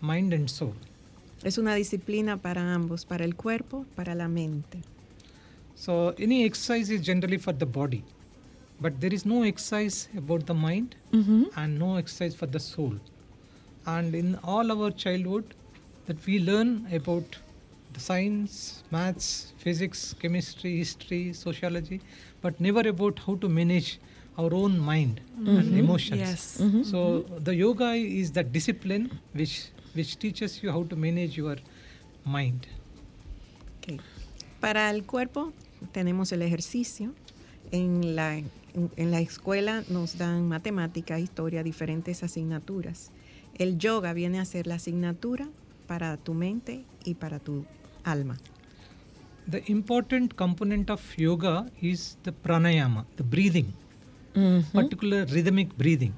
mind, 0.02 0.34
and 0.34 0.50
soul. 0.50 0.74
Es 1.44 1.58
una 1.58 1.74
disciplina 1.76 2.38
para 2.38 2.74
ambos, 2.74 3.06
para 3.06 3.26
el 3.26 3.36
cuerpo, 3.36 3.86
para 3.96 4.14
la 4.16 4.28
mente. 4.28 4.80
So 5.76 6.14
any 6.20 6.44
exercise 6.44 6.90
is 6.92 7.02
generally 7.02 7.38
for 7.38 7.54
the 7.54 7.66
body, 7.66 8.04
but 8.80 9.00
there 9.00 9.14
is 9.14 9.26
no 9.26 9.44
exercise 9.44 10.10
about 10.16 10.46
the 10.46 10.54
mind 10.54 10.96
mm-hmm. 11.12 11.46
and 11.56 11.80
no 11.80 11.98
exercise 11.98 12.36
for 12.36 12.46
the 12.46 12.60
soul. 12.60 12.94
And 13.88 14.14
in 14.14 14.38
all 14.44 14.72
our 14.72 14.92
childhood, 14.92 15.56
that 16.06 16.24
we 16.26 16.40
learn 16.40 16.88
about 16.94 17.38
the 17.94 18.00
science, 18.00 18.84
maths, 18.92 19.54
physics, 19.58 20.14
chemistry, 20.20 20.78
history, 20.78 21.34
sociology, 21.34 22.02
but 22.42 22.60
never 22.60 22.88
about 22.88 23.20
how 23.26 23.36
to 23.36 23.50
manage 23.50 24.00
our 24.38 24.54
own 24.54 24.78
mind 24.80 25.20
and 25.38 25.48
mm-hmm. 25.48 25.78
emotions. 25.78 26.20
Yes. 26.20 26.42
So 26.90 27.24
mm-hmm. 27.24 27.44
the 27.44 27.56
yoga 27.56 27.92
is 27.94 28.32
the 28.32 28.44
discipline 28.44 29.20
which 29.34 29.68
which 29.96 30.18
teaches 30.18 30.62
you 30.62 30.72
how 30.72 30.84
to 30.84 30.96
manage 30.96 31.36
your 31.36 31.58
mind. 32.26 32.68
Ok. 33.80 34.00
Para 34.60 34.90
el 34.90 35.04
cuerpo 35.04 35.54
tenemos 35.92 36.32
el 36.32 36.42
ejercicio. 36.42 37.14
En 37.72 38.16
la, 38.16 38.38
en, 38.38 38.50
en 38.74 39.12
la 39.12 39.22
escuela 39.22 39.84
nos 39.90 40.18
dan 40.18 40.48
matemática, 40.48 41.20
historia, 41.20 41.64
diferentes 41.64 42.22
asignaturas. 42.22 43.12
El 43.58 43.78
yoga 43.78 44.14
viene 44.14 44.40
a 44.40 44.46
ser 44.46 44.68
la 44.68 44.76
asignatura 44.76 45.48
para 45.88 46.18
tu 46.18 46.34
mente 46.34 46.84
y 47.06 47.16
para 47.16 47.40
tu 47.40 47.66
alma. 48.04 48.38
The 49.50 49.64
important 49.68 50.36
component 50.36 50.90
of 50.90 51.02
yoga 51.18 51.66
is 51.82 52.18
the 52.24 52.32
pranayama, 52.32 53.06
the 53.18 53.24
breathing, 53.24 53.74
particular 54.72 55.26
rhythmic 55.26 55.76
breathing. 55.78 56.14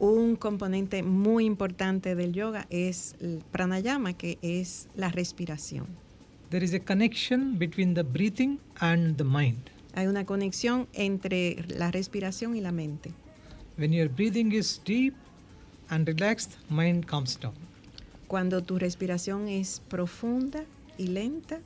Un 0.00 0.36
componente 0.36 1.02
muy 1.02 1.44
importante 1.44 2.14
del 2.14 2.32
yoga 2.32 2.66
es 2.70 3.16
el 3.20 3.42
pranayama, 3.50 4.12
que 4.12 4.38
es 4.42 4.88
la 4.94 5.08
respiración. 5.08 5.86
There 6.50 6.64
is 6.64 6.72
a 6.72 6.78
connection 6.78 7.58
between 7.58 7.94
the 7.94 8.04
breathing 8.04 8.60
and 8.78 9.16
the 9.16 9.24
mind. 9.24 9.70
Hay 9.94 10.06
una 10.06 10.24
conexión 10.24 10.86
entre 10.92 11.64
la 11.68 11.90
respiración 11.90 12.54
y 12.54 12.60
la 12.60 12.70
mente. 12.70 13.10
When 13.76 13.92
your 13.92 14.08
breathing 14.08 14.52
is 14.52 14.80
deep 14.84 15.14
and 15.88 16.06
relaxed, 16.06 16.52
mind 16.70 17.04
calms 17.06 17.36
down. 17.38 17.54
Cuando 18.28 18.62
tu 18.62 18.78
respiración 18.78 19.48
es 19.48 19.82
profunda 19.88 20.64
y 20.96 21.08
lenta, 21.08 21.58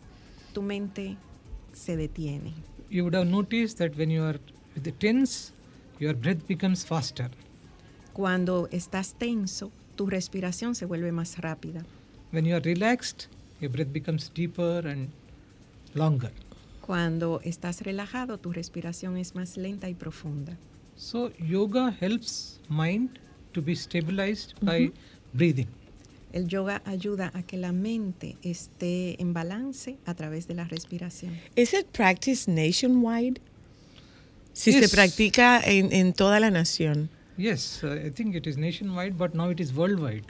tu 0.55 0.63
mente 0.63 1.17
se 1.75 1.97
detiene. 1.97 2.55
You 2.89 3.05
would 3.05 3.15
have 3.15 3.29
noticed 3.29 3.77
that 3.79 3.95
when 3.99 4.11
you 4.11 4.23
are 4.23 4.39
with 4.75 4.85
the 4.85 4.93
tense, 4.93 5.53
your 5.99 6.15
breath 6.15 6.47
becomes 6.47 6.85
faster. 6.85 7.31
Cuando 8.13 8.69
estás 8.73 9.15
tenso, 9.15 9.71
tu 9.97 10.07
respiración 10.07 10.75
se 10.75 10.85
vuelve 10.87 11.13
más 11.13 11.39
rápida. 11.39 11.85
When 12.33 12.45
you 12.45 12.55
are 12.55 12.65
relaxed, 12.65 13.27
your 13.61 13.71
breath 13.71 13.93
becomes 13.93 14.31
deeper 14.35 14.87
and 14.87 15.09
longer. 15.95 16.31
Cuando 16.81 17.41
estás 17.45 17.81
relajado, 17.83 18.39
tu 18.39 18.53
respiración 18.53 19.17
es 19.17 19.35
más 19.35 19.57
lenta 19.57 19.89
y 19.89 19.95
profunda. 19.95 20.57
So 20.97 21.33
yoga 21.39 21.97
helps 22.01 22.61
mind 22.69 23.19
to 23.53 23.63
be 23.63 23.75
stabilized 23.75 24.55
by 24.63 24.93
breathing. 25.33 25.69
El 26.33 26.49
yoga 26.49 26.81
ayuda 26.87 27.31
a 27.35 27.43
que 27.43 27.59
la 27.59 27.73
mente 27.73 28.37
esté 28.43 29.21
en 29.21 29.35
balance 29.35 29.99
a 30.07 30.15
través 30.15 30.49
de 30.49 30.55
la 30.55 30.65
respiración. 30.65 31.39
Is 31.57 31.75
it 31.75 31.87
practiced 31.93 32.49
nationwide? 32.49 33.41
Si 34.55 34.73
Yes. 34.73 34.89
se 34.91 34.97
practica 34.97 35.61
en, 35.65 35.93
en 35.93 36.13
toda 36.15 36.41
la 36.41 36.51
nación. 36.51 37.11
Yes, 37.37 37.83
uh, 37.83 38.07
I 38.07 38.11
think 38.11 38.35
it 38.35 38.47
is 38.47 38.57
nationwide, 38.57 39.17
but 39.17 39.35
now 39.35 39.51
it 39.51 39.61
is 39.61 39.75
worldwide. 39.75 40.25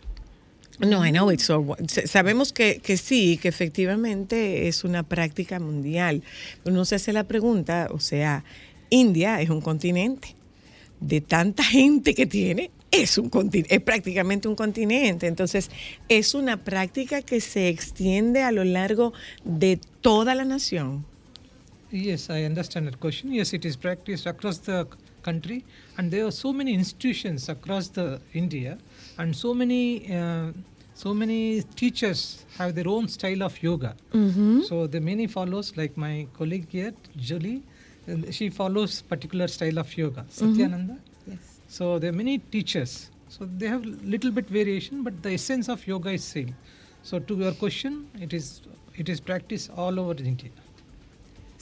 No, 0.79 1.03
I 1.05 1.11
know 1.11 1.31
it's 1.31 1.45
so. 1.45 1.77
Sabemos 2.07 2.53
que, 2.53 2.81
que 2.81 2.97
sí, 2.97 3.39
que 3.41 3.49
efectivamente 3.49 4.69
es 4.69 4.85
una 4.85 5.03
práctica 5.03 5.61
mundial. 5.61 6.23
Uno 6.65 6.85
se 6.85 6.95
hace 6.95 7.13
la 7.13 7.25
pregunta, 7.25 7.89
o 7.91 8.01
sea, 8.01 8.45
India 8.91 9.41
es 9.41 9.51
un 9.51 9.61
continente. 9.61 10.35
de 11.03 11.21
tanta 11.21 11.65
gente 11.65 12.15
que 12.15 12.27
tiene, 12.27 12.71
es, 12.91 13.19
un, 13.19 13.31
es 13.53 13.81
prácticamente 13.81 14.49
un 14.49 14.55
continente. 14.55 15.27
Entonces, 15.27 15.71
es 16.09 16.35
una 16.35 16.63
práctica 16.65 17.23
que 17.23 17.41
se 17.41 17.69
extiende 17.69 18.43
a 18.43 18.53
lo 18.53 18.65
largo 18.65 19.13
de 19.45 19.79
toda 20.01 20.35
la 20.35 20.45
nación. 20.45 21.05
Yes, 21.91 22.31
I 22.31 22.47
understand 22.47 22.89
that 22.89 22.99
question. 22.99 23.33
Yes, 23.33 23.53
it 23.53 23.67
is 23.67 23.77
practiced 23.77 24.27
across 24.27 24.61
the 24.61 24.87
country, 25.23 25.65
and 25.97 26.11
there 26.11 26.27
are 26.27 26.31
so 26.31 26.53
many 26.53 26.75
institutions 26.75 27.49
across 27.49 27.89
the 27.89 28.21
India, 28.33 28.79
and 29.19 29.35
so 29.35 29.55
many 29.55 30.15
uh, 30.15 30.53
so 30.95 31.15
many 31.15 31.63
teachers 31.75 32.45
have 32.59 32.75
their 32.75 32.89
own 32.89 33.09
style 33.09 33.43
of 33.43 33.61
yoga. 33.63 33.97
Mm-hmm. 34.13 34.61
So 34.63 34.87
the 34.87 35.01
many 35.01 35.27
follows, 35.27 35.77
like 35.77 35.97
my 35.97 36.27
colleague 36.39 36.69
here, 36.69 36.93
Julie, 37.17 37.63
uh, 38.09 38.31
she 38.31 38.51
follows 38.51 39.03
particular 39.03 39.49
style 39.49 39.79
of 39.79 39.97
yoga. 39.97 40.23
Mm-hmm. 40.23 40.53
Satyananda. 40.53 40.99
Yes. 41.27 41.61
So 41.69 41.99
there 41.99 42.11
are 42.11 42.21
many 42.25 42.39
teachers. 42.39 43.11
So 43.29 43.49
they 43.59 43.67
have 43.67 43.85
little 43.85 44.31
bit 44.31 44.49
variation, 44.49 45.03
but 45.03 45.23
the 45.23 45.33
essence 45.33 45.69
of 45.69 45.87
yoga 45.87 46.11
is 46.11 46.23
same. 46.23 46.55
So 47.03 47.19
to 47.19 47.35
your 47.35 47.53
question, 47.53 48.09
it 48.21 48.33
is 48.33 48.61
it 48.95 49.09
is 49.09 49.21
practiced 49.21 49.71
all 49.77 49.99
over 49.99 50.15
India. 50.23 50.51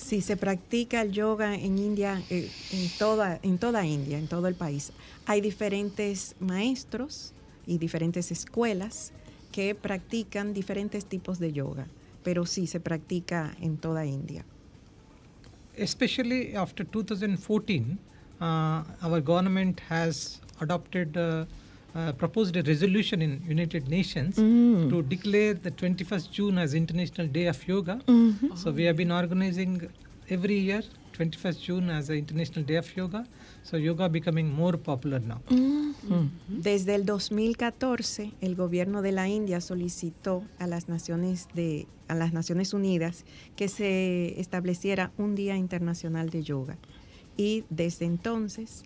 Si 0.00 0.20
se 0.20 0.36
practica 0.36 1.02
el 1.02 1.12
yoga 1.12 1.54
en 1.54 1.78
India, 1.78 2.22
eh, 2.30 2.48
en, 2.72 2.88
toda, 2.98 3.38
en 3.42 3.58
toda 3.58 3.86
India, 3.86 4.18
en 4.18 4.26
todo 4.26 4.48
el 4.48 4.54
país, 4.54 4.92
hay 5.26 5.40
diferentes 5.40 6.34
maestros 6.40 7.32
y 7.66 7.78
diferentes 7.78 8.32
escuelas 8.32 9.12
que 9.52 9.74
practican 9.74 10.52
diferentes 10.52 11.04
tipos 11.04 11.38
de 11.38 11.52
yoga, 11.52 11.86
pero 12.24 12.46
sí 12.46 12.66
se 12.66 12.80
practica 12.80 13.54
en 13.60 13.76
toda 13.76 14.04
India. 14.06 14.44
especially 15.80 16.54
after 16.54 16.84
2014, 16.84 17.98
uh, 18.40 18.84
our 19.02 19.20
government 19.20 19.80
has 19.88 20.40
adopted, 20.60 21.16
uh, 21.16 21.44
uh, 21.94 22.12
proposed 22.12 22.56
a 22.56 22.62
resolution 22.62 23.22
in 23.22 23.42
United 23.46 23.88
Nations 23.88 24.36
to 24.36 25.02
declare 25.02 25.54
the 25.54 25.70
21st 25.70 26.30
June 26.30 26.58
as 26.58 26.74
International 26.74 27.26
Day 27.26 27.46
of 27.46 27.66
Yoga. 27.66 28.00
So 28.54 28.70
we 28.70 28.84
have 28.84 28.96
been 28.96 29.12
organizing 29.12 29.90
every 30.28 30.58
year 30.58 30.82
21st 31.20 31.60
June 31.60 31.90
as 31.90 32.06
the 32.06 32.14
International 32.14 32.64
Day 32.64 32.76
of 32.76 32.96
Yoga. 32.96 33.26
So 33.62 33.76
yoga 33.76 34.08
becoming 34.08 34.50
more 34.50 34.78
popular 34.78 35.20
now. 35.20 35.42
Desde 36.48 36.94
el 36.94 37.04
2014, 37.04 38.32
el 38.40 38.54
gobierno 38.54 39.02
de 39.02 39.12
la 39.12 39.28
India 39.28 39.60
solicitó 39.60 40.42
a 40.58 40.66
las 40.66 40.88
Naciones, 40.88 41.48
de, 41.54 41.86
a 42.08 42.14
las 42.14 42.32
Naciones 42.32 42.72
Unidas 42.72 43.24
que 43.56 43.68
se 43.68 44.40
estableciera 44.40 45.12
un 45.18 45.34
Día 45.34 45.56
Internacional 45.56 46.30
de 46.30 46.42
Yoga. 46.42 46.78
Y 47.36 47.64
desde 47.68 48.06
entonces, 48.06 48.84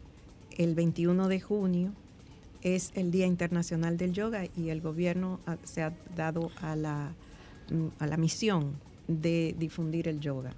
el 0.56 0.74
21 0.74 1.28
de 1.28 1.40
junio, 1.40 1.92
es 2.64 2.90
el 2.96 3.10
Día 3.12 3.26
Internacional 3.26 3.96
del 3.96 4.12
Yoga 4.12 4.46
y 4.56 4.70
el 4.70 4.80
gobierno 4.80 5.38
ha- 5.46 5.58
se 5.64 5.82
ha 5.82 5.92
dado 6.16 6.50
a 6.60 6.74
la, 6.74 7.12
mm, 7.70 7.86
a 8.00 8.06
la 8.08 8.16
misión 8.16 8.72
de 9.06 9.54
difundir 9.58 10.08
el 10.08 10.18
yoga. 10.18 10.52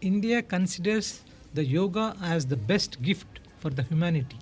India 0.00 0.42
considers 0.46 1.22
the 1.54 1.64
yoga 1.66 2.14
as 2.20 2.46
the 2.48 2.56
best 2.56 2.96
gift 3.00 3.28
for 3.60 3.72
the 3.72 3.84
humanity. 3.88 4.36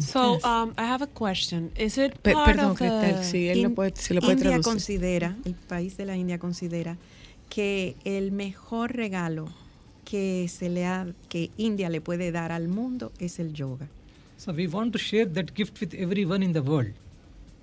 So, 0.00 0.34
um, 0.44 0.72
I 0.78 0.82
have 0.82 1.02
a 1.02 1.08
question. 1.08 1.72
Is 1.76 1.98
it 1.98 2.14
Pe- 2.22 2.32
part 2.32 2.46
perdón, 2.46 2.70
of 2.72 2.78
the- 2.78 3.24
sí, 3.24 3.48
él 3.48 3.62
lo 3.62 3.70
puede, 3.74 3.92
se 3.96 4.14
lo 4.14 4.20
puede 4.20 4.34
India 4.34 4.50
traducir. 4.50 4.70
considera, 4.72 5.36
el 5.44 5.54
país 5.54 5.96
de 5.96 6.06
la 6.06 6.16
India 6.16 6.38
considera 6.38 6.96
que 7.50 7.96
el 8.04 8.30
mejor 8.30 8.94
regalo 8.94 9.48
que 10.04 10.46
se 10.48 10.68
le 10.68 10.86
ha, 10.86 11.08
que 11.28 11.50
India 11.56 11.90
le 11.90 12.00
puede 12.00 12.30
dar 12.30 12.52
al 12.52 12.68
mundo 12.68 13.10
es 13.18 13.40
el 13.40 13.52
yoga. 13.52 13.88
So 14.36 14.52
we 14.52 14.66
want 14.66 14.92
to 14.92 14.98
share 14.98 15.26
that 15.26 15.54
gift 15.54 15.80
with 15.80 15.94
everyone 15.94 16.42
in 16.42 16.52
the 16.52 16.60
world, 16.60 16.92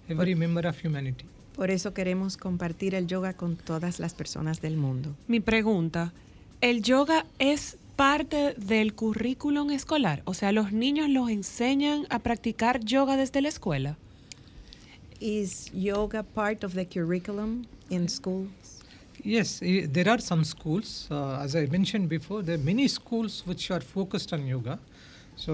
every 0.09 0.35
member 0.35 0.65
of 0.67 0.77
humanity. 0.83 1.25
Por 1.55 1.69
eso 1.69 1.93
queremos 1.93 2.37
compartir 2.37 2.95
el 2.95 3.07
yoga 3.07 3.33
con 3.33 3.57
todas 3.57 3.99
las 3.99 4.13
personas 4.13 4.61
del 4.61 4.77
mundo. 4.77 5.15
Mi 5.27 5.39
pregunta, 5.39 6.13
¿el 6.61 6.81
yoga 6.81 7.25
es 7.39 7.77
parte 7.95 8.55
del 8.57 8.93
currículum 8.93 9.71
escolar? 9.71 10.21
O 10.25 10.33
sea, 10.33 10.51
¿los 10.51 10.71
niños 10.71 11.09
los 11.09 11.29
enseñan 11.29 12.07
a 12.09 12.19
practicar 12.19 12.79
yoga 12.83 13.17
desde 13.17 13.41
la 13.41 13.49
escuela? 13.49 13.97
Is 15.19 15.69
yoga 15.73 16.23
part 16.23 16.63
of 16.63 16.73
the 16.73 16.87
curriculum 16.87 17.65
in 17.89 18.09
schools? 18.09 18.49
Yes, 19.23 19.61
eh, 19.61 19.87
there 19.91 20.09
are 20.09 20.19
some 20.19 20.43
schools. 20.43 21.07
Uh, 21.11 21.43
as 21.43 21.55
I 21.55 21.67
mentioned 21.67 22.09
before, 22.09 22.41
there 22.41 22.55
are 22.55 22.63
many 22.63 22.87
schools 22.87 23.43
which 23.45 23.69
are 23.69 23.81
focused 23.81 24.33
on 24.33 24.47
yoga. 24.47 24.79
So 25.45 25.53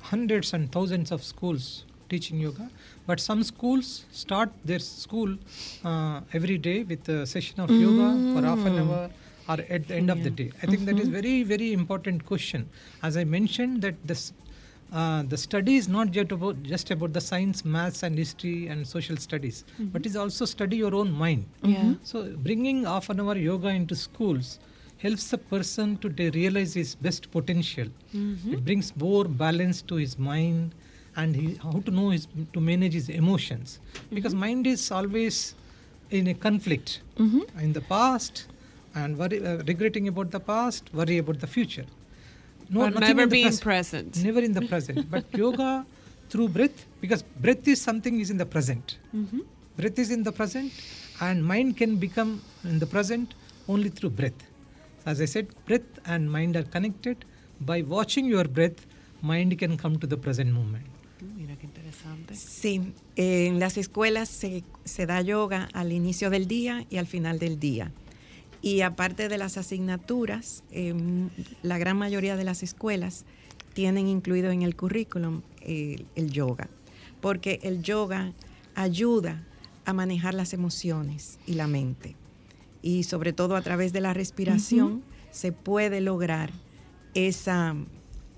hundreds 0.00 0.52
and 0.52 0.70
thousands 0.70 1.10
of 1.10 1.22
schools 1.24 1.84
teaching 2.08 2.38
yoga. 2.38 2.70
But 3.06 3.18
some 3.18 3.42
schools 3.42 4.04
start 4.12 4.50
their 4.64 4.78
school 4.78 5.36
uh, 5.84 6.20
every 6.32 6.58
day 6.58 6.84
with 6.84 7.08
a 7.08 7.26
session 7.26 7.60
of 7.60 7.70
yoga 7.70 8.08
for 8.32 8.46
half 8.46 8.64
an 8.70 8.78
hour 8.78 9.10
or 9.48 9.58
at 9.68 9.88
the 9.88 9.94
end 9.96 10.10
of 10.10 10.22
the 10.22 10.30
day. 10.30 10.52
I 10.62 10.66
think 10.66 10.84
that 10.86 11.00
is 11.00 11.08
very 11.08 11.42
very 11.42 11.72
important 11.72 12.24
question. 12.24 12.68
As 13.02 13.16
I 13.16 13.24
mentioned 13.24 13.82
that 13.82 13.94
this. 14.04 14.32
Uh, 14.92 15.24
the 15.30 15.36
study 15.36 15.74
is 15.74 15.88
not 15.88 16.12
just 16.12 16.30
about 16.30 16.62
just 16.62 16.92
about 16.94 17.12
the 17.12 17.20
science, 17.20 17.64
maths, 17.64 18.04
and 18.04 18.16
history 18.16 18.68
and 18.68 18.86
social 18.86 19.16
studies, 19.16 19.64
but 19.94 20.06
is 20.06 20.14
also 20.14 20.44
study 20.44 20.76
your 20.76 20.94
own 20.94 21.10
mind. 21.10 21.44
Yeah. 21.62 21.94
So 22.04 22.22
bringing 22.44 22.84
half 22.84 23.10
an 23.10 23.18
hour 23.24 23.36
yoga 23.36 23.70
into 23.70 23.96
schools 23.96 24.60
helps 25.06 25.26
the 25.34 25.38
person 25.54 25.96
to 26.02 26.08
realize 26.40 26.72
his 26.82 26.94
best 27.06 27.30
potential. 27.36 27.88
Mm-hmm. 28.14 28.54
It 28.54 28.64
brings 28.68 28.88
more 29.04 29.24
balance 29.44 29.82
to 29.90 29.94
his 30.04 30.18
mind 30.18 30.74
and 31.16 31.34
he, 31.40 31.46
how 31.62 31.80
to 31.86 31.90
know 31.98 32.08
his 32.16 32.24
to 32.54 32.60
manage 32.70 32.94
his 33.00 33.08
emotions 33.20 33.68
mm-hmm. 33.78 34.14
because 34.16 34.34
mind 34.46 34.66
is 34.74 34.82
always 34.98 35.36
in 36.18 36.26
a 36.34 36.34
conflict 36.46 37.00
mm-hmm. 37.18 37.42
in 37.66 37.72
the 37.78 37.84
past 37.92 38.46
and 38.94 39.18
worry, 39.20 39.38
uh, 39.44 39.56
regretting 39.70 40.08
about 40.08 40.30
the 40.30 40.40
past, 40.40 40.92
worry 40.98 41.18
about 41.18 41.38
the 41.44 41.50
future. 41.56 41.86
No, 42.68 42.88
never 42.88 43.10
in 43.10 43.16
the 43.16 43.26
being 43.36 43.46
pres- 43.46 43.60
present. 43.60 44.24
Never 44.28 44.40
in 44.40 44.52
the 44.58 44.64
present. 44.72 45.10
But 45.10 45.24
yoga 45.42 45.86
through 46.30 46.48
breath, 46.48 46.86
because 47.00 47.22
breath 47.22 47.66
is 47.68 47.80
something 47.80 48.20
is 48.20 48.30
in 48.30 48.38
the 48.44 48.46
present. 48.54 48.98
Breath 49.78 49.98
is 50.04 50.10
in 50.16 50.22
the 50.28 50.32
present, 50.32 50.72
and 51.20 51.44
mind 51.52 51.76
can 51.76 51.96
become 52.06 52.42
in 52.64 52.78
the 52.84 52.86
present 52.86 53.34
only 53.68 53.90
through 53.90 54.10
breath. 54.20 54.40
As 55.06 55.20
I 55.20 55.26
said, 55.28 55.46
breath 55.66 56.00
and 56.04 56.28
mind 56.28 56.56
are 56.56 56.64
connected. 56.64 57.24
By 57.60 57.82
watching 57.82 58.26
your 58.26 58.48
breath, 58.48 58.84
mind 59.22 59.56
can 59.56 59.76
come 59.76 60.00
to 60.00 60.06
the 60.08 60.16
present 60.16 60.50
moment. 60.50 60.84
Mira 61.36 61.56
qué 61.56 61.66
interesante. 61.66 62.34
Sí, 62.34 62.92
en 63.14 63.60
las 63.60 63.78
escuelas 63.78 64.28
se, 64.28 64.64
se 64.84 65.06
da 65.06 65.20
yoga 65.20 65.68
al 65.74 65.92
inicio 65.92 66.28
del 66.28 66.48
día 66.48 66.84
y 66.90 66.96
al 66.96 67.06
final 67.06 67.38
del 67.38 67.60
día. 67.60 67.92
Y 68.62 68.80
aparte 68.80 69.28
de 69.28 69.38
las 69.38 69.56
asignaturas, 69.56 70.64
em, 70.72 71.30
la 71.62 71.78
gran 71.78 71.96
mayoría 71.96 72.36
de 72.36 72.42
las 72.42 72.64
escuelas 72.64 73.24
tienen 73.74 74.08
incluido 74.08 74.50
en 74.50 74.62
el 74.62 74.74
currículum 74.74 75.42
eh, 75.60 76.04
el 76.16 76.32
yoga, 76.32 76.68
porque 77.20 77.60
el 77.62 77.80
yoga 77.80 78.32
ayuda 78.74 79.46
a 79.84 79.92
manejar 79.92 80.34
las 80.34 80.52
emociones 80.52 81.38
y 81.46 81.54
la 81.54 81.68
mente. 81.68 82.16
Y 82.86 83.02
sobre 83.02 83.32
todo 83.32 83.56
a 83.56 83.62
través 83.62 83.92
de 83.92 84.00
la 84.00 84.14
respiración 84.14 85.02
se 85.32 85.50
puede 85.50 86.00
lograr 86.00 86.52
esa, 87.14 87.74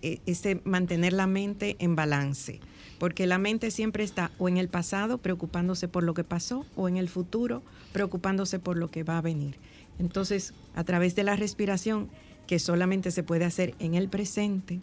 e- 0.00 0.20
ese 0.24 0.62
mantener 0.64 1.12
la 1.12 1.26
mente 1.26 1.76
en 1.80 1.94
balance, 1.94 2.58
porque 2.98 3.26
la 3.26 3.36
mente 3.36 3.70
siempre 3.70 4.04
está 4.04 4.30
o 4.38 4.48
en 4.48 4.56
el 4.56 4.68
pasado 4.68 5.18
preocupándose 5.18 5.86
por 5.86 6.02
lo 6.02 6.14
que 6.14 6.24
pasó 6.24 6.64
o 6.76 6.88
en 6.88 6.96
el 6.96 7.10
futuro 7.10 7.62
preocupándose 7.92 8.58
por 8.58 8.78
lo 8.78 8.90
que 8.90 9.02
va 9.02 9.18
a 9.18 9.20
venir. 9.20 9.56
Entonces, 9.98 10.54
a 10.74 10.82
través 10.82 11.14
de 11.14 11.24
la 11.24 11.36
respiración, 11.36 12.08
que 12.46 12.58
solamente 12.58 13.10
se 13.10 13.22
puede 13.22 13.44
hacer 13.44 13.74
en 13.80 13.92
el 13.92 14.08
presente, 14.08 14.80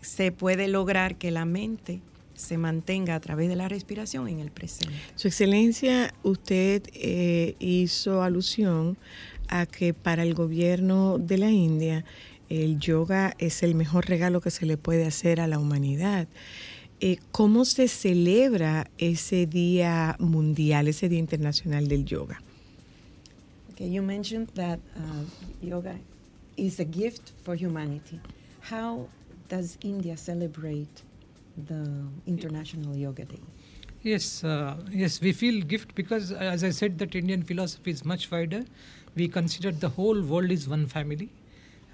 se 0.00 0.32
puede 0.32 0.66
lograr 0.66 1.16
que 1.16 1.30
la 1.30 1.44
mente 1.44 2.00
se 2.38 2.56
mantenga 2.56 3.14
a 3.14 3.20
través 3.20 3.48
de 3.48 3.56
la 3.56 3.68
respiración 3.68 4.28
en 4.28 4.38
el 4.38 4.50
presente. 4.50 4.94
Su 5.16 5.28
Excelencia, 5.28 6.14
usted 6.22 6.82
eh, 6.94 7.56
hizo 7.58 8.22
alusión 8.22 8.96
a 9.48 9.66
que 9.66 9.92
para 9.92 10.22
el 10.22 10.34
gobierno 10.34 11.18
de 11.18 11.38
la 11.38 11.50
India 11.50 12.04
el 12.48 12.78
yoga 12.78 13.34
es 13.38 13.62
el 13.62 13.74
mejor 13.74 14.08
regalo 14.08 14.40
que 14.40 14.50
se 14.50 14.66
le 14.66 14.76
puede 14.76 15.04
hacer 15.04 15.40
a 15.40 15.46
la 15.46 15.58
humanidad. 15.58 16.28
Eh, 17.00 17.18
¿Cómo 17.32 17.64
se 17.64 17.88
celebra 17.88 18.90
ese 18.98 19.46
Día 19.46 20.16
Mundial, 20.18 20.88
ese 20.88 21.08
Día 21.08 21.18
Internacional 21.18 21.88
del 21.88 22.04
Yoga? 22.04 22.40
Okay, 23.72 23.90
you 23.90 24.02
mentioned 24.02 24.48
that 24.54 24.80
uh, 24.96 25.24
yoga 25.64 25.94
is 26.56 26.80
a 26.80 26.84
gift 26.84 27.32
for 27.44 27.54
humanity. 27.54 28.20
How 28.70 29.08
does 29.48 29.78
India 29.82 30.16
celebrate 30.16 31.02
the 31.66 32.06
International 32.26 32.96
Yoga 32.96 33.24
Day? 33.24 33.40
Yes, 34.02 34.44
uh, 34.44 34.76
yes, 34.90 35.20
we 35.20 35.32
feel 35.32 35.60
gift 35.62 35.94
because, 35.94 36.32
uh, 36.32 36.36
as 36.36 36.62
I 36.62 36.70
said, 36.70 36.98
that 36.98 37.14
Indian 37.14 37.42
philosophy 37.42 37.90
is 37.90 38.04
much 38.04 38.30
wider. 38.30 38.64
We 39.16 39.28
consider 39.28 39.72
the 39.72 39.88
whole 39.88 40.20
world 40.22 40.50
is 40.50 40.68
one 40.68 40.86
family, 40.86 41.30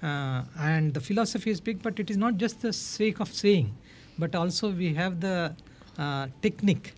uh, 0.03 0.43
and 0.59 0.93
the 0.93 0.99
philosophy 1.01 1.49
is 1.49 1.59
big, 1.59 1.81
but 1.81 1.99
it 1.99 2.09
is 2.09 2.17
not 2.17 2.37
just 2.37 2.61
the 2.61 2.73
sake 2.73 3.19
of 3.19 3.33
saying. 3.43 3.73
but 4.23 4.35
also 4.39 4.67
we 4.71 4.89
have 4.97 5.15
the 5.23 5.53
uh, 5.97 6.27
technique, 6.41 6.93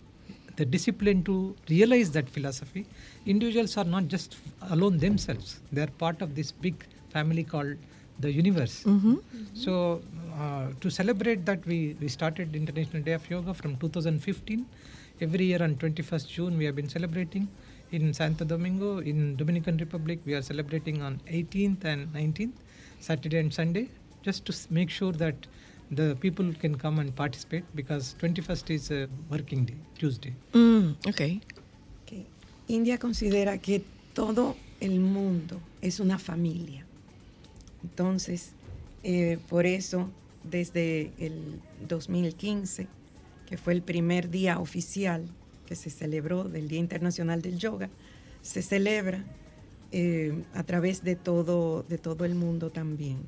the 0.56 0.64
discipline 0.64 1.22
to 1.28 1.56
realize 1.68 2.10
that 2.16 2.28
philosophy. 2.28 2.86
Individuals 3.26 3.76
are 3.76 3.84
not 3.84 4.06
just 4.14 4.36
alone 4.70 4.98
themselves; 4.98 5.60
they 5.72 5.82
are 5.86 5.92
part 6.04 6.22
of 6.26 6.34
this 6.34 6.52
big 6.66 6.84
family 7.14 7.44
called 7.54 7.76
the 8.18 8.30
universe. 8.32 8.84
So, 9.54 10.00
uh, 10.38 10.66
to 10.80 10.90
celebrate 10.90 11.44
that, 11.46 11.64
we, 11.66 11.96
we 12.00 12.08
started 12.08 12.54
International 12.54 13.02
Day 13.02 13.12
of 13.12 13.28
Yoga 13.30 13.54
from 13.54 13.76
2015. 13.76 14.66
Every 15.20 15.44
year 15.46 15.62
on 15.62 15.74
21st 15.76 16.28
June, 16.28 16.58
we 16.58 16.64
have 16.64 16.76
been 16.76 16.88
celebrating. 16.88 17.48
In 17.90 18.12
Santo 18.12 18.44
Domingo, 18.44 18.98
in 18.98 19.36
Dominican 19.36 19.78
Republic, 19.78 20.20
we 20.26 20.34
are 20.34 20.42
celebrating 20.42 21.00
on 21.02 21.20
18th 21.28 21.84
and 21.84 22.12
19th, 22.12 22.52
Saturday 23.00 23.38
and 23.38 23.52
Sunday, 23.52 23.88
just 24.22 24.44
to 24.44 24.54
make 24.70 24.90
sure 24.90 25.12
that 25.12 25.46
the 25.90 26.14
people 26.20 26.52
can 26.60 26.76
come 26.76 26.98
and 26.98 27.14
participate 27.16 27.64
because 27.74 28.14
21st 28.20 28.70
is 28.74 28.90
a 28.90 29.08
working 29.30 29.64
day, 29.64 29.76
Tuesday. 29.96 30.34
Mm, 30.52 30.96
ok. 31.06 31.40
que 32.04 32.26
India 32.68 32.98
considera 32.98 33.58
que 33.58 33.82
todo 34.12 34.56
el 34.80 35.00
mundo 35.00 35.60
es 35.80 36.00
una 36.00 36.18
familia. 36.18 36.84
Entonces, 37.82 38.52
eh, 39.02 39.38
por 39.48 39.66
eso, 39.66 40.10
desde 40.44 41.12
el 41.18 41.60
2015, 41.88 42.86
que 43.46 43.56
fue 43.56 43.72
el 43.72 43.82
primer 43.82 44.30
día 44.30 44.58
oficial 44.58 45.26
que 45.66 45.76
se 45.76 45.90
celebró 45.90 46.44
del 46.44 46.68
Día 46.68 46.78
Internacional 46.78 47.42
del 47.42 47.58
Yoga, 47.58 47.90
se 48.42 48.62
celebra 48.62 49.24
eh, 49.92 50.44
a 50.54 50.62
través 50.64 51.02
de 51.02 51.16
todo, 51.16 51.82
de 51.82 51.98
todo 51.98 52.24
el 52.24 52.34
mundo 52.34 52.70
también. 52.70 53.18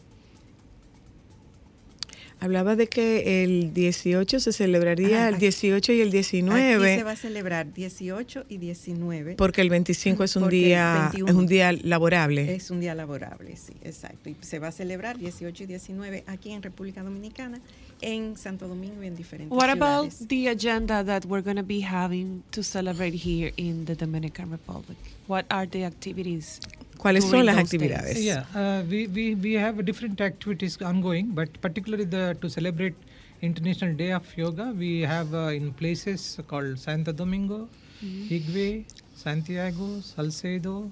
Hablaba 2.43 2.75
de 2.75 2.87
que 2.89 3.45
el 3.45 3.75
18 3.75 4.41
se 4.41 4.53
celebraría 4.53 5.19
Ajá, 5.19 5.29
el 5.29 5.35
aquí- 5.35 5.41
18 5.43 5.93
y 5.93 6.01
el 6.01 6.09
Aquí 6.09 6.13
19. 6.17 6.97
se 6.97 7.03
va 7.05 7.11
a 7.13 7.17
celebrar 7.17 7.73
18 7.75 8.45
y 8.49 8.57
19. 8.57 9.35
Porque 9.37 9.61
el 9.61 9.69
25 9.69 10.25
es 10.25 10.37
un 10.37 10.49
día 10.49 11.11
21 11.13 11.31
es 11.31 11.37
un 11.37 11.47
día 11.47 11.73
laborable. 11.73 12.55
Es 12.55 12.71
un 12.71 12.81
día 12.81 12.95
laborable, 12.95 13.57
sí, 13.57 13.75
exacto. 13.85 14.31
Y 14.31 14.37
se 14.41 14.59
va 14.59 14.69
a 14.69 14.73
celebrar 14.73 15.19
18 15.19 15.65
y 15.65 15.67
19 15.67 16.25
aquí 16.27 16.53
en 16.53 16.63
República 16.63 17.03
Dominicana, 17.03 17.61
en 18.01 18.37
Santo 18.39 18.67
Domingo 18.69 19.03
y 19.03 19.09
en 19.09 19.17
diferentes 19.17 19.55
What 19.57 19.69
about 19.69 20.11
ciudades. 20.13 20.29
the 20.29 20.49
agenda 20.49 21.05
that 21.05 21.27
we're 21.27 21.45
going 21.45 21.59
to 21.59 21.63
be 21.63 21.83
having 21.85 22.43
to 22.53 22.63
celebrate 22.63 23.15
here 23.15 23.53
in 23.59 23.85
the 23.85 23.95
Dominican 23.95 24.51
Republic? 24.51 24.97
What 25.29 25.45
are 25.51 25.67
the 25.69 25.85
activities? 25.85 26.59
¿Cuáles 27.01 27.25
son 27.25 27.47
las 27.47 27.57
actividades? 27.57 28.23
Yeah, 28.23 28.45
uh, 28.55 28.83
we, 28.89 29.07
we, 29.07 29.35
we 29.35 29.55
have 29.55 29.83
different 29.87 30.21
activities 30.21 30.77
ongoing, 30.83 31.29
but 31.35 31.49
particularly 31.63 32.05
the 32.05 32.37
to 32.43 32.49
celebrate 32.51 32.95
International 33.41 33.95
Day 33.95 34.13
of 34.13 34.27
Yoga, 34.37 34.75
we 34.77 35.01
have 35.01 35.33
uh, 35.35 35.59
in 35.59 35.73
places 35.73 36.39
called 36.47 36.79
Santo 36.79 37.13
Domingo, 37.13 37.69
Higwe, 38.03 38.85
Santiago, 39.17 40.01
Salcedo, 40.01 40.91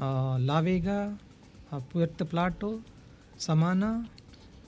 uh, 0.00 0.38
La 0.38 0.60
Vega, 0.60 1.18
uh, 1.72 1.80
Puerto 1.80 2.24
Plato, 2.24 2.80
Samana, 3.36 4.08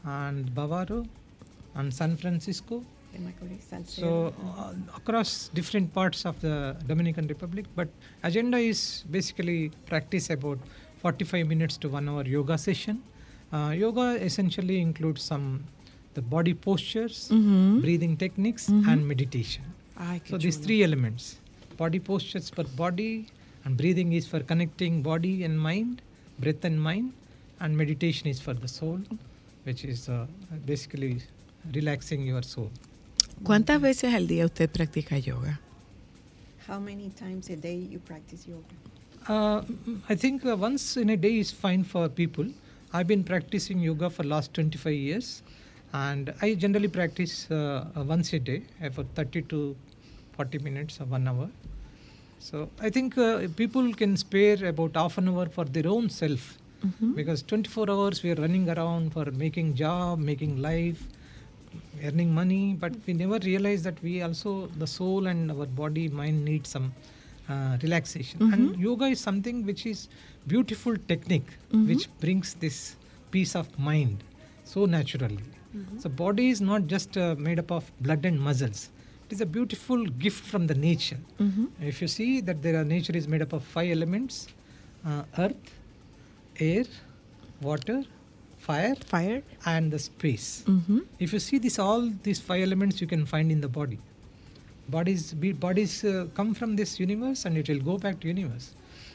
and 0.05 0.53
Bavaro, 0.53 1.07
and 1.77 1.95
San 1.95 2.17
Francisco. 2.17 2.83
Macorís, 3.21 3.63
So 3.87 4.33
uh, 4.59 4.73
across 4.97 5.49
different 5.49 5.93
parts 5.93 6.25
of 6.25 6.41
the 6.41 6.77
Dominican 6.87 7.27
Republic, 7.27 7.67
but 7.77 7.89
agenda 8.23 8.59
is 8.59 9.05
basically 9.11 9.71
practice 9.87 10.31
about 10.31 10.59
45 11.03 11.47
minutes 11.47 11.77
to 11.79 11.89
one 11.89 12.09
hour 12.09 12.25
yoga 12.25 12.57
session. 12.59 13.03
Uh, 13.53 13.73
yoga 13.77 14.09
essentially 14.23 14.81
includes 14.81 15.23
some 15.23 15.65
the 16.15 16.23
body 16.23 16.55
postures, 16.55 17.19
Mhm. 17.31 17.81
breathing 17.83 18.17
techniques, 18.17 18.65
and 18.91 19.07
meditation. 19.13 19.65
So 20.31 20.39
these 20.45 20.57
three 20.67 20.83
elements: 20.89 21.25
body 21.83 22.01
postures 22.11 22.49
for 22.51 22.65
body, 22.85 23.13
and 23.65 23.77
breathing 23.77 24.13
is 24.13 24.27
for 24.33 24.41
connecting 24.53 25.03
body 25.03 25.35
and 25.45 25.61
mind, 25.69 26.03
breath 26.39 26.65
and 26.71 26.81
mind, 26.89 27.13
and 27.61 27.77
meditation 27.77 28.29
is 28.35 28.41
for 28.47 28.55
the 28.55 28.69
soul, 28.69 29.01
which 29.65 29.85
is 29.85 30.09
uh, 30.09 30.27
basically 30.73 31.13
relaxing 31.79 32.27
your 32.27 32.43
soul. 32.55 32.71
¿Cuántas 33.43 33.81
veces 33.81 34.13
al 34.13 34.27
día 34.27 34.45
usted 34.45 34.69
practica 34.69 35.19
yoga? 35.19 35.59
How 36.69 36.79
many 36.79 37.09
times 37.09 37.49
a 37.49 37.57
day 37.57 37.89
you 37.91 37.99
practice 37.99 38.47
yoga? 38.47 38.67
Uh, 39.29 39.63
I 40.11 40.15
think 40.15 40.45
uh, 40.45 40.57
once 40.57 40.99
in 40.99 41.09
a 41.09 41.17
day 41.17 41.39
is 41.39 41.51
fine 41.51 41.83
for 41.83 42.09
people. 42.11 42.47
I've 42.93 43.07
been 43.07 43.25
practicing 43.25 43.81
yoga 43.81 44.11
for 44.11 44.25
last 44.25 44.53
25 44.53 44.93
years, 44.93 45.43
and 45.95 46.35
I 46.43 46.53
generally 46.55 46.89
practice 46.89 47.51
uh, 47.51 47.87
uh, 47.97 48.03
once 48.03 48.35
a 48.35 48.39
day 48.39 48.63
uh, 48.85 48.91
for 48.91 49.05
30 49.15 49.43
to 49.43 49.75
40 50.33 50.59
minutes 50.59 51.01
or 51.01 51.07
one 51.07 51.27
hour. 51.27 51.49
So 52.41 52.69
I 52.81 52.91
think 52.91 53.17
uh, 53.17 53.49
people 53.57 53.95
can 53.95 54.19
spare 54.19 54.67
about 54.67 54.97
half 54.97 55.17
an 55.17 55.31
hour 55.31 55.47
for 55.47 55.65
their 55.65 55.89
own 55.89 56.11
self, 56.11 56.59
because 57.15 57.43
24 57.43 57.91
hours 57.91 58.23
we 58.23 58.33
are 58.33 58.37
running 58.37 58.69
around 58.69 59.13
for 59.15 59.25
making 59.31 59.75
job, 59.77 60.19
making 60.19 60.61
life, 60.61 61.03
earning 62.05 62.33
money, 62.35 62.75
but 62.81 62.93
we 63.07 63.13
never 63.13 63.39
realize 63.39 63.83
that 63.83 64.03
we 64.03 64.23
also 64.23 64.67
the 64.79 64.87
soul 64.87 65.27
and 65.27 65.51
our 65.53 65.67
body 65.67 66.09
mind 66.09 66.45
need 66.45 66.67
some 66.67 66.93
uh, 67.49 67.77
relaxation. 67.83 68.39
And 68.55 68.81
yoga 68.81 69.07
is 69.07 69.21
something 69.21 69.65
which 69.67 69.87
is 69.87 70.09
beautiful 70.47 70.97
technique 71.13 71.51
which 71.91 72.05
brings 72.21 72.55
this 72.55 72.97
peace 73.31 73.55
of 73.55 73.67
mind 73.79 74.25
so 74.65 74.87
naturally. 74.87 75.45
So 76.03 76.09
body 76.09 76.49
is 76.51 76.61
not 76.61 76.87
just 76.89 77.17
uh, 77.17 77.35
made 77.39 77.59
up 77.59 77.71
of 77.71 77.91
blood 78.01 78.25
and 78.25 78.41
muscles. 78.41 78.91
It 79.27 79.35
is 79.35 79.41
a 79.41 79.47
beautiful 79.47 80.05
gift 80.25 80.45
from 80.45 80.67
the 80.67 80.75
nature. 80.75 81.19
If 81.81 82.03
you 82.03 82.09
see 82.09 82.41
that 82.49 82.63
there 82.63 82.77
are 82.81 82.85
nature 82.85 83.17
is 83.21 83.29
made 83.29 83.43
up 83.43 83.53
of 83.53 83.63
five 83.63 83.91
elements: 83.97 84.49
uh, 85.07 85.23
earth, 85.39 85.67
air, 86.59 86.85
water, 87.63 88.03
fire, 88.71 88.97
Fire. 89.15 89.43
and 89.65 89.93
the 89.95 89.99
space. 89.99 90.49
Mhm. 90.67 91.01
If 91.19 91.33
you 91.35 91.41
see 91.49 91.59
this, 91.59 91.79
all 91.79 92.03
these 92.29 92.41
five 92.49 92.63
elements 92.69 93.01
you 93.01 93.09
can 93.15 93.25
find 93.27 93.51
in 93.51 93.61
the 93.61 93.69
body. 93.81 93.99
Bodies, 94.89 95.35
be, 95.35 95.53
bodies 95.53 96.05
uh, 96.05 96.27
come 96.35 96.55
from 96.55 96.77
this 96.77 96.99
universe, 96.99 97.47
and 97.47 97.57
it 97.57 97.69
will 97.69 97.83
go 97.91 97.97
back 97.99 98.19
to 98.21 98.29
universe. 98.29 98.69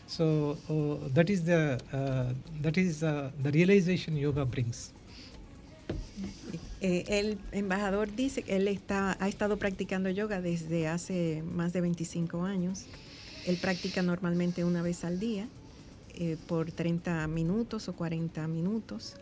So 0.08 0.26
uh, 0.70 1.10
that 1.18 1.30
is 1.30 1.44
the 1.44 1.62
uh, 1.92 2.32
that 2.62 2.78
is 2.78 3.02
uh, 3.04 3.32
the 3.44 3.52
realization 3.52 4.16
yoga 4.16 4.46
brings. 4.46 4.92
Eh, 6.82 7.04
el 7.08 7.38
embajador 7.52 8.16
dice 8.16 8.44
que 8.44 8.56
él 8.58 8.68
está, 8.68 9.18
ha 9.20 9.28
estado 9.28 9.58
practicando 9.58 10.10
yoga 10.10 10.42
desde 10.42 10.88
hace 10.88 11.44
más 11.44 11.74
de 11.74 11.82
25 11.82 12.44
años. 12.44 12.86
Él 13.48 13.58
practica 13.58 14.02
normalmente 14.02 14.64
una 14.64 14.82
vez 14.82 15.04
al 15.04 15.20
día 15.20 15.48
eh, 16.16 16.38
por 16.48 16.72
30 16.72 17.28
minutos 17.28 17.88
o 17.90 17.94
40 17.94 18.48
minutos 18.48 19.16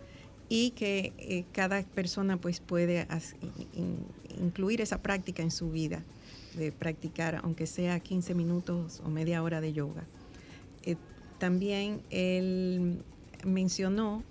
y 0.56 0.70
que 0.72 1.14
eh, 1.18 1.45
cada 1.51 1.82
persona 1.82 2.38
pues 2.38 2.60
puede 2.60 3.08
in- 3.74 3.97
incluir 4.39 4.82
esa 4.82 5.01
práctica 5.01 5.41
en 5.41 5.49
su 5.49 5.72
vida, 5.72 6.04
de 6.56 6.72
practicar 6.72 7.39
aunque 7.43 7.66
sea 7.66 7.99
15 7.99 8.36
minutos 8.36 9.01
o 9.04 9.10
media 9.10 9.41
hora 9.41 9.62
de 9.62 9.74
yoga. 9.74 10.04
Eh, 10.84 10.95
también 11.39 12.01
él 12.12 12.99
mencionó 13.43 14.24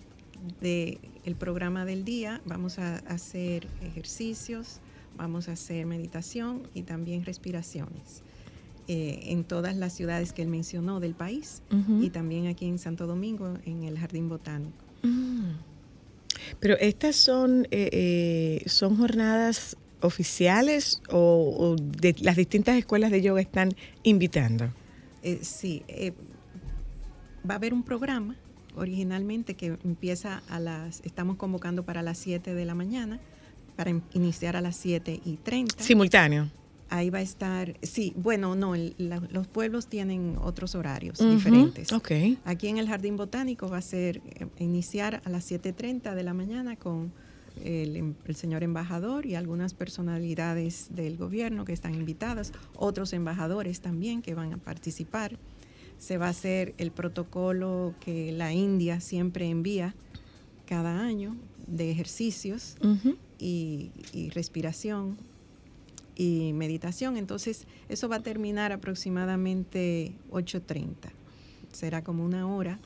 de 0.61 0.99
el 1.25 1.35
programa 1.35 1.85
del 1.85 2.05
día, 2.05 2.41
vamos 2.45 2.79
a 2.79 2.99
hacer 2.99 3.67
ejercicios, 3.81 4.79
vamos 5.17 5.49
a 5.49 5.53
hacer 5.53 5.87
meditación 5.87 6.63
y 6.73 6.83
también 6.83 7.25
respiraciones 7.25 8.23
eh, 8.87 9.19
en 9.25 9.43
todas 9.43 9.75
las 9.77 9.93
ciudades 9.93 10.33
que 10.33 10.43
él 10.43 10.49
mencionó 10.49 11.01
del 11.01 11.15
país 11.15 11.63
y 12.01 12.11
también 12.11 12.47
aquí 12.47 12.67
en 12.67 12.79
Santo 12.79 13.09
Domingo 13.09 13.55
en 13.65 13.83
el 13.83 13.99
Jardín 13.99 14.29
Botánico. 14.29 14.85
Mm. 15.03 15.72
Pero 16.61 16.77
estas 16.79 17.17
son, 17.17 17.67
eh, 17.71 17.89
eh, 17.93 18.63
son 18.69 18.97
jornadas 18.97 19.77
oficiales 20.01 21.01
o, 21.11 21.19
o 21.59 21.77
de 21.77 22.15
las 22.21 22.37
distintas 22.37 22.77
escuelas 22.77 23.11
de 23.11 23.23
yoga 23.23 23.41
están 23.41 23.71
invitando. 24.03 24.69
Eh, 25.23 25.39
sí, 25.43 25.83
eh, 25.89 26.13
va 27.49 27.55
a 27.55 27.57
haber 27.57 27.73
un 27.75 27.83
programa 27.83 28.37
originalmente 28.77 29.55
que 29.55 29.77
empieza 29.85 30.43
a 30.49 30.59
las, 30.59 31.01
estamos 31.05 31.37
convocando 31.37 31.83
para 31.85 32.03
las 32.03 32.19
7 32.19 32.55
de 32.55 32.65
la 32.65 32.75
mañana, 32.75 33.21
para 33.77 33.91
in- 33.91 34.03
iniciar 34.15 34.57
a 34.57 34.61
las 34.61 34.77
7 34.77 35.21
y 35.25 35.37
30. 35.37 35.83
Simultáneo. 35.85 36.49
Ahí 36.95 37.09
va 37.09 37.19
a 37.19 37.23
estar, 37.23 37.75
sí, 37.83 38.13
bueno, 38.17 38.55
no, 38.55 38.75
el- 38.75 38.95
la- 38.99 39.23
los 39.31 39.47
pueblos 39.47 39.87
tienen 39.87 40.37
otros 40.43 40.75
horarios 40.75 41.19
diferentes. 41.37 41.91
Ok. 41.93 42.11
Aquí 42.45 42.69
en 42.69 42.77
el 42.77 42.87
Jardín 42.87 43.17
Botánico 43.17 43.67
va 43.69 43.79
a 43.79 43.83
ser 43.83 44.19
eh, 44.27 44.47
iniciar 44.59 45.23
a 45.25 45.31
las 45.31 45.51
7.30 45.51 46.15
de 46.15 46.23
la 46.23 46.35
mañana 46.35 46.77
con 46.77 47.11
el, 47.65 47.97
em- 47.97 48.15
el 48.27 48.37
señor 48.37 48.63
embajador 48.63 49.25
y 49.25 49.35
algunas 49.37 49.73
personalidades 49.73 50.89
del 50.91 51.17
gobierno 51.17 51.65
que 51.65 51.73
están 51.73 51.95
invitadas, 51.95 52.53
otros 52.77 53.13
embajadores 53.15 53.81
también 53.81 54.21
que 54.21 54.35
van 54.35 54.53
a 54.53 54.59
participar. 54.59 55.39
Se 55.99 56.19
va 56.19 56.27
a 56.27 56.31
hacer 56.31 56.75
el 56.79 56.91
protocolo 56.91 57.95
que 58.01 58.33
la 58.33 58.53
India 58.53 59.01
siempre 59.01 59.49
envía 59.49 59.95
cada 60.67 61.01
año 61.01 61.37
de 61.67 61.91
ejercicios 61.91 62.77
y 63.39 63.91
respiración 64.35 65.17
y 66.17 66.53
meditación. 66.55 67.17
Entonces, 67.17 67.67
eso 67.89 68.09
va 68.09 68.17
a 68.17 68.23
terminar 68.23 68.73
aproximadamente 68.73 70.13
8.30. 70.31 71.11
Será 71.73 72.03
como 72.05 72.25
una 72.25 72.47
hora. 72.47 72.79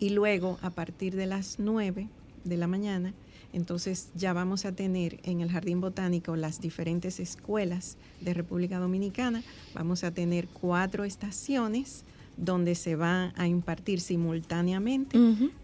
Y 0.00 0.10
luego, 0.10 0.58
a 0.62 0.70
partir 0.70 1.14
de 1.14 1.26
las 1.26 1.58
9 1.58 2.08
de 2.44 2.56
la 2.56 2.66
mañana, 2.66 3.14
entonces 3.52 4.08
ya 4.16 4.32
vamos 4.32 4.64
a 4.64 4.72
tener 4.72 5.20
en 5.22 5.40
el 5.40 5.50
Jardín 5.50 5.80
Botánico 5.80 6.34
las 6.34 6.60
diferentes 6.60 7.20
escuelas 7.20 7.96
de 8.20 8.34
República 8.34 8.78
Dominicana. 8.80 9.42
Vamos 9.74 10.02
a 10.02 10.10
tener 10.10 10.48
cuatro 10.48 11.04
estaciones 11.04 12.02
donde 12.36 12.74
se 12.74 12.96
va 12.96 13.32
a 13.36 13.46
impartir 13.46 14.00
simultáneamente 14.00 15.16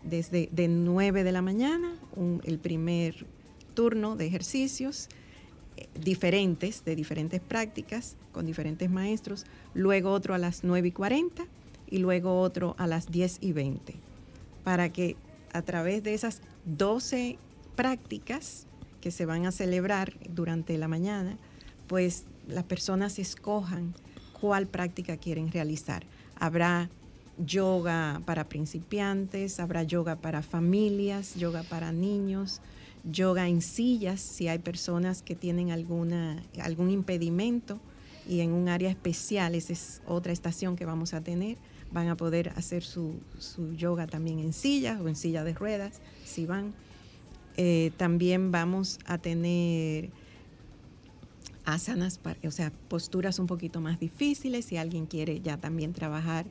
desde 0.04 0.48
de 0.52 0.68
9 0.68 1.24
de 1.24 1.32
la 1.32 1.42
mañana, 1.42 1.92
un- 2.14 2.40
el 2.44 2.60
primer 2.60 3.26
turno 3.74 4.14
de 4.14 4.26
ejercicios 4.26 5.08
diferentes, 5.94 6.84
de 6.84 6.96
diferentes 6.96 7.40
prácticas, 7.40 8.16
con 8.32 8.46
diferentes 8.46 8.90
maestros, 8.90 9.44
luego 9.74 10.10
otro 10.10 10.34
a 10.34 10.38
las 10.38 10.64
9 10.64 10.88
y 10.88 10.92
40 10.92 11.44
y 11.88 11.98
luego 11.98 12.40
otro 12.40 12.74
a 12.78 12.86
las 12.86 13.10
10 13.10 13.38
y 13.40 13.52
20, 13.52 13.94
para 14.64 14.92
que 14.92 15.16
a 15.52 15.62
través 15.62 16.02
de 16.02 16.14
esas 16.14 16.40
12 16.64 17.38
prácticas 17.76 18.66
que 19.00 19.10
se 19.10 19.26
van 19.26 19.46
a 19.46 19.52
celebrar 19.52 20.14
durante 20.28 20.76
la 20.78 20.88
mañana, 20.88 21.36
pues 21.86 22.24
las 22.46 22.64
personas 22.64 23.18
escojan 23.18 23.94
cuál 24.40 24.66
práctica 24.66 25.16
quieren 25.16 25.50
realizar. 25.50 26.04
Habrá 26.38 26.88
yoga 27.38 28.20
para 28.26 28.48
principiantes, 28.48 29.60
habrá 29.60 29.82
yoga 29.82 30.16
para 30.16 30.42
familias, 30.42 31.34
yoga 31.34 31.62
para 31.62 31.92
niños, 31.92 32.60
yoga 33.04 33.48
en 33.48 33.62
sillas 33.62 34.20
si 34.20 34.48
hay 34.48 34.58
personas 34.58 35.22
que 35.22 35.34
tienen 35.34 35.70
alguna, 35.70 36.42
algún 36.60 36.90
impedimento 36.90 37.80
y 38.28 38.40
en 38.40 38.52
un 38.52 38.68
área 38.68 38.90
especial, 38.90 39.54
esa 39.54 39.72
es 39.72 40.02
otra 40.06 40.32
estación 40.32 40.76
que 40.76 40.84
vamos 40.84 41.14
a 41.14 41.20
tener, 41.20 41.56
van 41.92 42.08
a 42.08 42.16
poder 42.16 42.50
hacer 42.50 42.84
su, 42.84 43.14
su 43.38 43.74
yoga 43.74 44.06
también 44.06 44.38
en 44.38 44.52
sillas 44.52 45.00
o 45.00 45.08
en 45.08 45.16
silla 45.16 45.42
de 45.44 45.54
ruedas, 45.54 46.00
si 46.24 46.46
van. 46.46 46.72
Eh, 47.56 47.90
también 47.96 48.52
vamos 48.52 48.98
a 49.06 49.18
tener 49.18 50.10
asanas, 51.64 52.20
o 52.44 52.50
sea, 52.50 52.72
posturas 52.88 53.38
un 53.38 53.46
poquito 53.46 53.80
más 53.80 53.98
difíciles. 53.98 54.64
Si 54.64 54.76
alguien 54.76 55.06
quiere 55.06 55.40
ya 55.40 55.56
también 55.56 55.92
trabajar 55.92 56.46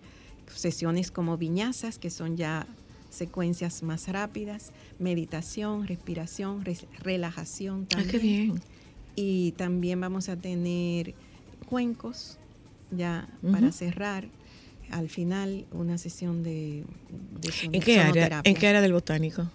sesiones 0.53 1.11
como 1.11 1.37
viñazas, 1.37 1.99
que 1.99 2.09
son 2.09 2.35
ya 2.35 2.67
secuencias 3.09 3.83
más 3.83 4.07
rápidas, 4.07 4.71
meditación, 4.99 5.87
respiración, 5.87 6.63
res- 6.65 6.87
relajación 6.99 7.81
Ah, 7.83 7.87
también. 7.97 8.09
qué 8.11 8.19
bien. 8.19 8.61
Y 9.15 9.51
también 9.53 9.99
vamos 9.99 10.29
a 10.29 10.37
tener 10.37 11.15
cuencos 11.65 12.37
ya 12.91 13.27
para 13.51 13.71
cerrar. 13.71 14.29
Al 14.89 15.09
final, 15.09 15.67
una 15.71 15.97
sesión 15.97 16.41
de, 16.41 16.83
de 17.09 17.49
¿En 17.71 17.81
qué 17.81 17.99
área? 17.99 18.41
¿En 18.43 18.55
qué 18.55 18.67
área 18.67 18.81
del 18.81 18.93
botánico? 18.93 19.51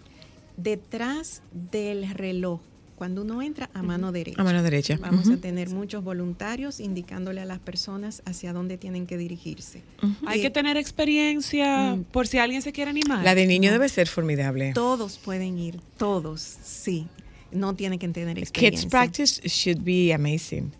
detrás 0.57 1.43
del 1.51 2.09
reloj, 2.15 2.61
cuando 3.05 3.21
uno 3.21 3.43
entra 3.43 3.69
a 3.75 3.83
mano 3.83 4.13
derecha. 4.13 4.41
A 4.41 4.45
mano 4.45 4.63
derecha. 4.63 4.97
Vamos 4.99 5.29
a 5.29 5.37
tener 5.37 5.69
muchos 5.69 6.03
voluntarios 6.03 6.81
indicándole 6.81 7.43
a 7.43 7.45
las 7.45 7.59
personas 7.59 8.23
hacia 8.25 8.55
dónde 8.55 8.79
tienen 8.79 9.07
que 9.07 9.19
dirigirse. 9.19 9.83
Hay 10.27 10.41
que 10.41 10.49
tener 10.49 10.79
experiencia 10.79 11.95
Mm. 11.97 12.05
por 12.05 12.27
si 12.27 12.39
alguien 12.39 12.63
se 12.63 12.73
quiere 12.73 12.91
animar. 12.91 13.23
La 13.23 13.35
de 13.35 13.47
niño 13.47 13.71
debe 13.73 13.91
ser 13.91 14.09
formidable. 14.09 14.73
Todos 14.73 15.19
pueden 15.19 15.59
ir, 15.59 15.81
todos, 15.99 16.41
sí. 16.41 17.07
No 17.53 17.75
tienen 17.75 17.99
que 17.99 18.09
tener 18.09 18.37
Kids 18.37 18.49
experiencia. 18.49 18.89
practice 18.89 19.43
should 19.51 19.83
be 19.85 20.15
amazing. 20.15 20.73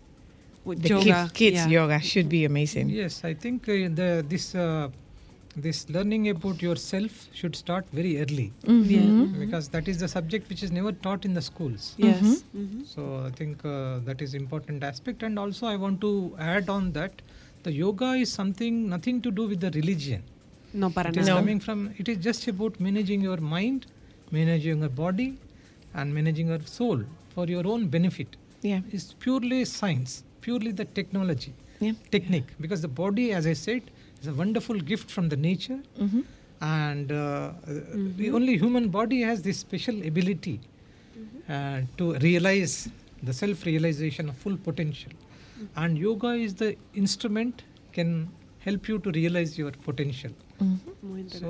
With 0.65 0.79
The 0.79 0.89
yoga, 0.89 1.29
kids 1.31 1.57
yeah. 1.57 1.69
yoga 1.69 2.01
should 2.01 2.27
be 2.27 2.43
amazing. 2.43 2.89
Yes, 2.89 3.23
I 3.23 3.35
think 3.35 3.67
uh, 3.67 3.87
the, 3.93 4.23
this 4.27 4.55
uh, 4.55 4.89
this 5.55 5.89
learning 5.89 6.29
about 6.29 6.61
yourself 6.61 7.29
should 7.33 7.55
start 7.55 7.85
very 7.93 8.19
early 8.21 8.51
Ujú. 8.65 9.39
because 9.39 9.69
that 9.69 9.87
is 9.87 9.97
the 9.99 10.07
subject 10.07 10.49
which 10.49 10.61
is 10.63 10.71
never 10.71 10.91
taught 10.91 11.23
in 11.25 11.33
the 11.33 11.41
schools. 11.41 11.95
Yes. 11.97 12.43
Mhm. 12.53 12.85
So 12.93 13.23
I 13.25 13.31
think 13.31 13.63
uh, 13.63 13.99
that 14.09 14.21
is 14.21 14.33
important 14.33 14.83
aspect, 14.83 15.23
and 15.23 15.39
also 15.39 15.67
I 15.67 15.77
want 15.77 16.01
to 16.01 16.11
add 16.39 16.69
on 16.69 16.91
that 16.99 17.21
the 17.63 17.71
yoga 17.71 18.11
is 18.25 18.31
something 18.31 18.89
nothing 18.89 19.21
to 19.21 19.31
do 19.31 19.47
with 19.47 19.61
the 19.61 19.71
religion. 19.79 20.23
No, 20.73 20.89
para 20.89 21.09
It 21.09 21.17
is 21.17 21.27
nada. 21.27 21.39
coming 21.39 21.59
from. 21.67 21.89
It 21.97 22.09
is 22.09 22.17
just 22.29 22.47
about 22.53 22.79
managing 22.79 23.21
your 23.21 23.37
mind, 23.37 23.85
managing 24.31 24.79
your 24.87 24.89
body, 25.03 25.29
and 25.93 26.13
managing 26.13 26.47
your 26.53 26.61
soul 26.77 27.03
for 27.35 27.45
your 27.47 27.65
own 27.65 27.87
benefit. 27.87 28.35
Yeah. 28.61 28.81
It's 28.91 29.13
purely 29.25 29.63
science, 29.63 30.23
purely 30.41 30.71
the 30.81 30.85
technology, 30.99 31.53
Yeah. 31.79 31.93
technique. 32.11 32.51
Because 32.65 32.81
the 32.81 32.93
body, 33.03 33.31
as 33.31 33.47
I 33.47 33.53
said, 33.53 33.83
is 34.25 34.33
a 34.33 34.37
wonderful 34.43 34.79
gift 34.91 35.11
from 35.15 35.29
the 35.29 35.37
nature, 35.37 35.79
Ujú. 35.99 36.23
and 36.61 37.11
uh, 37.11 37.51
the 38.21 38.31
only 38.31 38.57
human 38.57 38.89
body 38.89 39.21
has 39.21 39.41
this 39.41 39.57
special 39.59 39.97
ability 40.11 40.59
uh, 41.49 41.81
to 41.97 42.13
realize 42.27 42.89
the 43.23 43.33
self-realization 43.33 44.29
of 44.29 44.37
full 44.37 44.57
potential. 44.57 45.11
And 45.75 45.97
yoga 45.97 46.31
is 46.45 46.55
the 46.55 46.75
instrument 46.93 47.63
can 47.93 48.29
help 48.59 48.87
you 48.89 48.97
to 48.99 49.11
realize 49.11 49.57
your 49.57 49.71
potential. 49.71 50.31
Muy 51.01 51.23
So 51.29 51.47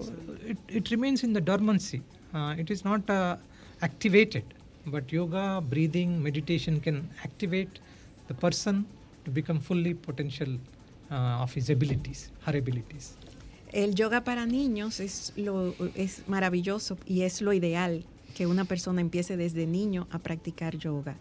it, 0.52 0.58
it 0.68 0.92
remains 0.92 1.24
in 1.24 1.34
the 1.34 1.42
dormancy. 1.42 2.02
Uh, 2.34 2.56
it 2.58 2.70
is 2.70 2.84
not 2.84 3.10
uh, 3.10 3.38
activated, 3.82 4.44
but 4.86 5.12
yoga, 5.12 5.62
breathing, 5.74 6.22
meditation 6.22 6.80
can 6.82 7.10
activate 7.24 7.80
the 8.28 8.34
person 8.34 8.86
to 9.26 9.32
become 9.32 9.60
fully 9.60 9.94
potential 9.94 10.52
uh, 11.12 11.42
of 11.42 11.56
his 11.56 11.70
abilities, 11.70 12.32
her 12.46 12.56
abilities. 12.56 13.16
El 13.72 13.94
yoga 13.94 14.24
para 14.24 14.46
niños 14.46 15.00
es, 15.00 15.34
lo, 15.36 15.76
es 15.96 16.24
maravilloso 16.28 16.98
y 17.06 17.22
es 17.22 17.42
lo 17.42 17.52
ideal 17.52 18.06
que 18.36 18.48
una 18.48 18.66
persona 18.66 19.02
empiece 19.02 19.38
desde 19.38 19.66
niño 19.66 20.08
a 20.12 20.20
practicar 20.20 20.78
yoga. 20.78 21.18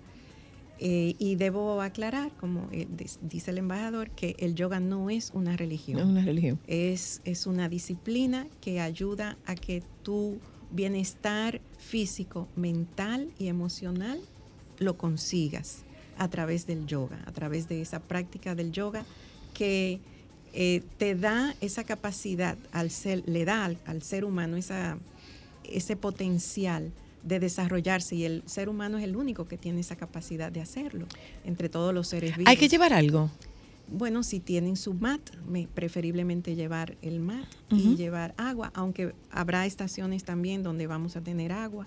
Eh, 0.78 1.14
y 1.18 1.36
debo 1.36 1.80
aclarar, 1.82 2.32
como 2.40 2.68
eh, 2.72 2.86
dice 3.22 3.52
el 3.52 3.58
embajador, 3.58 4.10
que 4.10 4.34
el 4.38 4.54
yoga 4.54 4.80
no 4.80 5.08
es 5.08 5.30
una 5.32 5.56
religión. 5.56 5.98
Es 6.00 6.04
una 6.04 6.24
religión. 6.24 6.58
Es, 6.66 7.22
es 7.24 7.46
una 7.46 7.68
disciplina 7.68 8.46
que 8.60 8.80
ayuda 8.80 9.36
a 9.46 9.54
que 9.54 9.82
tu 10.02 10.38
bienestar 10.72 11.60
físico, 11.78 12.48
mental 12.56 13.30
y 13.38 13.46
emocional 13.46 14.20
lo 14.78 14.96
consigas 14.96 15.84
a 16.18 16.28
través 16.28 16.66
del 16.66 16.86
yoga, 16.86 17.22
a 17.26 17.32
través 17.32 17.68
de 17.68 17.80
esa 17.80 18.00
práctica 18.00 18.54
del 18.54 18.72
yoga 18.72 19.04
que 19.54 20.00
eh, 20.52 20.82
te 20.98 21.14
da 21.14 21.54
esa 21.60 21.84
capacidad 21.84 22.58
al 22.72 22.90
ser, 22.90 23.22
le 23.26 23.44
da 23.44 23.64
al, 23.64 23.78
al 23.86 24.02
ser 24.02 24.24
humano 24.24 24.56
esa, 24.56 24.98
ese 25.64 25.96
potencial 25.96 26.92
de 27.22 27.40
desarrollarse 27.40 28.14
y 28.16 28.24
el 28.24 28.42
ser 28.46 28.68
humano 28.68 28.98
es 28.98 29.04
el 29.04 29.16
único 29.16 29.46
que 29.48 29.56
tiene 29.56 29.80
esa 29.80 29.96
capacidad 29.96 30.52
de 30.52 30.60
hacerlo 30.60 31.06
entre 31.44 31.68
todos 31.70 31.94
los 31.94 32.06
seres 32.08 32.36
vivos. 32.36 32.50
Hay 32.50 32.56
que 32.58 32.68
llevar 32.68 32.92
algo. 32.92 33.30
Bueno, 33.88 34.22
si 34.22 34.40
tienen 34.40 34.76
su 34.76 34.94
mat, 34.94 35.20
me- 35.48 35.66
preferiblemente 35.66 36.54
llevar 36.54 36.96
el 37.02 37.20
mat 37.20 37.46
y 37.70 37.96
llevar 37.96 38.34
agua, 38.36 38.70
aunque 38.74 39.12
habrá 39.30 39.66
estaciones 39.66 40.24
también 40.24 40.62
donde 40.62 40.86
vamos 40.86 41.16
a 41.16 41.20
tener 41.20 41.50
agua 41.52 41.86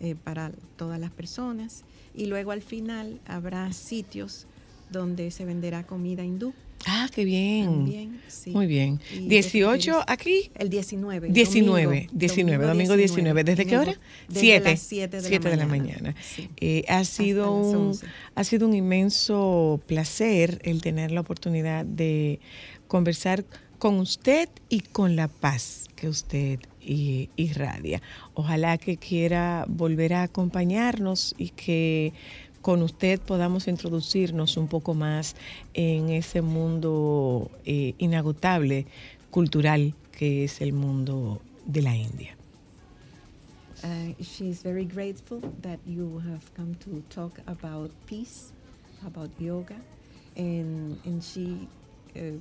eh, 0.00 0.14
para 0.14 0.50
todas 0.76 0.98
las 0.98 1.10
personas. 1.10 1.84
Y 2.14 2.26
luego 2.26 2.50
al 2.50 2.62
final 2.62 3.20
habrá 3.26 3.72
sitios 3.72 4.46
donde 4.90 5.30
se 5.30 5.44
venderá 5.44 5.84
comida 5.86 6.24
hindú. 6.24 6.52
Ah, 6.86 7.08
qué 7.14 7.24
bien. 7.24 7.64
También, 7.66 8.20
sí. 8.28 8.50
Muy 8.50 8.66
bien. 8.66 9.00
Y 9.14 9.28
18 9.28 9.92
definitivos- 9.92 10.04
aquí. 10.08 10.50
El 10.58 10.68
19. 10.70 11.28
el 11.28 11.32
19, 11.32 11.84
domingo, 12.06 12.12
19, 12.14 12.66
domingo 12.66 12.96
19. 12.96 13.44
¿Desde 13.44 13.66
qué 13.66 13.76
hora? 13.76 13.84
domingo, 13.92 14.02
Desde 14.28 14.40
7. 14.40 14.70
las 14.70 14.80
7 14.80 15.16
de, 15.22 15.28
7 15.28 15.44
la 15.44 15.50
de 15.50 15.56
la 15.56 15.66
mañana. 15.66 16.14
Sí. 16.34 16.48
Eh, 16.60 16.84
ha, 16.88 17.04
sido 17.04 17.52
un, 17.54 17.76
11. 17.88 18.06
ha 18.34 18.44
sido 18.44 18.66
un 18.66 18.74
inmenso 18.74 19.80
placer 19.86 20.60
el 20.64 20.82
tener 20.82 21.10
la 21.12 21.20
oportunidad 21.20 21.84
de 21.84 22.40
conversar 22.88 23.44
con 23.78 23.98
usted 23.98 24.48
y 24.68 24.80
con 24.80 25.16
la 25.16 25.28
paz 25.28 25.86
que 25.96 26.08
usted 26.08 26.60
i- 26.80 27.28
irradia. 27.36 28.00
Ojalá 28.34 28.78
que 28.78 28.96
quiera 28.96 29.64
volver 29.68 30.14
a 30.14 30.22
acompañarnos 30.24 31.34
y 31.38 31.50
que 31.50 32.12
con 32.62 32.82
usted 32.82 33.20
podamos 33.20 33.68
introducirnos 33.68 34.56
un 34.56 34.68
poco 34.68 34.94
más 34.94 35.34
en 35.74 36.08
ese 36.08 36.40
mundo 36.40 37.50
eh, 37.64 37.94
inagotable, 37.98 38.86
cultural, 39.30 39.94
que 40.12 40.44
es 40.44 40.60
el 40.60 40.72
mundo 40.72 41.42
de 41.66 41.82
la 41.82 41.96
India. 41.96 42.36
Uh, 43.84 44.14
she's 44.22 44.62
very 44.62 44.84
grateful 44.84 45.42
that 45.60 45.80
you 45.84 46.20
have 46.20 46.54
come 46.54 46.74
to 46.76 47.02
talk 47.08 47.40
about 47.46 47.90
peace, 48.06 48.52
about 49.04 49.28
yoga, 49.40 49.74
and 50.36 51.00
and 51.04 51.20
she 51.20 51.68
uh, 52.14 52.38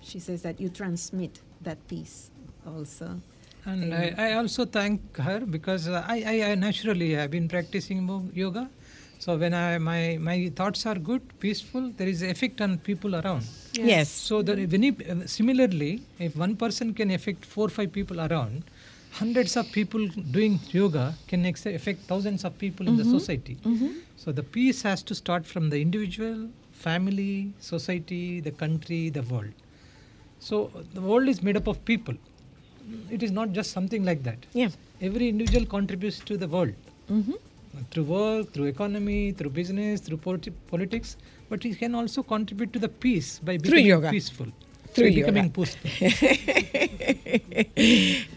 she 0.00 0.20
says 0.20 0.42
that 0.42 0.60
you 0.60 0.68
transmit 0.68 1.40
that 1.60 1.78
peace 1.88 2.30
also. 2.64 3.20
And 3.64 3.92
I, 3.92 4.14
I 4.16 4.32
also 4.34 4.64
thank 4.66 5.16
her 5.16 5.40
because 5.40 5.88
I, 5.88 6.22
I, 6.24 6.52
I 6.52 6.54
naturally 6.54 7.12
have 7.14 7.30
been 7.30 7.48
practicing 7.48 8.08
yoga. 8.32 8.70
So 9.18 9.36
when 9.36 9.52
I, 9.52 9.78
my, 9.78 10.16
my 10.20 10.50
thoughts 10.54 10.86
are 10.86 10.94
good, 10.94 11.22
peaceful, 11.40 11.90
there 11.96 12.06
is 12.06 12.22
effect 12.22 12.60
on 12.60 12.78
people 12.78 13.16
around. 13.16 13.44
Yes. 13.72 14.08
So 14.08 14.42
that 14.42 14.56
when 14.70 14.82
you, 14.82 14.96
similarly, 15.26 16.02
if 16.18 16.36
one 16.36 16.56
person 16.56 16.94
can 16.94 17.10
affect 17.10 17.44
four 17.44 17.66
or 17.66 17.70
five 17.70 17.92
people 17.92 18.20
around, 18.20 18.64
hundreds 19.10 19.56
of 19.56 19.70
people 19.72 20.06
doing 20.06 20.60
yoga 20.70 21.14
can 21.26 21.44
ex- 21.46 21.66
affect 21.66 22.02
thousands 22.02 22.44
of 22.44 22.56
people 22.58 22.86
in 22.86 22.96
the 22.96 23.02
mm-hmm. 23.02 23.18
society. 23.18 23.56
Mm-hmm. 23.64 23.88
So 24.16 24.30
the 24.30 24.44
peace 24.44 24.82
has 24.82 25.02
to 25.04 25.14
start 25.14 25.44
from 25.44 25.70
the 25.70 25.82
individual, 25.82 26.48
family, 26.72 27.52
society, 27.58 28.40
the 28.40 28.52
country, 28.52 29.10
the 29.10 29.22
world. 29.22 29.52
So 30.38 30.70
the 30.94 31.00
world 31.00 31.28
is 31.28 31.42
made 31.42 31.56
up 31.56 31.66
of 31.66 31.84
people. 31.84 32.14
It 33.10 33.24
is 33.24 33.32
not 33.32 33.52
just 33.52 33.72
something 33.72 34.04
like 34.04 34.22
that. 34.22 34.46
Yeah. 34.52 34.68
Every 35.00 35.28
individual 35.28 35.66
contributes 35.66 36.20
to 36.20 36.36
the 36.36 36.46
world 36.46 36.74
mm-hmm. 37.10 37.32
Through 37.90 38.04
work, 38.04 38.52
through 38.52 38.66
economy, 38.66 39.32
through 39.32 39.50
business, 39.50 40.00
through 40.00 40.18
politi- 40.18 40.52
politics. 40.70 41.16
But 41.48 41.62
he 41.64 41.74
can 41.74 41.94
also 41.94 42.22
contribute 42.22 42.72
to 42.72 42.78
the 42.78 42.88
peace 42.88 43.40
by 43.42 43.56
becoming 43.58 43.86
yoga. 43.86 44.10
peaceful. 44.10 44.46
Through 44.94 45.10
by 45.10 45.14
becoming 45.14 45.44
yoga. 45.44 45.54
peaceful. 45.54 45.90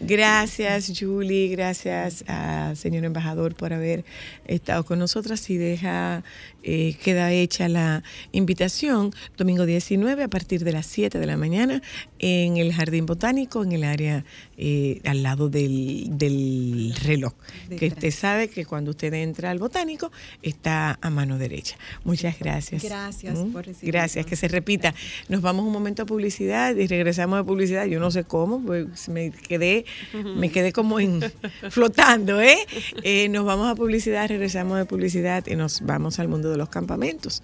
Gracias, 0.00 0.92
Julie. 0.98 1.48
Gracias, 1.50 2.24
a 2.28 2.74
señor 2.76 3.04
embajador, 3.04 3.54
por 3.54 3.72
haber 3.72 4.04
estado 4.46 4.84
con 4.84 4.98
nosotras. 4.98 5.48
Y 5.50 5.56
deja, 5.56 6.22
eh, 6.62 6.96
queda 7.02 7.32
hecha 7.32 7.68
la 7.68 8.02
invitación 8.32 9.12
domingo 9.36 9.66
19 9.66 10.22
a 10.22 10.28
partir 10.28 10.64
de 10.64 10.72
las 10.72 10.86
7 10.86 11.18
de 11.18 11.26
la 11.26 11.36
mañana 11.36 11.82
en 12.18 12.56
el 12.56 12.72
Jardín 12.72 13.06
Botánico, 13.06 13.62
en 13.64 13.72
el 13.72 13.84
área 13.84 14.24
eh, 14.56 15.00
al 15.04 15.22
lado 15.22 15.48
del, 15.48 16.06
del 16.10 16.94
reloj. 17.02 17.32
Que 17.76 17.88
usted 17.88 18.10
sabe 18.10 18.48
que 18.48 18.64
cuando 18.64 18.92
usted 18.92 19.12
entra 19.14 19.50
al 19.50 19.58
Botánico 19.58 20.12
está 20.42 20.98
a 21.00 21.10
mano 21.10 21.38
derecha. 21.38 21.76
Muchas 22.04 22.38
gracias. 22.38 22.84
Gracias 22.84 23.38
¿Mm? 23.38 23.52
por 23.52 23.66
recibirnos. 23.66 23.92
Gracias, 23.92 24.26
que 24.26 24.36
se 24.36 24.48
repita. 24.48 24.94
Nos 25.28 25.42
vamos 25.42 25.64
un 25.64 25.72
momento 25.72 26.02
a 26.02 26.06
publicidad 26.06 26.76
y 26.76 26.86
regresamos 26.86 27.38
de 27.38 27.44
publicidad. 27.44 27.86
Yo 27.86 27.98
no 27.98 28.10
sé 28.10 28.24
cómo, 28.24 28.62
pues 28.64 29.08
me 29.08 29.30
quedé, 29.30 29.84
me 30.36 30.50
quedé 30.50 30.72
como 30.72 31.00
en 31.00 31.20
flotando, 31.70 32.40
¿eh? 32.40 32.58
Eh, 33.02 33.28
Nos 33.28 33.44
vamos 33.44 33.68
a 33.68 33.74
publicidad, 33.74 34.28
regresamos 34.28 34.78
de 34.78 34.84
publicidad 34.84 35.44
y 35.46 35.56
nos 35.56 35.80
vamos 35.80 36.18
al 36.18 36.28
mundo 36.28 36.51
de 36.52 36.58
los 36.58 36.68
campamentos, 36.68 37.42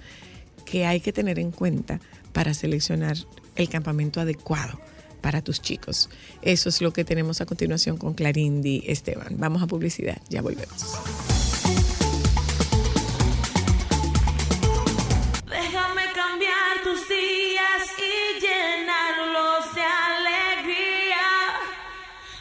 que 0.65 0.87
hay 0.87 1.01
que 1.01 1.13
tener 1.13 1.39
en 1.39 1.51
cuenta 1.51 2.01
para 2.33 2.55
seleccionar 2.55 3.17
el 3.57 3.69
campamento 3.69 4.21
adecuado 4.21 4.79
para 5.21 5.43
tus 5.43 5.61
chicos. 5.61 6.09
Eso 6.43 6.69
es 6.69 6.81
lo 6.81 6.93
que 6.93 7.05
tenemos 7.05 7.41
a 7.41 7.47
continuación 7.47 7.97
con 7.97 8.15
Clarindi 8.15 8.85
Esteban. 8.87 9.35
Vamos 9.39 9.63
a 9.63 9.67
publicidad, 9.67 10.19
ya 10.29 10.43
volvemos. 10.43 10.95
Déjame 15.51 16.03
cambiar 16.15 16.83
tus 16.85 17.09
días 17.09 17.83
y 17.99 18.41
llenarlos 18.41 19.75
de 19.75 19.83
alegría. 19.83 21.27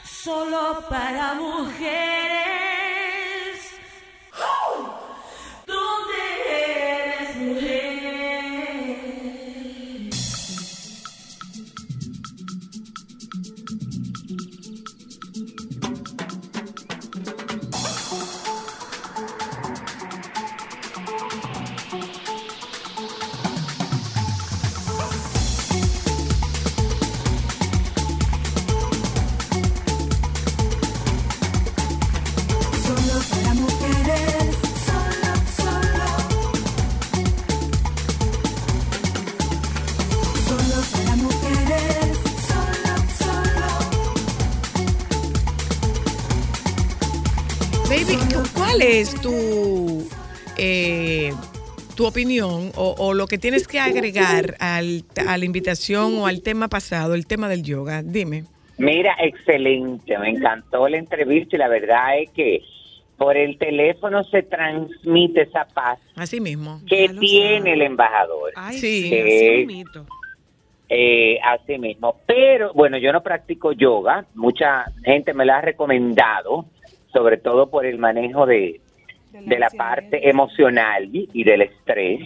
Solo 0.04 0.84
para 0.90 1.34
mujeres. 1.34 2.47
¿Cu- 49.06 49.22
¿cuál 49.22 49.22
es 49.22 49.22
tu, 49.22 50.08
eh, 50.58 51.32
tu 51.96 52.06
opinión 52.06 52.72
o, 52.76 52.96
o 52.98 53.14
lo 53.14 53.28
que 53.28 53.38
tienes 53.38 53.68
que 53.68 53.80
agregar 53.80 54.56
al, 54.60 55.04
a 55.28 55.38
la 55.38 55.46
invitación 55.46 56.18
o 56.20 56.28
al 56.28 56.42
tema 56.42 56.68
pasado, 56.68 57.14
el 57.16 57.28
tema 57.28 57.48
del 57.50 57.64
yoga? 57.64 58.02
Dime. 58.04 58.44
Mira, 58.78 59.16
excelente, 59.20 60.18
me 60.20 60.30
encantó 60.30 60.88
la 60.88 60.98
entrevista 60.98 61.56
y 61.56 61.60
la 61.60 61.68
verdad 61.68 62.20
es 62.20 62.30
que 62.32 62.62
por 63.18 63.36
el 63.36 63.58
teléfono 63.58 64.24
se 64.26 64.44
transmite 64.44 65.42
esa 65.42 65.66
paz 65.66 65.98
Así 66.16 66.40
mismo. 66.40 66.82
que 66.88 67.10
tiene 67.20 67.58
sabe. 67.60 67.74
el 67.74 67.82
embajador. 67.82 68.52
Ay, 68.56 68.78
Sí. 68.78 69.02
sí, 69.04 69.14
Eh, 69.16 69.24
así 69.56 69.66
mismito. 69.66 70.06
Eh, 70.90 71.40
así 71.44 71.78
mismo. 71.80 72.16
Pero 72.28 72.72
bueno, 72.74 72.98
yo 73.00 73.12
no 73.12 73.22
practico 73.24 73.72
yoga. 73.72 74.26
Mucha 74.36 74.86
gente 75.04 75.34
me 75.34 75.44
lo 75.46 75.54
ha 75.54 75.62
recomendado, 75.62 76.66
sobre 77.12 77.38
todo 77.38 77.72
por 77.72 77.86
el 77.88 77.98
manejo 77.98 78.46
de, 78.46 78.80
de 79.32 79.60
la 79.60 79.70
parte 79.70 80.30
emocional 80.30 81.10
y 81.12 81.44
del 81.44 81.62
estrés, 81.64 82.22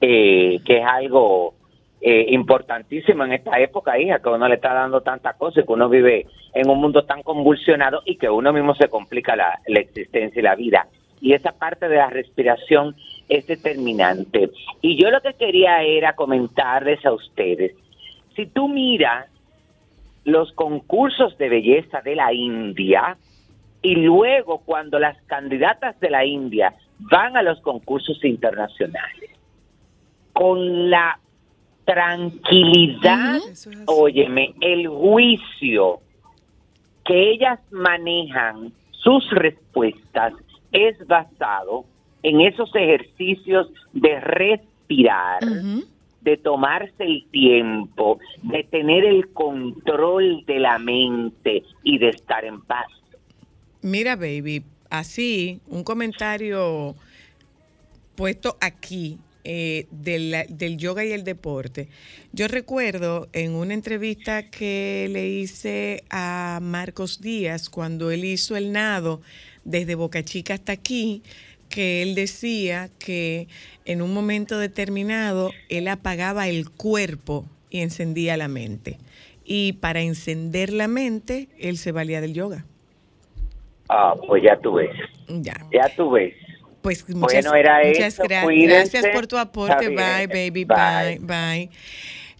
eh, 0.00 0.58
que 0.64 0.78
es 0.78 0.84
algo 0.84 1.54
eh, 2.00 2.26
importantísimo 2.30 3.24
en 3.24 3.32
esta 3.32 3.60
época, 3.60 3.96
hija, 3.98 4.18
que 4.18 4.28
uno 4.28 4.48
le 4.48 4.56
está 4.56 4.74
dando 4.74 5.02
tantas 5.02 5.36
cosas, 5.36 5.64
que 5.64 5.72
uno 5.72 5.88
vive 5.88 6.26
en 6.52 6.68
un 6.68 6.80
mundo 6.80 7.04
tan 7.04 7.22
convulsionado 7.22 8.02
y 8.04 8.16
que 8.16 8.28
uno 8.28 8.52
mismo 8.52 8.74
se 8.74 8.88
complica 8.88 9.36
la, 9.36 9.60
la 9.68 9.80
existencia 9.80 10.40
y 10.40 10.42
la 10.42 10.56
vida. 10.56 10.88
Y 11.20 11.34
esa 11.34 11.52
parte 11.52 11.88
de 11.88 11.96
la 11.96 12.10
respiración 12.10 12.96
es 13.28 13.46
determinante. 13.46 14.50
Y 14.80 15.00
yo 15.00 15.10
lo 15.12 15.20
que 15.20 15.34
quería 15.34 15.82
era 15.82 16.14
comentarles 16.14 17.06
a 17.06 17.12
ustedes, 17.12 17.72
si 18.34 18.46
tú 18.46 18.68
miras 18.68 19.28
los 20.24 20.52
concursos 20.54 21.38
de 21.38 21.48
belleza 21.48 22.00
de 22.00 22.16
la 22.16 22.32
India 22.32 23.16
y 23.82 23.96
luego 23.96 24.58
cuando 24.58 24.98
las 24.98 25.20
candidatas 25.24 25.98
de 26.00 26.10
la 26.10 26.24
India 26.24 26.74
van 26.98 27.36
a 27.36 27.42
los 27.42 27.60
concursos 27.60 28.24
internacionales, 28.24 29.30
con 30.32 30.88
la 30.88 31.18
tranquilidad, 31.84 33.36
así. 33.36 33.70
óyeme, 33.86 34.54
el 34.60 34.86
juicio 34.86 36.00
que 37.04 37.32
ellas 37.32 37.58
manejan 37.72 38.72
sus 38.92 39.28
respuestas 39.30 40.32
es 40.70 40.96
basado 41.06 41.84
en 42.22 42.40
esos 42.40 42.74
ejercicios 42.76 43.68
de 43.92 44.20
respirar, 44.20 45.40
de 46.20 46.36
tomarse 46.36 47.04
el 47.04 47.26
tiempo, 47.32 48.20
de 48.42 48.62
tener 48.64 49.04
el 49.04 49.32
control 49.32 50.44
de 50.46 50.60
la 50.60 50.78
mente 50.78 51.64
y 51.82 51.98
de 51.98 52.10
estar 52.10 52.44
en 52.44 52.60
paz. 52.62 52.86
Mira, 53.82 54.14
baby, 54.14 54.62
así, 54.90 55.60
un 55.66 55.82
comentario 55.82 56.94
puesto 58.14 58.56
aquí 58.60 59.18
eh, 59.42 59.86
del, 59.90 60.36
del 60.50 60.76
yoga 60.76 61.04
y 61.04 61.10
el 61.10 61.24
deporte. 61.24 61.88
Yo 62.32 62.46
recuerdo 62.46 63.28
en 63.32 63.54
una 63.54 63.74
entrevista 63.74 64.48
que 64.50 65.08
le 65.10 65.28
hice 65.28 66.04
a 66.10 66.60
Marcos 66.62 67.20
Díaz 67.20 67.68
cuando 67.68 68.12
él 68.12 68.24
hizo 68.24 68.54
el 68.54 68.70
nado 68.70 69.20
desde 69.64 69.96
Boca 69.96 70.24
Chica 70.24 70.54
hasta 70.54 70.70
aquí, 70.70 71.24
que 71.68 72.02
él 72.02 72.14
decía 72.14 72.88
que 73.00 73.48
en 73.84 74.00
un 74.00 74.14
momento 74.14 74.60
determinado 74.60 75.50
él 75.68 75.88
apagaba 75.88 76.48
el 76.48 76.70
cuerpo 76.70 77.48
y 77.68 77.80
encendía 77.80 78.36
la 78.36 78.46
mente. 78.46 78.98
Y 79.44 79.72
para 79.72 80.02
encender 80.02 80.72
la 80.72 80.86
mente, 80.86 81.48
él 81.58 81.78
se 81.78 81.90
valía 81.90 82.20
del 82.20 82.32
yoga. 82.32 82.64
Ah, 83.94 84.14
pues 84.26 84.42
ya 84.42 84.58
tú 84.58 84.74
ves, 84.74 84.90
Ya. 85.28 85.54
ya 85.70 85.94
tú 85.94 86.10
ves. 86.12 86.34
Pues 86.80 87.06
muchas, 87.10 87.44
Bueno, 87.44 87.54
era 87.54 87.80
muchas 87.84 88.14
eso, 88.14 88.22
gra- 88.24 88.42
cuídense. 88.42 88.98
gracias 88.98 89.06
por 89.14 89.26
tu 89.26 89.36
aporte. 89.36 89.88
Bye, 89.88 90.26
baby. 90.26 90.64
Bye. 90.64 90.66
Bye, 90.66 91.18
bye. 91.20 91.70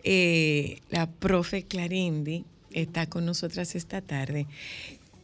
Eh, 0.02 0.78
la 0.90 1.06
profe 1.06 1.62
Clarindi 1.64 2.44
está 2.72 3.06
con 3.06 3.24
nosotras 3.26 3.74
esta 3.76 4.00
tarde. 4.00 4.46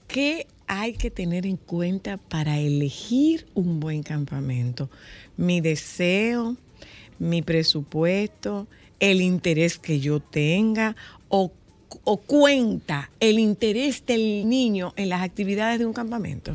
¿Qué 0.07 0.47
hay 0.67 0.93
que 0.93 1.11
tener 1.11 1.47
en 1.47 1.57
cuenta 1.57 2.17
para 2.19 2.59
elegir 2.59 3.47
un 3.55 3.81
buen 3.81 4.03
campamento? 4.03 4.89
Mi 5.37 5.61
deseo, 5.61 6.57
mi 7.19 7.43
presupuesto, 7.43 8.69
el 9.01 9.21
interés 9.21 9.79
que 9.79 9.99
yo 9.99 10.21
tenga 10.21 10.95
o 11.29 11.53
o 12.05 12.17
cuenta 12.19 13.11
el 13.21 13.39
interés 13.39 14.05
del 14.07 14.49
niño 14.49 14.93
en 14.97 15.09
las 15.09 15.23
actividades 15.23 15.79
de 15.79 15.87
un 15.87 15.93
campamento? 15.93 16.55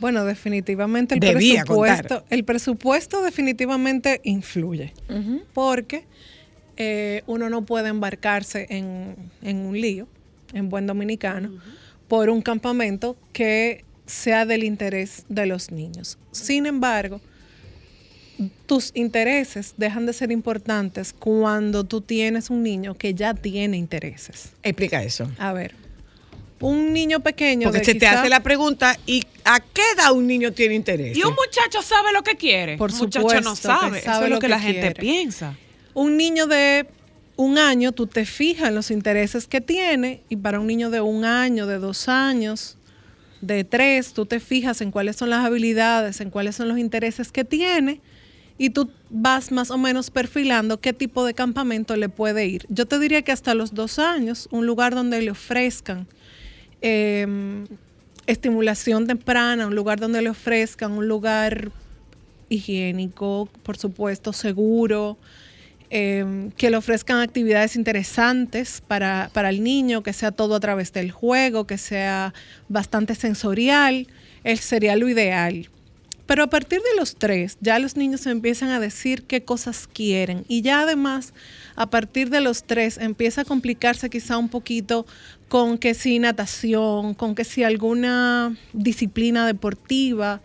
Bueno, 0.00 0.24
definitivamente 0.24 1.14
el 1.14 1.20
Debía 1.20 1.62
presupuesto, 1.64 2.08
contar. 2.08 2.24
el 2.30 2.44
presupuesto 2.44 3.22
definitivamente 3.22 4.20
influye, 4.24 4.92
porque 5.52 6.04
eh, 6.76 7.22
uno 7.26 7.48
no 7.48 7.64
puede 7.64 7.88
embarcarse 7.88 8.66
en, 8.68 9.14
en 9.42 9.58
un 9.58 9.80
lío, 9.80 10.08
en 10.52 10.68
buen 10.68 10.86
dominicano, 10.86 11.52
por 12.08 12.28
un 12.28 12.42
campamento 12.42 13.16
que 13.32 13.84
sea 14.06 14.44
del 14.44 14.64
interés 14.64 15.24
de 15.28 15.46
los 15.46 15.70
niños. 15.70 16.18
Sin 16.32 16.66
embargo, 16.66 17.20
tus 18.66 18.90
intereses 18.94 19.74
dejan 19.76 20.06
de 20.06 20.12
ser 20.12 20.32
importantes 20.32 21.12
cuando 21.12 21.84
tú 21.84 22.00
tienes 22.00 22.50
un 22.50 22.62
niño 22.62 22.94
que 22.94 23.14
ya 23.14 23.34
tiene 23.34 23.76
intereses. 23.76 24.52
Explica 24.62 25.02
eso. 25.02 25.30
A 25.38 25.52
ver, 25.52 25.74
un 26.60 26.92
niño 26.92 27.20
pequeño 27.20 27.64
Porque 27.64 27.80
de 27.80 27.84
se 27.84 27.94
te 27.94 28.06
hace 28.06 28.28
la 28.28 28.40
pregunta, 28.40 28.98
¿y 29.06 29.22
a 29.44 29.60
qué 29.60 29.82
edad 29.96 30.12
un 30.12 30.26
niño 30.26 30.52
tiene 30.52 30.74
interés? 30.74 31.16
Y 31.16 31.22
un 31.22 31.34
muchacho 31.34 31.82
sabe 31.82 32.12
lo 32.12 32.22
que 32.22 32.36
quiere. 32.36 32.76
Por 32.76 32.90
un 32.90 32.98
muchacho 32.98 33.40
no 33.40 33.54
supuesto 33.54 33.56
sabe. 33.56 34.00
sabe 34.00 34.16
Eso 34.16 34.24
es 34.24 34.30
lo 34.30 34.36
lo 34.36 34.40
que 34.40 34.46
que 34.46 34.48
la 34.48 34.60
gente 34.60 34.80
quiere. 34.80 35.00
piensa. 35.00 35.56
un 35.94 36.16
niño 36.16 36.46
de 36.46 36.86
un 37.36 37.58
año, 37.58 37.92
tú 37.92 38.06
te 38.06 38.24
fijas 38.24 38.68
en 38.68 38.76
los 38.76 38.90
intereses 38.90 39.46
que 39.46 39.60
tiene 39.60 40.22
y 40.28 40.36
para 40.36 40.60
un 40.60 40.66
niño 40.66 40.90
de 40.90 41.00
un 41.00 41.24
año, 41.24 41.66
de 41.66 41.78
dos 41.78 42.08
años, 42.08 42.78
de 43.40 43.64
tres, 43.64 44.12
tú 44.12 44.24
te 44.24 44.40
fijas 44.40 44.80
en 44.80 44.90
cuáles 44.90 45.16
son 45.16 45.30
las 45.30 45.44
habilidades, 45.44 46.20
en 46.20 46.30
cuáles 46.30 46.56
son 46.56 46.68
los 46.68 46.78
intereses 46.78 47.32
que 47.32 47.44
tiene 47.44 48.00
y 48.56 48.70
tú 48.70 48.90
vas 49.10 49.50
más 49.50 49.70
o 49.70 49.78
menos 49.78 50.10
perfilando 50.10 50.80
qué 50.80 50.92
tipo 50.92 51.24
de 51.24 51.34
campamento 51.34 51.96
le 51.96 52.08
puede 52.08 52.46
ir. 52.46 52.66
Yo 52.68 52.86
te 52.86 52.98
diría 52.98 53.22
que 53.22 53.32
hasta 53.32 53.54
los 53.54 53.74
dos 53.74 53.98
años, 53.98 54.48
un 54.50 54.66
lugar 54.66 54.94
donde 54.94 55.20
le 55.22 55.30
ofrezcan 55.30 56.06
eh, 56.82 57.26
estimulación 58.26 59.06
temprana, 59.06 59.66
un 59.66 59.74
lugar 59.74 60.00
donde 60.00 60.22
le 60.22 60.30
ofrezcan 60.30 60.92
un 60.92 61.08
lugar 61.08 61.70
higiénico, 62.48 63.48
por 63.62 63.76
supuesto, 63.76 64.32
seguro, 64.32 65.18
eh, 65.90 66.50
que 66.56 66.70
le 66.70 66.76
ofrezcan 66.76 67.20
actividades 67.20 67.76
interesantes 67.76 68.82
para, 68.86 69.30
para 69.32 69.50
el 69.50 69.62
niño, 69.62 70.02
que 70.02 70.12
sea 70.12 70.32
todo 70.32 70.54
a 70.54 70.60
través 70.60 70.92
del 70.92 71.10
juego, 71.10 71.66
que 71.66 71.78
sea 71.78 72.34
bastante 72.68 73.14
sensorial, 73.14 74.08
él 74.44 74.58
sería 74.58 74.96
lo 74.96 75.08
ideal. 75.08 75.68
Pero 76.26 76.42
a 76.42 76.46
partir 76.46 76.80
de 76.80 76.96
los 76.98 77.16
tres, 77.16 77.58
ya 77.60 77.78
los 77.78 77.96
niños 77.96 78.26
empiezan 78.26 78.70
a 78.70 78.80
decir 78.80 79.24
qué 79.24 79.44
cosas 79.44 79.86
quieren. 79.86 80.44
Y 80.48 80.62
ya 80.62 80.80
además, 80.82 81.34
a 81.76 81.90
partir 81.90 82.30
de 82.30 82.40
los 82.40 82.64
tres, 82.64 82.96
empieza 82.98 83.42
a 83.42 83.44
complicarse 83.44 84.08
quizá 84.08 84.38
un 84.38 84.48
poquito 84.48 85.06
con 85.48 85.76
que 85.76 85.92
si 85.92 86.18
natación, 86.18 87.14
con 87.14 87.34
que 87.34 87.44
si 87.44 87.62
alguna 87.62 88.56
disciplina 88.72 89.46
deportiva, 89.46 90.40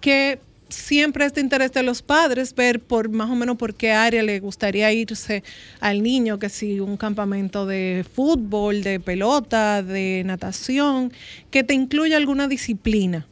que 0.00 0.40
siempre 0.68 1.26
es 1.26 1.34
de 1.34 1.42
interés 1.42 1.72
de 1.72 1.82
los 1.82 2.02
padres 2.02 2.54
ver 2.54 2.80
por 2.80 3.08
más 3.10 3.30
o 3.30 3.34
menos 3.36 3.56
por 3.56 3.74
qué 3.74 3.92
área 3.92 4.22
le 4.22 4.40
gustaría 4.40 4.92
irse 4.92 5.44
al 5.78 6.02
niño, 6.02 6.38
que 6.38 6.48
si 6.48 6.80
un 6.80 6.96
campamento 6.96 7.66
de 7.66 8.04
fútbol, 8.12 8.82
de 8.82 8.98
pelota, 8.98 9.82
de 9.82 10.22
natación, 10.24 11.12
que 11.50 11.62
te 11.62 11.74
incluya 11.74 12.16
alguna 12.16 12.48
disciplina 12.48 13.28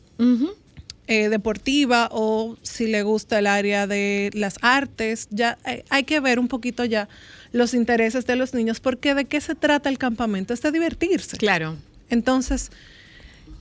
eh, 1.11 1.29
deportiva 1.29 2.09
o 2.13 2.57
si 2.63 2.87
le 2.87 3.03
gusta 3.03 3.41
el 3.41 3.49
área 3.49 3.89
de 3.89 4.31
las 4.33 4.55
artes, 4.63 5.27
ya 5.31 5.59
hay, 5.65 5.83
hay 5.91 6.05
que 6.05 6.21
ver 6.21 6.39
un 6.39 6.47
poquito 6.47 6.85
ya 6.85 7.09
los 7.53 7.75
intereses 7.75 8.27
de 8.27 8.37
los 8.37 8.55
niños, 8.55 8.79
porque 8.79 9.13
de 9.15 9.25
qué 9.25 9.41
se 9.41 9.57
trata 9.57 9.89
el 9.89 9.99
campamento, 9.99 10.55
es 10.55 10.63
de 10.63 10.71
divertirse. 10.71 11.37
Claro. 11.37 11.77
Entonces, 12.11 12.71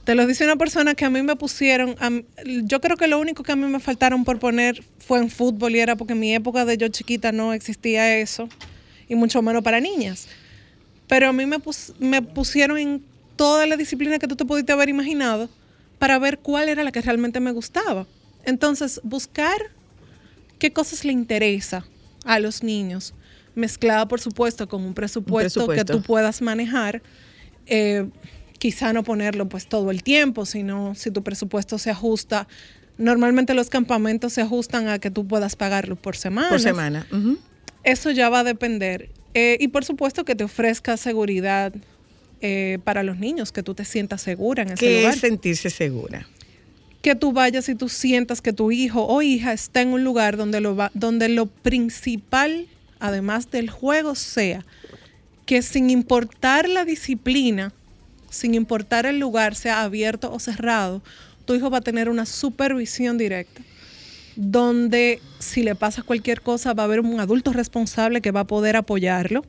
te 0.03 0.13
lo 0.13 0.27
dice 0.27 0.43
una 0.43 0.57
persona 0.57 0.93
que 0.93 1.05
a 1.05 1.09
mí 1.09 1.23
me 1.23 1.35
pusieron, 1.35 1.95
a 1.99 2.11
yo 2.45 2.81
creo 2.81 2.97
que 2.97 3.07
lo 3.07 3.19
único 3.19 3.41
que 3.41 3.51
a 3.51 3.55
mí 3.55 3.65
me 3.65 3.79
faltaron 3.79 4.23
por 4.25 4.37
poner 4.37 4.83
fue 4.99 5.17
en 5.17 5.31
fútbol 5.31 5.75
y 5.75 5.79
era 5.79 5.95
porque 5.95 6.13
en 6.13 6.19
mi 6.19 6.35
época 6.35 6.65
de 6.65 6.77
yo 6.77 6.87
chiquita 6.89 7.31
no 7.31 7.53
existía 7.53 8.17
eso, 8.19 8.47
y 9.07 9.15
mucho 9.15 9.41
menos 9.41 9.63
para 9.63 9.79
niñas. 9.79 10.27
Pero 11.07 11.29
a 11.29 11.33
mí 11.33 11.47
me, 11.47 11.57
pus- 11.57 11.93
me 11.97 12.21
pusieron 12.21 12.77
en 12.77 13.01
toda 13.35 13.65
la 13.65 13.75
disciplina 13.75 14.19
que 14.19 14.27
tú 14.27 14.35
te 14.35 14.45
pudiste 14.45 14.71
haber 14.71 14.89
imaginado 14.89 15.49
para 15.99 16.17
ver 16.17 16.39
cuál 16.39 16.69
era 16.69 16.83
la 16.83 16.91
que 16.91 17.01
realmente 17.01 17.39
me 17.39 17.51
gustaba. 17.51 18.07
Entonces, 18.45 18.99
buscar 19.03 19.57
qué 20.57 20.71
cosas 20.73 21.05
le 21.05 21.11
interesa 21.13 21.85
a 22.25 22.39
los 22.39 22.63
niños, 22.63 23.13
mezclada 23.55 24.07
por 24.07 24.19
supuesto 24.19 24.67
con 24.67 24.83
un 24.83 24.93
presupuesto, 24.93 25.65
presupuesto. 25.65 25.85
que 25.85 25.99
tú 25.99 26.01
puedas 26.01 26.41
manejar. 26.41 27.01
eh, 27.67 28.09
quizá 28.57 28.91
no 28.93 29.03
ponerlo 29.03 29.47
pues 29.47 29.67
todo 29.67 29.89
el 29.89 30.03
tiempo, 30.03 30.45
sino 30.45 30.93
si 30.93 31.11
tu 31.11 31.23
presupuesto 31.23 31.77
se 31.77 31.89
ajusta. 31.89 32.47
Normalmente 32.97 33.53
los 33.53 33.69
campamentos 33.69 34.33
se 34.33 34.41
ajustan 34.41 34.89
a 34.89 34.99
que 34.99 35.09
tú 35.09 35.25
puedas 35.25 35.55
pagarlo 35.55 35.95
por 35.95 36.17
semana. 36.17 36.49
Por 36.49 36.59
semana. 36.59 37.07
Eso 37.83 38.11
ya 38.11 38.29
va 38.29 38.39
a 38.39 38.43
depender. 38.43 39.09
Eh, 39.33 39.57
y 39.61 39.69
por 39.69 39.85
supuesto 39.85 40.25
que 40.25 40.35
te 40.35 40.43
ofrezca 40.43 40.97
seguridad 40.97 41.73
eh, 42.41 42.79
para 42.83 43.03
los 43.03 43.17
niños, 43.17 43.51
que 43.51 43.63
tú 43.63 43.73
te 43.73 43.85
sientas 43.85 44.21
segura 44.21 44.63
en 44.63 44.69
ese 44.69 44.85
¿Qué 44.85 44.97
lugar 44.99 45.13
es 45.15 45.19
sentirse 45.19 45.69
segura? 45.69 46.27
que 47.01 47.15
tú 47.15 47.31
vayas 47.31 47.69
y 47.69 47.75
tú 47.75 47.87
sientas 47.87 48.41
que 48.41 48.53
tu 48.53 48.71
hijo 48.71 49.05
o 49.05 49.21
hija 49.21 49.53
está 49.53 49.81
en 49.81 49.89
un 49.89 50.03
lugar 50.03 50.35
donde 50.35 50.59
lo, 50.59 50.75
va, 50.75 50.91
donde 50.93 51.29
lo 51.29 51.45
principal, 51.45 52.67
además 52.99 53.49
del 53.51 53.69
juego, 53.69 54.15
sea 54.15 54.65
que 55.45 55.61
sin 55.61 55.89
importar 55.89 56.69
la 56.69 56.85
disciplina, 56.85 57.73
sin 58.29 58.53
importar 58.53 59.05
el 59.07 59.17
lugar, 59.17 59.55
sea 59.55 59.81
abierto 59.81 60.31
o 60.31 60.39
cerrado, 60.39 61.01
tu 61.45 61.55
hijo 61.55 61.71
va 61.71 61.79
a 61.79 61.81
tener 61.81 62.09
una 62.09 62.27
supervisión 62.27 63.17
directa, 63.17 63.63
donde 64.35 65.19
si 65.39 65.63
le 65.63 65.73
pasa 65.73 66.03
cualquier 66.03 66.41
cosa 66.41 66.73
va 66.73 66.83
a 66.83 66.85
haber 66.85 66.99
un 66.99 67.19
adulto 67.19 67.51
responsable 67.51 68.21
que 68.21 68.29
va 68.29 68.41
a 68.41 68.47
poder 68.47 68.75
apoyarlo. 68.75 69.43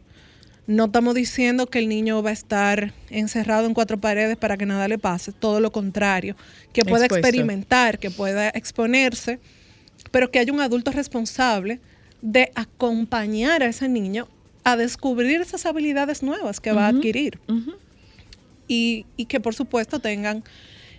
No 0.71 0.85
estamos 0.85 1.17
diciendo 1.17 1.67
que 1.67 1.81
el 1.81 1.89
niño 1.89 2.23
va 2.23 2.31
a 2.31 2.33
estar 2.33 2.95
encerrado 3.11 3.67
en 3.67 3.75
cuatro 3.75 3.99
paredes 3.99 4.37
para 4.37 4.57
que 4.57 4.67
nada 4.67 4.87
le 4.87 4.99
pase, 4.99 5.33
todo 5.33 5.59
lo 5.59 5.73
contrario, 5.73 6.37
que 6.73 6.85
pueda 6.85 7.07
Expuesto. 7.07 7.27
experimentar, 7.27 7.99
que 7.99 8.13
pueda 8.13 8.51
exponerse, 8.51 9.41
pero 10.13 10.31
que 10.31 10.39
haya 10.39 10.53
un 10.53 10.61
adulto 10.61 10.93
responsable 10.93 11.81
de 12.23 12.53
acompañar 12.55 13.65
a 13.65 13.67
ese 13.67 13.89
niño 13.89 14.29
a 14.63 14.77
descubrir 14.77 15.41
esas 15.41 15.67
habilidades 15.67 16.23
nuevas 16.23 16.61
que 16.61 16.71
va 16.71 16.87
a 16.87 16.91
adquirir. 16.91 17.41
y, 18.69 19.07
y 19.17 19.25
que 19.25 19.41
por 19.41 19.57
supuesto 19.57 19.99
tengan 19.99 20.45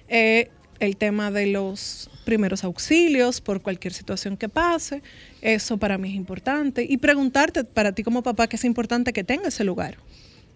eh, 0.09 0.49
el 0.81 0.97
tema 0.97 1.31
de 1.31 1.47
los 1.47 2.09
primeros 2.23 2.63
auxilios 2.63 3.41
por 3.41 3.61
cualquier 3.61 3.93
situación 3.93 4.37
que 4.37 4.49
pase. 4.49 5.01
Eso 5.41 5.77
para 5.77 5.97
mí 5.97 6.09
es 6.09 6.15
importante. 6.15 6.85
Y 6.87 6.97
preguntarte 6.97 7.63
para 7.63 7.91
ti 7.91 8.03
como 8.03 8.23
papá 8.23 8.47
que 8.47 8.55
es 8.55 8.63
importante 8.65 9.13
que 9.13 9.23
tenga 9.23 9.47
ese 9.49 9.63
lugar. 9.63 9.97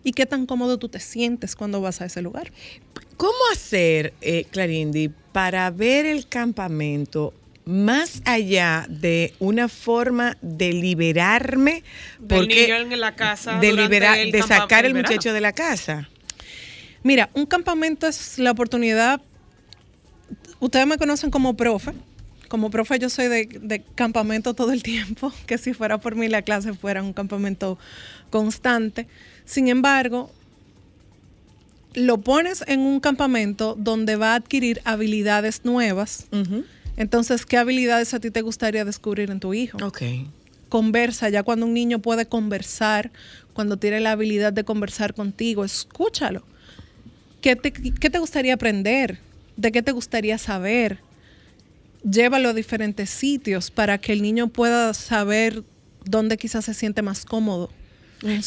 Y 0.04 0.12
qué 0.14 0.26
tan 0.26 0.46
cómodo 0.46 0.78
tú 0.78 0.88
te 0.88 1.00
sientes 1.00 1.56
cuando 1.56 1.82
vas 1.82 2.02
a 2.02 2.06
ese 2.06 2.22
lugar. 2.22 2.52
¿Cómo 3.18 3.34
hacer, 3.52 4.14
eh, 4.22 4.46
Clarindi, 4.52 5.10
para 5.32 5.72
ver 5.72 6.06
el 6.06 6.28
campamento 6.28 7.34
más 7.66 8.22
allá 8.26 8.86
de 8.88 9.34
una 9.40 9.68
forma 9.68 10.38
de 10.42 10.72
liberarme 10.74 11.84
Del 12.20 12.48
niño 12.48 12.76
en 12.76 13.00
la 13.00 13.16
casa 13.16 13.60
de, 13.60 13.74
liberar- 13.74 14.48
sacar 14.48 14.86
el 14.86 14.94
muchacho 14.94 15.34
de 15.34 15.42
la 15.42 15.52
casa? 15.54 16.08
Mira, 17.02 17.30
un 17.34 17.46
campamento 17.46 18.08
es 18.08 18.38
la 18.38 18.52
oportunidad. 18.52 19.22
Ustedes 20.66 20.88
me 20.88 20.98
conocen 20.98 21.30
como 21.30 21.56
profe. 21.56 21.94
Como 22.48 22.72
profe 22.72 22.98
yo 22.98 23.08
soy 23.08 23.28
de, 23.28 23.46
de 23.46 23.84
campamento 23.94 24.56
todo 24.56 24.72
el 24.72 24.82
tiempo, 24.82 25.32
que 25.46 25.60
si 25.60 25.76
fuera 25.76 26.00
por 26.00 26.16
mí 26.16 26.28
la 26.28 26.42
clase 26.42 26.74
fuera 26.74 27.04
un 27.04 27.14
campamento 27.14 27.78
constante. 28.32 29.06
Sin 29.46 29.68
embargo, 29.68 30.32
lo 31.94 32.18
pones 32.20 32.64
en 32.66 32.80
un 32.80 33.00
campamento 33.00 33.76
donde 33.78 34.16
va 34.16 34.32
a 34.32 34.36
adquirir 34.36 34.82
habilidades 34.86 35.66
nuevas. 35.66 36.26
Entonces, 36.98 37.46
¿qué 37.46 37.58
habilidades 37.58 38.16
a 38.16 38.20
ti 38.20 38.32
te 38.32 38.42
gustaría 38.42 38.86
descubrir 38.86 39.30
en 39.30 39.40
tu 39.40 39.54
hijo? 39.54 39.78
Ok. 39.86 40.02
conversa, 40.70 41.30
ya 41.30 41.44
cuando 41.44 41.68
un 41.68 41.76
niño 41.76 42.00
puede 42.00 42.26
conversar, 42.26 43.12
cuando 43.54 43.78
tiene 43.78 44.00
la 44.00 44.14
habilidad 44.14 44.52
de 44.52 44.64
conversar 44.64 45.14
contigo, 45.14 45.64
escúchalo. 45.64 46.42
¿Qué 47.40 47.56
te, 47.56 47.72
qué 47.72 48.10
te 48.10 48.18
gustaría 48.18 48.56
aprender? 48.56 49.20
¿De 49.57 49.72
qué 49.72 49.82
te 49.82 49.91
gustaría 49.91 50.38
saber? 50.38 50.99
Llévalo 52.10 52.49
a 52.49 52.53
diferentes 52.53 53.10
sitios 53.10 53.72
para 53.72 53.98
que 53.98 54.14
el 54.14 54.22
niño 54.22 54.48
pueda 54.48 54.94
saber 54.94 55.64
dónde 56.03 56.38
quizás 56.38 56.65
se 56.65 56.73
siente 56.73 57.02
más 57.02 57.26
cómodo. 57.26 57.72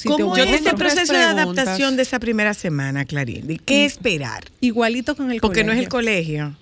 ¿Cómo 0.06 0.36
es 0.36 0.60
ese 0.60 0.74
proceso 0.74 1.12
de 1.12 1.18
adaptación 1.22 1.96
de 1.96 2.02
esa 2.02 2.18
primera 2.18 2.54
semana, 2.54 3.04
Clarindi? 3.04 3.58
¿Qué 3.58 3.84
esperar? 3.84 4.44
Igualito 4.60 5.14
con 5.16 5.30
el 5.30 5.40
Porque 5.40 5.60
colegio. 5.60 5.66
no 5.66 5.72
es 5.72 5.78
el 5.80 5.88
colegio. 5.88 6.56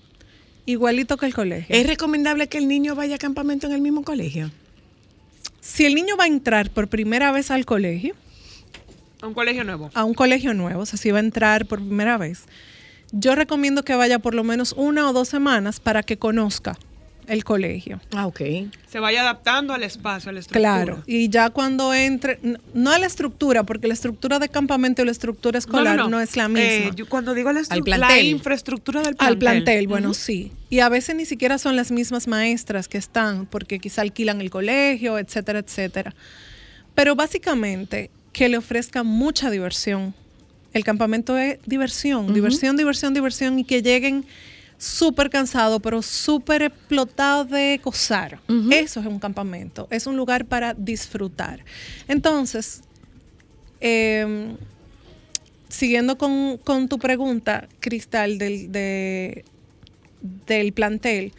Igualito 0.66 1.16
que 1.16 1.26
el 1.26 1.34
colegio. 1.34 1.74
¿Es 1.74 1.86
recomendable 1.86 2.48
que 2.48 2.58
el 2.58 2.66
niño 2.66 2.94
vaya 2.94 3.14
a 3.14 3.18
campamento 3.18 3.66
en 3.66 3.72
el 3.74 3.80
mismo 3.80 4.02
colegio? 4.02 4.50
si 5.60 5.84
el 5.84 5.96
niño 5.96 6.16
va 6.16 6.24
a 6.24 6.26
entrar 6.28 6.70
por 6.70 6.86
primera 6.86 7.32
vez 7.32 7.50
al 7.50 7.64
colegio, 7.66 8.14
Un 9.20 9.34
colegio 9.34 9.64
nuevo. 9.64 9.90
a 9.94 10.04
un 10.04 10.14
colegio 10.14 10.54
nuevo, 10.54 10.82
o 10.82 10.86
sea, 10.86 10.96
si 10.96 11.10
va 11.10 11.18
a 11.18 11.22
entrar 11.22 11.66
por 11.66 11.80
primera 11.80 12.16
vez, 12.18 12.42
yo 13.18 13.34
recomiendo 13.34 13.82
que 13.84 13.94
vaya 13.94 14.18
por 14.18 14.34
lo 14.34 14.44
menos 14.44 14.72
una 14.76 15.08
o 15.08 15.12
dos 15.12 15.28
semanas 15.28 15.80
para 15.80 16.02
que 16.02 16.16
conozca 16.16 16.78
el 17.26 17.42
colegio. 17.42 18.00
Ah, 18.14 18.26
ok. 18.28 18.40
Se 18.88 19.00
vaya 19.00 19.22
adaptando 19.22 19.74
al 19.74 19.82
espacio, 19.82 20.30
a 20.30 20.32
la 20.32 20.38
estructura. 20.38 20.84
Claro, 20.84 21.02
y 21.06 21.28
ya 21.28 21.50
cuando 21.50 21.92
entre, 21.92 22.38
no 22.72 22.92
a 22.92 22.98
la 23.00 23.06
estructura, 23.06 23.64
porque 23.64 23.88
la 23.88 23.94
estructura 23.94 24.38
de 24.38 24.48
campamento 24.48 25.02
y 25.02 25.06
la 25.06 25.10
estructura 25.10 25.58
escolar 25.58 26.08
no, 26.08 26.20
es 26.20 26.36
la 26.36 26.46
misma. 26.48 26.62
Eh, 26.62 26.90
yo 26.94 27.08
cuando 27.08 27.34
digo 27.34 27.50
la, 27.50 27.60
estru- 27.62 27.84
la 27.96 28.20
infraestructura 28.20 29.02
del 29.02 29.16
plantel. 29.16 29.32
Al 29.32 29.38
plantel, 29.38 29.88
bueno, 29.88 30.14
sí. 30.14 30.52
Y 30.70 30.78
a 30.78 30.88
veces 30.88 31.16
ni 31.16 31.24
siquiera 31.26 31.58
son 31.58 31.74
las 31.74 31.90
mismas 31.90 32.28
maestras 32.28 32.86
que 32.86 32.98
están, 32.98 33.46
porque 33.46 33.80
quizá 33.80 34.02
alquilan 34.02 34.40
el 34.40 34.50
colegio, 34.50 35.18
etcétera, 35.18 35.58
etcétera. 35.58 36.14
Pero 36.94 37.16
básicamente 37.16 38.10
que 38.32 38.48
le 38.48 38.56
ofrezca 38.56 39.02
mucha 39.02 39.50
diversión. 39.50 40.14
El 40.76 40.84
campamento 40.84 41.38
es 41.38 41.58
diversión, 41.64 42.34
diversión, 42.34 42.76
diversión, 42.76 43.14
diversión, 43.14 43.58
y 43.58 43.64
que 43.64 43.80
lleguen 43.80 44.26
súper 44.76 45.30
cansados, 45.30 45.80
pero 45.82 46.02
súper 46.02 46.60
explotados 46.60 47.48
de 47.48 47.80
gozar. 47.82 48.40
Eso 48.70 49.00
es 49.00 49.06
un 49.06 49.18
campamento, 49.18 49.88
es 49.90 50.06
un 50.06 50.18
lugar 50.18 50.44
para 50.44 50.74
disfrutar. 50.74 51.64
Entonces, 52.08 52.82
em, 53.80 54.54
siguiendo 55.70 56.18
con, 56.18 56.58
con 56.58 56.88
tu 56.90 56.98
pregunta, 56.98 57.68
Cristal, 57.80 58.36
del, 58.36 58.70
de, 58.70 59.46
del 60.46 60.74
plantel. 60.74 61.32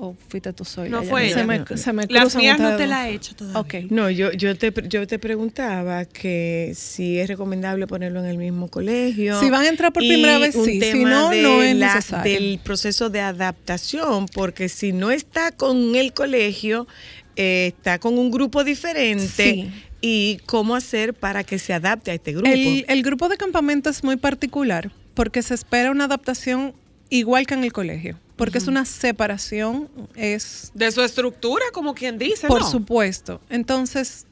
¿O 0.00 0.14
fuiste 0.28 0.52
tú 0.52 0.64
sola? 0.64 0.88
No 0.90 1.02
fue 1.02 1.22
Se 1.30 1.40
ella. 1.40 1.44
me, 1.44 1.76
se 1.76 1.92
me 1.92 2.06
Las 2.08 2.36
mías 2.36 2.60
no 2.60 2.76
te 2.76 2.86
la 2.86 3.08
he 3.08 3.14
hecho 3.14 3.34
todavía. 3.34 3.60
Ok. 3.60 3.90
No, 3.90 4.08
yo, 4.08 4.30
yo, 4.30 4.56
te, 4.56 4.72
yo 4.88 5.06
te 5.08 5.18
preguntaba 5.18 6.04
que 6.04 6.72
si 6.76 7.18
es 7.18 7.26
recomendable 7.26 7.88
ponerlo 7.88 8.20
en 8.20 8.26
el 8.26 8.38
mismo 8.38 8.68
colegio. 8.68 9.40
Si 9.40 9.50
van 9.50 9.62
a 9.64 9.68
entrar 9.68 9.92
por 9.92 10.02
primera 10.04 10.38
vez, 10.38 10.54
sí. 10.54 10.74
Si 10.74 10.78
tema 10.78 11.10
no, 11.10 11.30
de 11.30 11.42
no 11.42 11.62
es 11.64 11.74
la- 11.76 11.94
necesario. 11.96 12.32
Del 12.32 12.60
proceso 12.62 13.10
de 13.10 13.20
adaptación, 13.20 14.26
porque 14.26 14.68
si 14.68 14.92
no 14.92 15.10
está 15.10 15.50
con 15.50 15.96
el 15.96 16.12
colegio, 16.14 16.86
eh, 17.34 17.72
está 17.76 17.98
con 17.98 18.18
un 18.18 18.30
grupo 18.30 18.62
diferente. 18.62 19.26
Sí. 19.26 19.70
¿Y 20.00 20.38
cómo 20.46 20.76
hacer 20.76 21.12
para 21.12 21.42
que 21.42 21.58
se 21.58 21.72
adapte 21.74 22.12
a 22.12 22.14
este 22.14 22.30
grupo? 22.32 22.48
El, 22.48 22.84
el 22.88 23.02
grupo 23.02 23.28
de 23.28 23.36
campamento 23.36 23.90
es 23.90 24.04
muy 24.04 24.14
particular 24.16 24.92
porque 25.14 25.42
se 25.42 25.54
espera 25.54 25.90
una 25.90 26.04
adaptación 26.04 26.72
igual 27.10 27.46
que 27.46 27.54
en 27.54 27.64
el 27.64 27.72
colegio, 27.72 28.18
porque 28.36 28.58
es 28.58 28.66
una 28.68 28.84
separación, 28.84 29.88
es 30.14 30.70
De 30.74 30.90
su 30.92 31.02
estructura, 31.02 31.64
como 31.72 31.94
quien 31.94 32.18
dice, 32.18 32.46
por 32.48 32.60
¿no? 32.60 32.70
supuesto. 32.70 33.40
Entonces, 33.50 34.26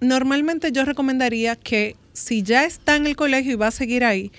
normalmente 0.00 0.72
yo 0.72 0.84
recomendaría 0.84 1.56
que 1.56 1.96
si 2.12 2.42
ya 2.42 2.64
está 2.64 2.96
en 2.96 3.06
el 3.06 3.16
colegio 3.16 3.52
y 3.52 3.56
va 3.56 3.68
a 3.68 3.72
seguir 3.72 4.04
ahí, 4.04 4.30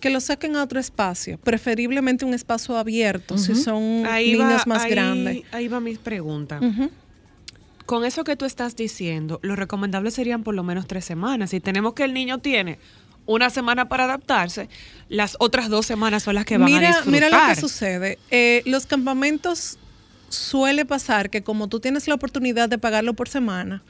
que 0.00 0.10
lo 0.10 0.20
saquen 0.20 0.56
a 0.56 0.62
otro 0.62 0.78
espacio, 0.80 1.38
preferiblemente 1.38 2.24
un 2.24 2.34
espacio 2.34 2.76
abierto, 2.76 3.38
si 3.38 3.54
son 3.54 4.04
Ahí 4.06 4.32
niños 4.32 4.62
va, 4.62 4.64
más 4.66 4.82
ahí- 4.84 4.90
grandes. 4.90 5.42
Ahí 5.52 5.68
va 5.68 5.80
mi 5.80 5.94
pregunta. 5.96 6.60
Con 7.86 8.04
eso 8.04 8.24
que 8.24 8.34
tú 8.36 8.44
estás 8.44 8.76
diciendo, 8.76 9.38
lo 9.42 9.56
recomendable 9.56 10.10
serían 10.10 10.42
por 10.42 10.54
lo 10.54 10.62
menos 10.62 10.86
tres 10.86 11.04
semanas. 11.04 11.50
Si 11.50 11.60
tenemos 11.60 11.92
que 11.94 12.04
el 12.04 12.12
niño 12.14 12.38
tiene 12.38 12.78
una 13.26 13.50
semana 13.50 13.88
para 13.88 14.04
adaptarse, 14.04 14.68
las 15.08 15.36
otras 15.38 15.68
dos 15.68 15.86
semanas 15.86 16.22
son 16.22 16.34
las 16.34 16.44
que 16.44 16.58
van 16.58 16.72
a 16.72 16.80
disfrutar. 16.80 17.06
mira 17.06 17.28
lo 17.30 17.54
que 17.54 17.60
sucede. 17.60 18.18
Eh, 18.30 18.62
los 18.66 18.86
campamentos 18.86 19.78
suele 20.28 20.84
pasar 20.84 21.30
que 21.30 21.42
como 21.42 21.68
tú 21.68 21.80
tienes 21.80 22.08
la 22.08 22.14
oportunidad 22.14 22.68
de 22.68 22.78
pagarlo 22.78 23.14
por 23.14 23.28
semana, 23.28 23.82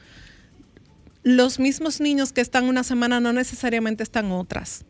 los 1.23 1.59
mismos 1.59 1.99
niños 1.99 2.31
que 2.31 2.41
están 2.41 2.65
una 2.65 2.83
semana 2.83 3.19
no 3.19 3.33
necesariamente 3.33 4.03
están 4.03 4.31
otras. 4.31 4.85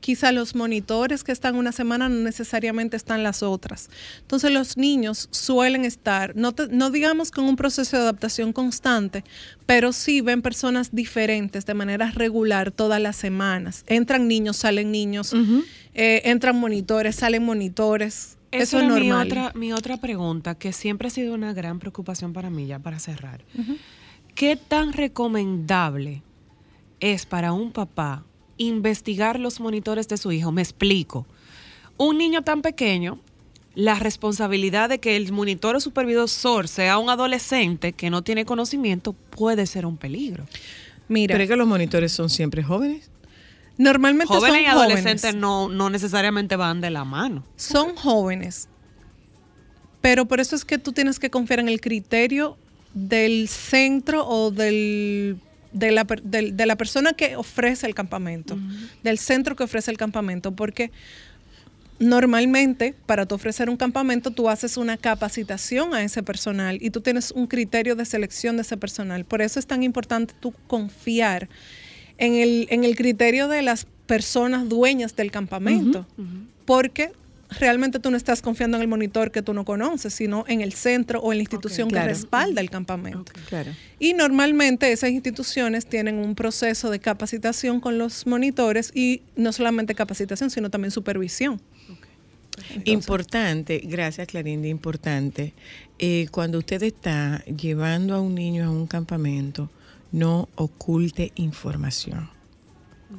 Quizá 0.00 0.32
los 0.32 0.54
monitores 0.54 1.22
que 1.24 1.30
están 1.32 1.56
una 1.56 1.72
semana 1.72 2.08
no 2.08 2.16
necesariamente 2.22 2.96
están 2.96 3.22
las 3.22 3.42
otras. 3.42 3.90
Entonces 4.22 4.50
los 4.50 4.76
niños 4.78 5.28
suelen 5.30 5.84
estar, 5.84 6.34
no, 6.36 6.52
te- 6.52 6.68
no 6.68 6.90
digamos 6.90 7.30
con 7.30 7.44
un 7.44 7.56
proceso 7.56 7.96
de 7.96 8.02
adaptación 8.04 8.52
constante, 8.54 9.24
pero 9.66 9.92
sí 9.92 10.20
ven 10.22 10.40
personas 10.42 10.94
diferentes 10.94 11.66
de 11.66 11.74
manera 11.74 12.10
regular 12.12 12.70
todas 12.72 13.00
las 13.00 13.16
semanas. 13.16 13.84
Entran 13.86 14.26
niños, 14.26 14.56
salen 14.56 14.90
niños, 14.90 15.34
eh, 15.94 16.22
entran 16.24 16.56
monitores, 16.58 17.16
salen 17.16 17.44
monitores. 17.44 18.38
Eso, 18.52 18.62
Eso, 18.62 18.78
es 18.78 18.84
era 18.84 18.94
mi 18.94 19.06
normal. 19.08 19.26
otra, 19.26 19.52
mi 19.54 19.72
otra 19.72 19.96
pregunta, 19.98 20.54
que 20.56 20.72
siempre 20.72 21.08
ha 21.08 21.10
sido 21.10 21.34
una 21.34 21.52
gran 21.52 21.78
preocupación 21.78 22.32
para 22.32 22.50
mí, 22.50 22.66
ya 22.66 22.78
para 22.80 22.98
cerrar. 22.98 23.44
¿Qué 24.34 24.56
tan 24.56 24.92
recomendable 24.92 26.22
es 27.00 27.26
para 27.26 27.52
un 27.52 27.70
papá 27.72 28.24
investigar 28.64 29.38
los 29.40 29.58
monitores 29.60 30.06
de 30.08 30.16
su 30.16 30.30
hijo? 30.32 30.52
Me 30.52 30.62
explico. 30.62 31.26
Un 31.96 32.18
niño 32.18 32.42
tan 32.42 32.62
pequeño, 32.62 33.18
la 33.74 33.94
responsabilidad 33.98 34.88
de 34.88 34.98
que 35.00 35.16
el 35.16 35.32
monitor 35.32 35.76
o 35.76 35.80
supervisor 35.80 36.68
sea 36.68 36.98
un 36.98 37.10
adolescente 37.10 37.92
que 37.92 38.10
no 38.10 38.22
tiene 38.22 38.44
conocimiento 38.44 39.12
puede 39.12 39.66
ser 39.66 39.86
un 39.86 39.96
peligro. 39.96 40.46
Mira, 41.08 41.32
Pero 41.34 41.44
es 41.44 41.50
que 41.50 41.56
los 41.56 41.66
monitores 41.66 42.12
son 42.12 42.30
siempre 42.30 42.62
jóvenes. 42.62 43.10
normalmente 43.78 44.32
Jóvenes 44.34 44.56
son 44.56 44.62
y 44.64 44.66
adolescentes 44.66 45.22
jóvenes. 45.22 45.40
no, 45.40 45.68
no 45.68 45.90
necesariamente 45.90 46.56
van 46.56 46.80
de 46.80 46.90
la 46.90 47.04
mano. 47.04 47.44
son 47.56 47.96
jóvenes, 47.96 48.68
pero 50.00 50.26
por 50.26 50.40
eso 50.40 50.56
es 50.56 50.64
que 50.64 50.78
tú 50.78 50.92
tienes 50.92 51.18
que 51.18 51.30
confiar 51.30 51.60
en 51.60 51.68
el 51.68 51.80
criterio 51.80 52.56
del 52.94 53.48
centro 53.48 54.26
o 54.26 54.50
del, 54.50 55.38
de, 55.72 55.90
la, 55.90 56.04
de 56.04 56.66
la 56.66 56.76
persona 56.76 57.12
que 57.12 57.36
ofrece 57.36 57.86
el 57.86 57.94
campamento, 57.94 58.58
del 59.02 59.18
centro 59.18 59.56
que 59.56 59.64
ofrece 59.64 59.90
el 59.90 59.96
campamento, 59.96 60.52
porque 60.52 60.90
normalmente 62.00 62.94
para 63.06 63.26
tú 63.26 63.34
ofrecer 63.34 63.68
un 63.68 63.76
campamento 63.76 64.30
tú 64.30 64.48
haces 64.48 64.78
una 64.78 64.96
capacitación 64.96 65.94
a 65.94 66.02
ese 66.02 66.22
personal 66.22 66.78
y 66.80 66.90
tú 66.90 67.02
tienes 67.02 67.30
un 67.30 67.46
criterio 67.46 67.94
de 67.94 68.06
selección 68.06 68.56
de 68.56 68.62
ese 68.62 68.76
personal. 68.76 69.24
Por 69.24 69.42
eso 69.42 69.60
es 69.60 69.66
tan 69.66 69.82
importante 69.82 70.34
tú 70.40 70.52
confiar 70.66 71.48
en 72.16 72.34
el, 72.34 72.66
en 72.70 72.84
el 72.84 72.96
criterio 72.96 73.48
de 73.48 73.62
las 73.62 73.86
personas 74.06 74.68
dueñas 74.68 75.14
del 75.14 75.30
campamento, 75.30 76.06
porque 76.64 77.12
realmente 77.58 77.98
tú 77.98 78.10
no 78.10 78.16
estás 78.16 78.42
confiando 78.42 78.76
en 78.76 78.82
el 78.82 78.88
monitor 78.88 79.30
que 79.30 79.42
tú 79.42 79.54
no 79.54 79.64
conoces, 79.64 80.14
sino 80.14 80.44
en 80.46 80.60
el 80.60 80.72
centro 80.72 81.20
o 81.20 81.32
en 81.32 81.38
la 81.38 81.42
institución 81.42 81.88
claro. 81.88 82.06
que 82.06 82.14
respalda 82.14 82.60
el 82.60 82.70
campamento. 82.70 83.32
Claro. 83.48 83.72
Y 83.98 84.14
normalmente 84.14 84.92
esas 84.92 85.10
instituciones 85.10 85.86
tienen 85.86 86.16
un 86.16 86.34
proceso 86.34 86.90
de 86.90 87.00
capacitación 87.00 87.80
con 87.80 87.98
los 87.98 88.26
monitores 88.26 88.92
y 88.94 89.22
no 89.36 89.52
solamente 89.52 89.94
capacitación, 89.94 90.50
sino 90.50 90.70
también 90.70 90.90
supervisión. 90.90 91.60
Entonces, 92.56 92.82
Importante, 92.86 93.80
gracias 93.84 94.28
Clarinda, 94.28 94.68
importante. 94.68 95.54
eh, 95.98 96.26
cuando 96.30 96.58
usted 96.58 96.82
está 96.82 97.42
llevando 97.44 98.14
a 98.14 98.20
un 98.20 98.34
niño 98.34 98.64
a 98.66 98.70
un 98.70 98.86
campamento, 98.86 99.70
no 100.12 100.48
oculte 100.56 101.32
información. 101.36 102.28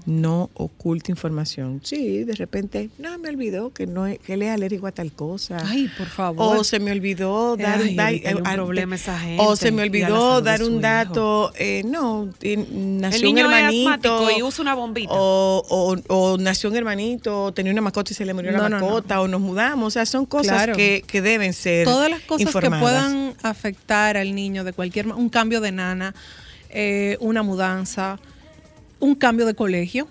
No 0.05 0.49
oculte 0.53 1.11
información. 1.11 1.81
Sí, 1.83 2.23
de 2.23 2.33
repente, 2.35 2.89
no, 2.97 3.17
me 3.19 3.27
olvidó 3.29 3.73
que 3.73 3.87
no 3.87 4.05
que 4.25 4.33
él 4.33 4.41
es 4.41 4.49
alérgico 4.49 4.87
a 4.87 4.91
tal 4.93 5.11
cosa. 5.11 5.57
Ay, 5.65 5.89
por 5.97 6.07
favor. 6.07 6.57
O 6.57 6.63
se 6.63 6.79
me 6.79 6.91
olvidó 6.91 7.57
dar 7.57 7.79
Ay, 7.81 7.89
un, 7.89 7.95
da- 7.97 8.09
evítale 8.11 8.35
un 8.41 8.47
eh, 8.47 8.53
problema 8.53 8.95
a 8.95 8.97
esa 8.97 9.19
gente 9.19 9.43
O 9.45 9.55
se 9.57 9.71
me 9.71 9.83
olvidó 9.83 10.41
dar 10.41 10.63
un 10.63 10.79
dato. 10.81 11.51
eh, 11.57 11.83
no, 11.85 12.29
eh, 12.41 12.55
nació 12.71 13.19
El 13.21 13.27
un 13.27 13.35
niño 13.35 13.45
hermanito. 13.47 14.27
y 14.37 14.41
usa 14.41 14.61
una 14.61 14.75
bombita. 14.75 15.11
O, 15.13 15.61
o- 15.69 15.97
o 16.07 16.37
nació 16.37 16.69
un 16.69 16.77
hermanito, 16.77 17.51
tenía 17.53 17.71
una 17.73 17.81
mascota 17.81 18.13
y 18.13 18.15
se 18.15 18.25
le 18.25 18.33
murió 18.33 18.53
No, 18.53 18.57
la 18.59 18.69
no, 18.69 18.79
no. 18.79 18.85
mascota, 18.85 19.19
o 19.21 19.27
nos 19.27 19.41
mudamos. 19.41 19.87
O 19.87 19.91
sea, 19.91 20.05
son 20.05 20.25
cosas 20.25 20.53
Claro. 20.53 20.75
que, 20.75 21.03
que 21.05 21.21
deben 21.21 21.51
ser. 21.53 21.85
todas 21.85 22.09
las 22.09 22.21
cosas 22.21 22.53
que 22.55 22.69
puedan 22.69 23.35
afectar 23.43 24.15
al 24.17 24.33
niño 24.33 24.63
de 24.63 24.71
cualquier 24.73 25.07
un 25.07 25.27
cambio 25.29 25.59
de 25.61 25.71
nana, 25.73 26.15
eh, 26.69 27.17
una 27.19 27.43
mudanza, 27.43 28.19
un 29.01 29.15
cambio 29.15 29.45
de 29.45 29.53
colegio. 29.53 30.07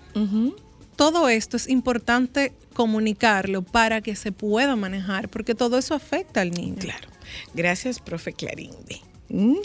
Todo 0.95 1.29
esto 1.29 1.57
es 1.57 1.67
importante 1.67 2.53
comunicarlo 2.73 3.63
para 3.63 4.01
que 4.01 4.15
se 4.15 4.31
pueda 4.31 4.75
manejar, 4.75 5.29
porque 5.29 5.55
todo 5.55 5.79
eso 5.79 5.95
afecta 5.95 6.41
al 6.41 6.51
niño. 6.51 6.77
Claro. 6.79 7.07
Gracias, 7.55 7.99
profe 7.99 8.33
Clarinde. 8.33 9.01
¿Mm? 9.29 9.55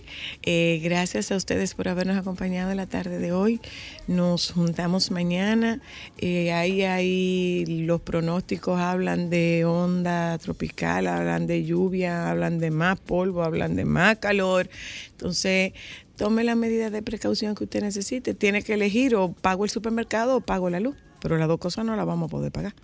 Eh, 0.42 0.80
gracias 0.84 1.32
a 1.32 1.36
ustedes 1.36 1.74
por 1.74 1.88
habernos 1.88 2.16
acompañado 2.16 2.70
en 2.70 2.76
la 2.76 2.86
tarde 2.86 3.18
de 3.18 3.32
hoy. 3.32 3.60
Nos 4.06 4.52
juntamos 4.52 5.10
mañana. 5.10 5.80
Eh, 6.18 6.52
ahí, 6.52 6.84
ahí 6.84 7.64
los 7.66 8.00
pronósticos 8.00 8.78
hablan 8.78 9.28
de 9.28 9.64
onda 9.64 10.38
tropical, 10.38 11.08
hablan 11.08 11.48
de 11.48 11.64
lluvia, 11.64 12.30
hablan 12.30 12.60
de 12.60 12.70
más 12.70 13.00
polvo, 13.00 13.42
hablan 13.42 13.74
de 13.74 13.84
más 13.84 14.18
calor. 14.18 14.70
Entonces, 15.10 15.72
tome 16.16 16.44
las 16.44 16.56
medidas 16.56 16.92
de 16.92 17.02
precaución 17.02 17.54
que 17.54 17.64
usted 17.64 17.82
necesite. 17.82 18.34
Tiene 18.34 18.62
que 18.62 18.74
elegir 18.74 19.14
o 19.14 19.32
pago 19.32 19.64
el 19.64 19.70
supermercado 19.70 20.36
o 20.36 20.40
pago 20.40 20.70
la 20.70 20.80
luz. 20.80 20.96
Pero 21.20 21.36
las 21.38 21.48
dos 21.48 21.58
cosas 21.58 21.84
no 21.84 21.96
las 21.96 22.06
vamos 22.06 22.28
a 22.28 22.30
poder 22.30 22.52
pagar. 22.52 22.74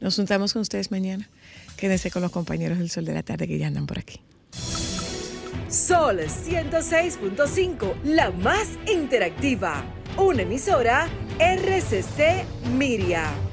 Nos 0.00 0.16
juntamos 0.16 0.52
con 0.52 0.62
ustedes 0.62 0.90
mañana. 0.90 1.28
Quédense 1.76 2.10
con 2.10 2.22
los 2.22 2.30
compañeros 2.30 2.78
del 2.78 2.90
Sol 2.90 3.04
de 3.04 3.14
la 3.14 3.22
Tarde 3.22 3.48
que 3.48 3.58
ya 3.58 3.66
andan 3.66 3.86
por 3.86 3.98
aquí. 3.98 4.20
Sol 5.68 6.18
106.5, 6.18 8.02
la 8.04 8.30
más 8.32 8.68
interactiva. 8.92 9.84
una 10.16 10.42
emisora 10.42 11.08
RCC 11.38 12.44
Miria. 12.76 13.49